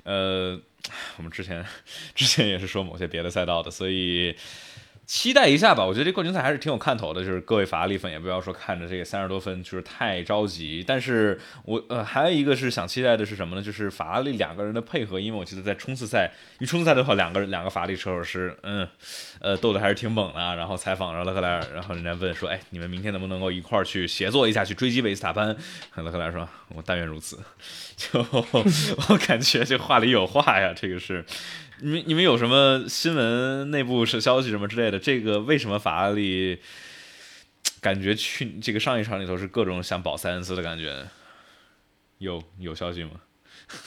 [0.05, 0.59] 呃，
[1.19, 1.63] 我们之前
[2.15, 4.35] 之前也是说某些别的赛道的，所以。
[5.07, 7.23] 期待一下吧，我觉得这冠军赛还是挺有看头的。
[7.25, 13.63] 就是各位法拉利粉也不要说看着这个三十多分就是太着急，但是我呃还有一个是想期待的是什么呢？
[13.63, 18.89] 就是法拉利两个人的配合，因为我记得在冲刺赛，一冲刺赛的话，两个人两个法拉利车手是嗯
[19.41, 20.55] 呃斗的还是挺猛的啊。
[20.55, 25.55] 然后采访了勒克莱尔，然后人家问说，哎，你们明天能不能够一块儿去协作一下，去追击维斯塔潘？
[25.97, 27.39] 勒克莱尔说，我但愿如此。
[27.97, 28.25] 就
[29.09, 31.25] 我感觉这话里有话呀，这个是。
[31.81, 34.99] 你们你们有什么新闻、内部是消息什么之类的？
[34.99, 36.59] 这个为什么法拉利
[37.81, 41.07] 感觉去这个上一场里头是各种想保塞恩斯的感觉？
[42.19, 43.11] 有有消息吗？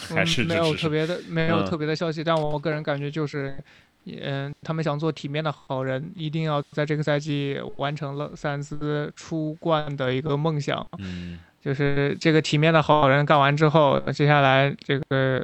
[0.10, 3.58] 还是嗯没有特别的没有嗯特别的消息，但我个人感觉就是，
[4.06, 10.86] 嗯，他们想做体面的好人，一定要在这个赛季完成了塞恩斯出冠的一个梦想。
[11.00, 15.44] 嗯就是这个体面的好人干完之后，接下来这个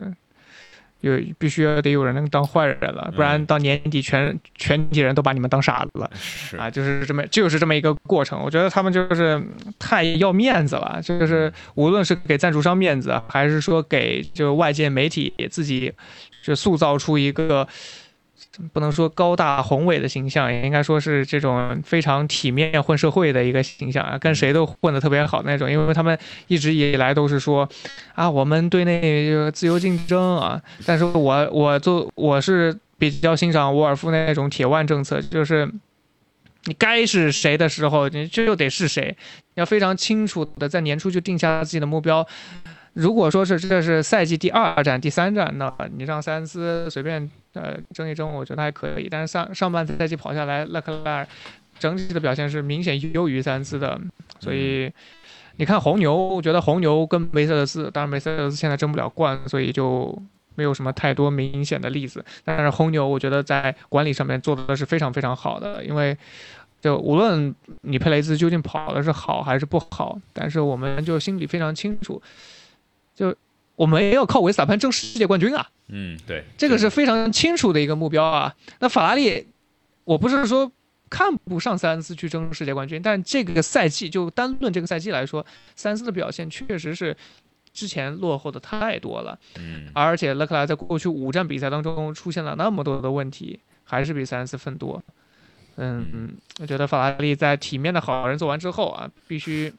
[1.04, 6.10] 有必须要得有人能当坏人了，不然嗯到年底全全体人都把你们当傻子了。
[6.16, 8.42] 是啊，就是这么就是这么一个过程。
[8.42, 9.48] 我觉得他们就是嗯
[9.78, 15.94] 太要面子了，就是无论是给赞助商面子，还是说给就外界媒体自己
[16.42, 17.68] 就塑造出一个。
[18.72, 25.70] 不能说高大宏伟的形象，也应该说是这种非常体面混社会的一个形象啊，跟谁都混得特别好那种。
[25.70, 26.18] 因为他们
[26.48, 27.68] 一直以来都是说，
[28.14, 35.68] 啊，我们对内这个自由竞争啊，但是我我做我是比较欣赏沃尔夫那种铁腕政策，就是
[36.66, 39.18] 你该是谁的时候，你就得是谁，
[39.56, 42.26] 要非常清楚的在年初就定下自己的目标。
[42.94, 49.08] 如果说是这是赛季第二战、第三战，那你让塞恩斯随便呃争一争，我觉得还可以。
[49.10, 51.28] 但是上上半赛季跑下来，勒克莱尔
[51.80, 54.00] 整体的表现是明显优于塞恩斯的，
[54.40, 54.92] 所以
[55.58, 60.18] 你看红牛，我觉得红牛跟梅赛德斯，当然梅赛德斯现在争不了冠，所以就
[60.56, 62.24] 没有什么太多明显的例子。
[62.44, 66.18] 但是红牛，我觉得在管理上面做的是非常非常好的，因为
[66.82, 72.22] 就无论你佩雷兹究竟跑的是好还是不好，但是我们就心里非常清楚，
[73.16, 73.34] 就
[73.76, 78.54] 我们也要靠维斯塔潘争世界冠军啊，嗯，对，这个是非常清楚的一个目标啊。
[78.80, 79.48] 那法拉利，
[80.04, 80.72] 我不是说
[81.10, 85.46] 看不上塞恩斯去争世界冠军，但这个赛季就单论这个赛季来说，
[85.76, 87.16] 塞恩斯的表现确实是
[87.74, 89.38] 之前落后的太多了。
[89.58, 95.02] 嗯而且勒克莱在过去五站比赛当中出现了那么多的问题，还是比塞恩斯分多。
[95.78, 99.74] 嗯嗯，我觉得法拉利在体面的好人做完之后啊，必须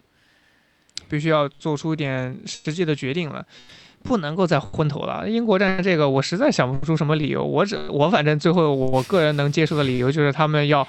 [1.09, 3.47] 必须要做出一点实际的决定了，
[4.05, 5.29] 不能够再昏头了。
[5.29, 10.87] 英国站这个我实在想不出什么理由，我只我反正最后我个人能接受的理由就是他们要，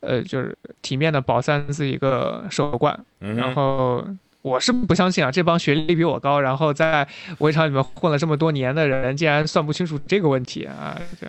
[0.00, 4.04] 呃，就是体面的保塞恩斯一个首冠，然后
[4.42, 7.08] 我是不相信啊，这帮学历比我高，然后在
[7.38, 10.96] 围场里面混了这么多年的人，竟然算不清楚这个问题啊！
[11.20, 11.26] 这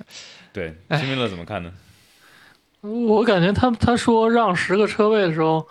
[0.54, 1.72] 对，哎辛米勒怎么看呢？
[2.82, 5.66] 我感觉他他说让十个车位的时候，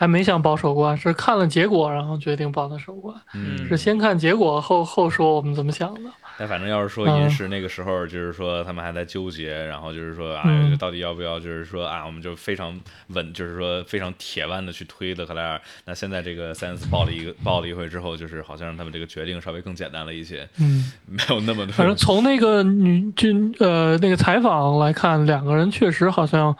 [0.00, 6.10] 还没想保首冠，是看了结果然后决定保的首冠，嗯是先看结果后后说我们怎么想的。
[6.38, 15.60] 但反正要是说嗯银石那个时候，就是说他们还在纠结，然后就是说，哎，嗯到底要不要，就是说啊，我们就非常稳，就是说非常铁腕的去推勒克莱尔。
[15.84, 21.72] 那现在这个塞恩斯报了一个报了一回之后，就是好像让他们这个决定稍微更简单了一些，嗯，没有那么多。
[21.74, 26.56] 反正从那个女军呃那个采访来看，两个人确实好像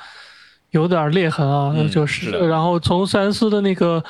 [0.70, 4.02] 有点裂痕啊，嗯就是是然后从塞恩斯的那个。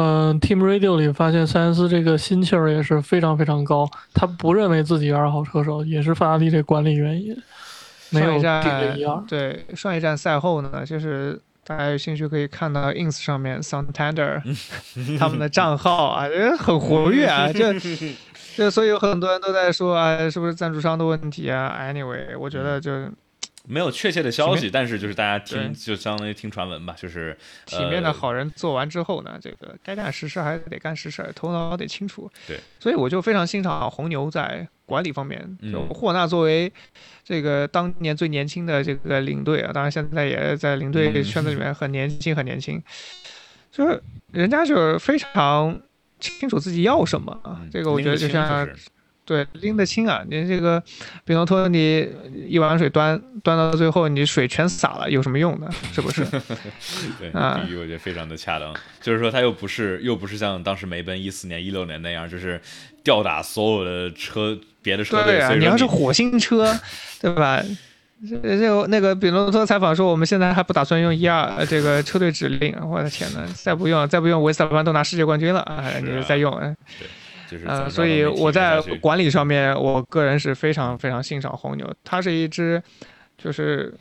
[0.00, 7.36] 嗯，Team Radio 里发现塞恩斯这个心气儿也是非常非常高，他不认为自己二号车手，也是法拉利这管理原因，
[8.10, 9.24] 没有上一定。
[9.26, 14.40] 对上一站赛后呢，就是大家有兴趣可以看到 ins 上面 Santander
[15.18, 17.74] 他们的账号啊，人很活跃啊，这
[18.56, 22.92] 这 所以有很多人都在说啊，是不是赞助商的问题啊？Anyway，我觉得就
[23.68, 27.36] 没有确切的消息，但是就是大家听，就相当于听传闻吧，就是
[27.66, 32.30] 体面的呃好人做完之后呢，这个该干实事还得干实事，头脑得清楚。
[32.46, 36.72] 对，所以我就非常欣赏红牛在管理方面，就嗯霍纳作为
[37.22, 42.82] 这个当年最年轻的这个领队啊，当然现在也在领队嗯圈子里面很年轻，很年轻，
[43.70, 45.78] 就是人家就是非常
[46.18, 47.70] 清楚自己要什么啊嗯。
[47.70, 48.78] 这个我觉得就像就是
[49.28, 50.24] 对，拎得清啊！
[50.26, 50.82] 你这个
[51.22, 52.08] 比诺托，你
[52.48, 55.68] 一碗水端端到最后，你水全洒了，有什么用呢？
[55.92, 56.24] 是不是？
[57.20, 62.58] 对，啊比喻我觉得非常的恰当，就是说他又不是又不是像当时梅奔一四年、一六年那样，就是
[63.04, 66.74] 吊打所有的车别的车队，对啊，你要是火星车，
[67.20, 67.62] 对吧？
[68.26, 75.84] 这这个那个比诺托采访说，我们现在还不打算用一二呃这个车队指令，我的天呐，再不用再不用，维斯塔潘都拿世界冠军了啊！
[76.02, 76.74] 你就再用，呃
[77.50, 82.82] 就是呃，所以我在管理上面，我个人是非常非常欣赏红牛，它是一支
[83.36, 83.94] 就是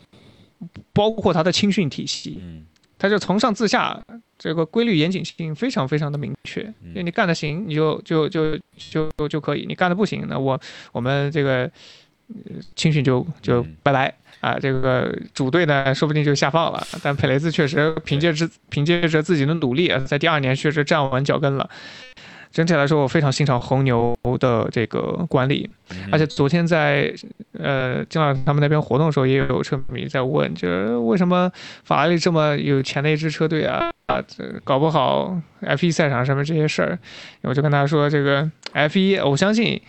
[0.92, 2.66] 包括它的青训体系，嗯
[3.00, 3.96] 它就从上至下，
[4.40, 6.62] 这个规律严谨性非常非常的明确。
[6.82, 10.60] 嗯就你干得行，你就就就就就就可以；你干得不行，那我
[10.92, 11.70] 我们这个
[12.30, 14.58] 呃青训就就嗯拜拜啊。
[14.58, 16.86] 这个主队呢，说不定就下放了。
[17.04, 21.70] 但佩雷兹确实凭借着凭借着自己的努力啊，在第二年确实站稳脚跟了。
[22.58, 25.70] 整体来说，我非常欣赏红牛的这个管理。
[25.92, 27.14] 嗯而且昨天在
[27.54, 31.52] 呃金老师他们那边活动的时候，也有车迷在问，就是为什么
[31.84, 36.98] 法拉利这么有钱的一支车队啊啊，这搞不好 F1 赛场上面这些事儿，
[37.44, 39.80] 我就跟他说，这个 F1 我相信。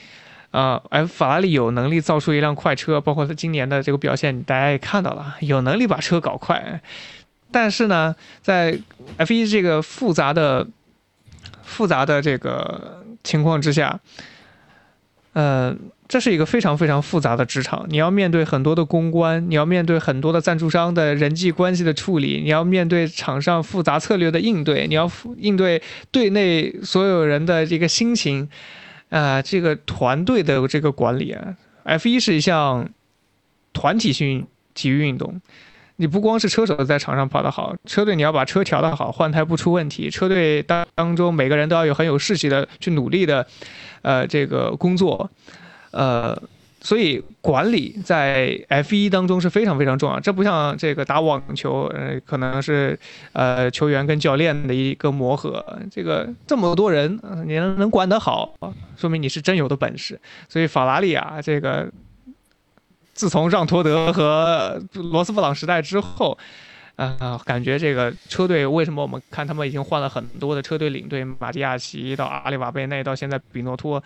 [0.51, 6.81] 啊、f 法拉利有能力造出一辆快车，包括他今年的这个表现，大家也看到了，有能力把车搞快。
[7.53, 8.79] 但是呢，在
[9.19, 10.67] F1 这个复杂的、
[11.69, 14.01] 复杂的这个情况之下，
[15.35, 15.77] 呃，
[16.09, 25.81] 这是一个非常非常复杂的职场，你要面对很多的公关，你要面对很多的赞助商的人际关系的处理，你要面对场上复杂策略的应对，你要应对
[26.11, 28.49] 队内所有人的这个心情，
[29.11, 31.55] 啊、这个团队的这个管理啊
[31.85, 32.89] ，F 一是一项
[33.75, 35.41] 团体性体育运动。
[36.01, 43.45] 你不光是车手在场上跑得好，车队你要把车调得好，换胎不出问题，车队当当中每个人都要有很有士气的去努力的，
[44.03, 45.29] 呃，这个工作，
[45.91, 46.41] 呃，
[46.81, 50.21] 所以管理在 F 一当中是非常非常重要。
[50.21, 52.97] 这不像这个打网球，呃，可能是
[53.33, 55.65] 呃球员跟教练的一个磨合。
[55.91, 58.55] 这个这么多人，你能能管得好，
[58.97, 60.21] 说明你是真有的本事。
[60.49, 61.91] 所以法拉利啊，这个
[63.19, 66.39] 自从让托德和罗斯布朗时代之后。
[66.97, 74.03] 啊、感觉这个车队为什么我们看他们已经换了很多的车队领队，马蒂亚奇到阿里瓦贝内，到现在比诺托，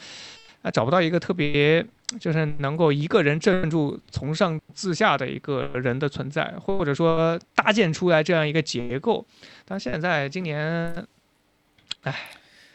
[0.60, 1.82] 啊，找不到一个特别
[2.20, 9.24] 就是能够一个人镇住从上至下的一个人的存在，或者说搭建出来这样一个结构。
[9.64, 10.94] 但现在今年，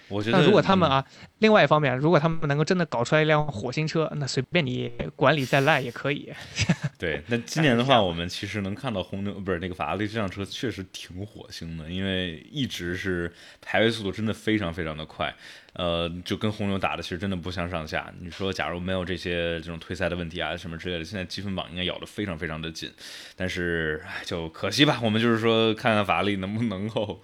[0.08, 1.06] 我觉得如果他们嗯啊，
[1.40, 6.34] 另外一方面，如果他们能够真的搞出来一辆火星车，那随便你管理再烂也可以。
[6.98, 13.32] 对，那今年的话，我们其实能看到红牛不是那个法拉利这辆车确实挺火星的，因为一直是
[13.62, 15.32] 排位速度真的非常非常的快，
[15.74, 18.12] 呃，就跟红牛打的其实真的不相上下。
[18.20, 22.92] 你说假如没有这些这种退赛的问题啊什么之类的，现在积分榜应该咬得非常非常的紧，
[23.36, 27.22] 但是就可惜吧，我们就是说看看法拉利能不能够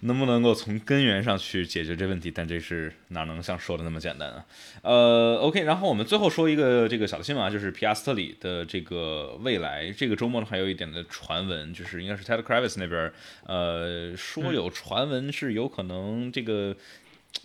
[0.00, 4.44] 能不能够从根源上去解决这问题，但这是哪能像说的那么简单啊？
[4.82, 13.12] 呃，OK，然后我们最后说一个这个小的新闻啊，就是皮亚斯特里的这个未来，这个周末呢还有一点的传闻，就是应该是 Ted Kravitz 那边
[13.46, 16.76] 呃说有传闻是有可能这个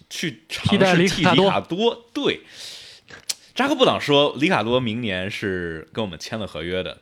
[0.10, 2.42] 去尝试替里里卡多对。
[3.56, 7.00] 扎克布朗说，里卡多明年是跟我们签了合约的，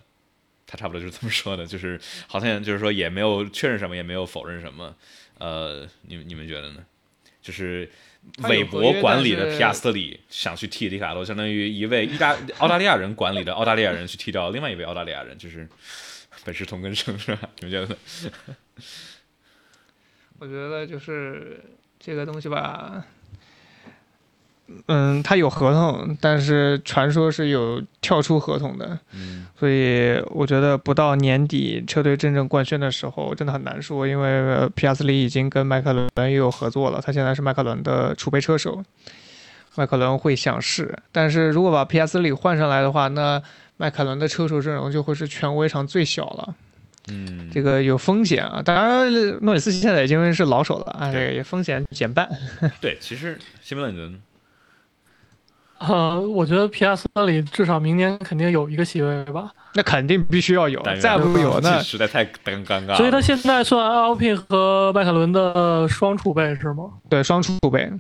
[0.68, 4.96] 他差不多就是这么说的，就是好像就是说也没有确认什么，也没有否认什么。
[5.40, 6.86] 呃，你们你们觉得呢？
[7.42, 7.90] 就是
[8.50, 15.68] 韦伯管理的皮亚斯特里想去替里卡洛，相当于一位意大澳大利亚人管理的澳大利亚人去替掉另外一位澳大利亚人，就是
[16.44, 17.50] 本是同根生，是吧？
[17.60, 17.98] 你们觉得呢？
[20.40, 21.64] 我觉得就是
[22.00, 23.06] 这个东西吧，
[24.88, 38.84] 嗯，他有合同，但是传说是有跳出合同的，嗯所以我觉得不到年底车队真正官宣的时候，真的很难说，因为呃皮亚斯里已经跟迈凯伦也有合作了，他现在是迈凯伦的储备车手，
[39.76, 43.41] 迈凯伦会想试，但是如果把皮亚斯里换上来的话，那
[43.77, 46.56] 迈凯伦的车手阵容就会是全围场最小了。
[47.10, 48.61] 嗯，这个有风险啊。
[48.64, 49.11] 当然，
[49.41, 52.30] 诺里斯现在已经是老手了啊，对这个风险减半。
[52.80, 54.18] 对，其实西门勒你觉得呢？
[55.88, 62.96] 呃，我觉得皮亚斯特里至少明年肯定有一个席位吧，那肯定必须要有再不有那实在太尴尴尬了。
[62.96, 66.86] 所以他现在算 LP 和迈凯伦的双储备是吗？
[67.10, 67.84] 对双储备。
[67.84, 68.00] 啊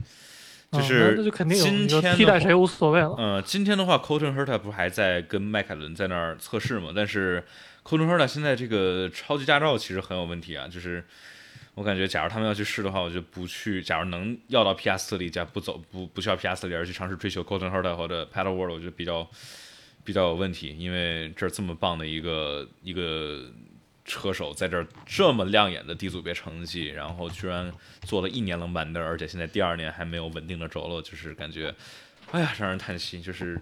[0.71, 3.13] 就是那那就肯定有今天替代谁无所谓了。
[3.15, 6.87] 呃，今天的话 c o t o n Herta 不是还在跟迈凯伦在那儿测试吗？
[6.95, 7.43] 但是
[7.85, 11.05] c o t o n Herta 现在这个超级驾照其实很有问题啊，就是
[11.75, 13.81] 我感觉，假如他们要去试的话，我就不去。
[13.81, 19.27] 假如能要到皮亚斯特里，加不走不不需要皮亚斯特里，而去尝试追求 c o t o n Herta 或者 Paddle World，我觉得比较
[20.03, 23.51] 比较有问题，因为这这么棒的一个一个
[24.05, 27.73] 车手在这儿这么亮眼的 D 组别成绩，然后居然
[28.03, 31.73] 做了一年冷板凳，而且现在第二年还没有稳定的着落，就是感觉，
[32.31, 33.19] 哎呀，让人叹息。
[33.19, 33.59] 就是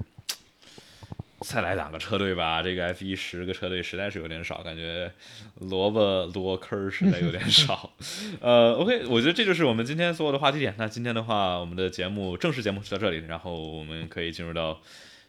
[1.43, 5.11] 再来两个车队吧，这个 F 一十个车队实在是有点少，感觉
[5.59, 7.91] 萝卜多坑儿实在有点少。
[8.39, 10.75] 呃，OK，我觉得这就是我们今天所有的话题点。
[10.77, 14.79] 那今天的话，我们的节目正式节目就到这里，然后我们可以进入到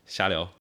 [0.06, 0.44] 瞎聊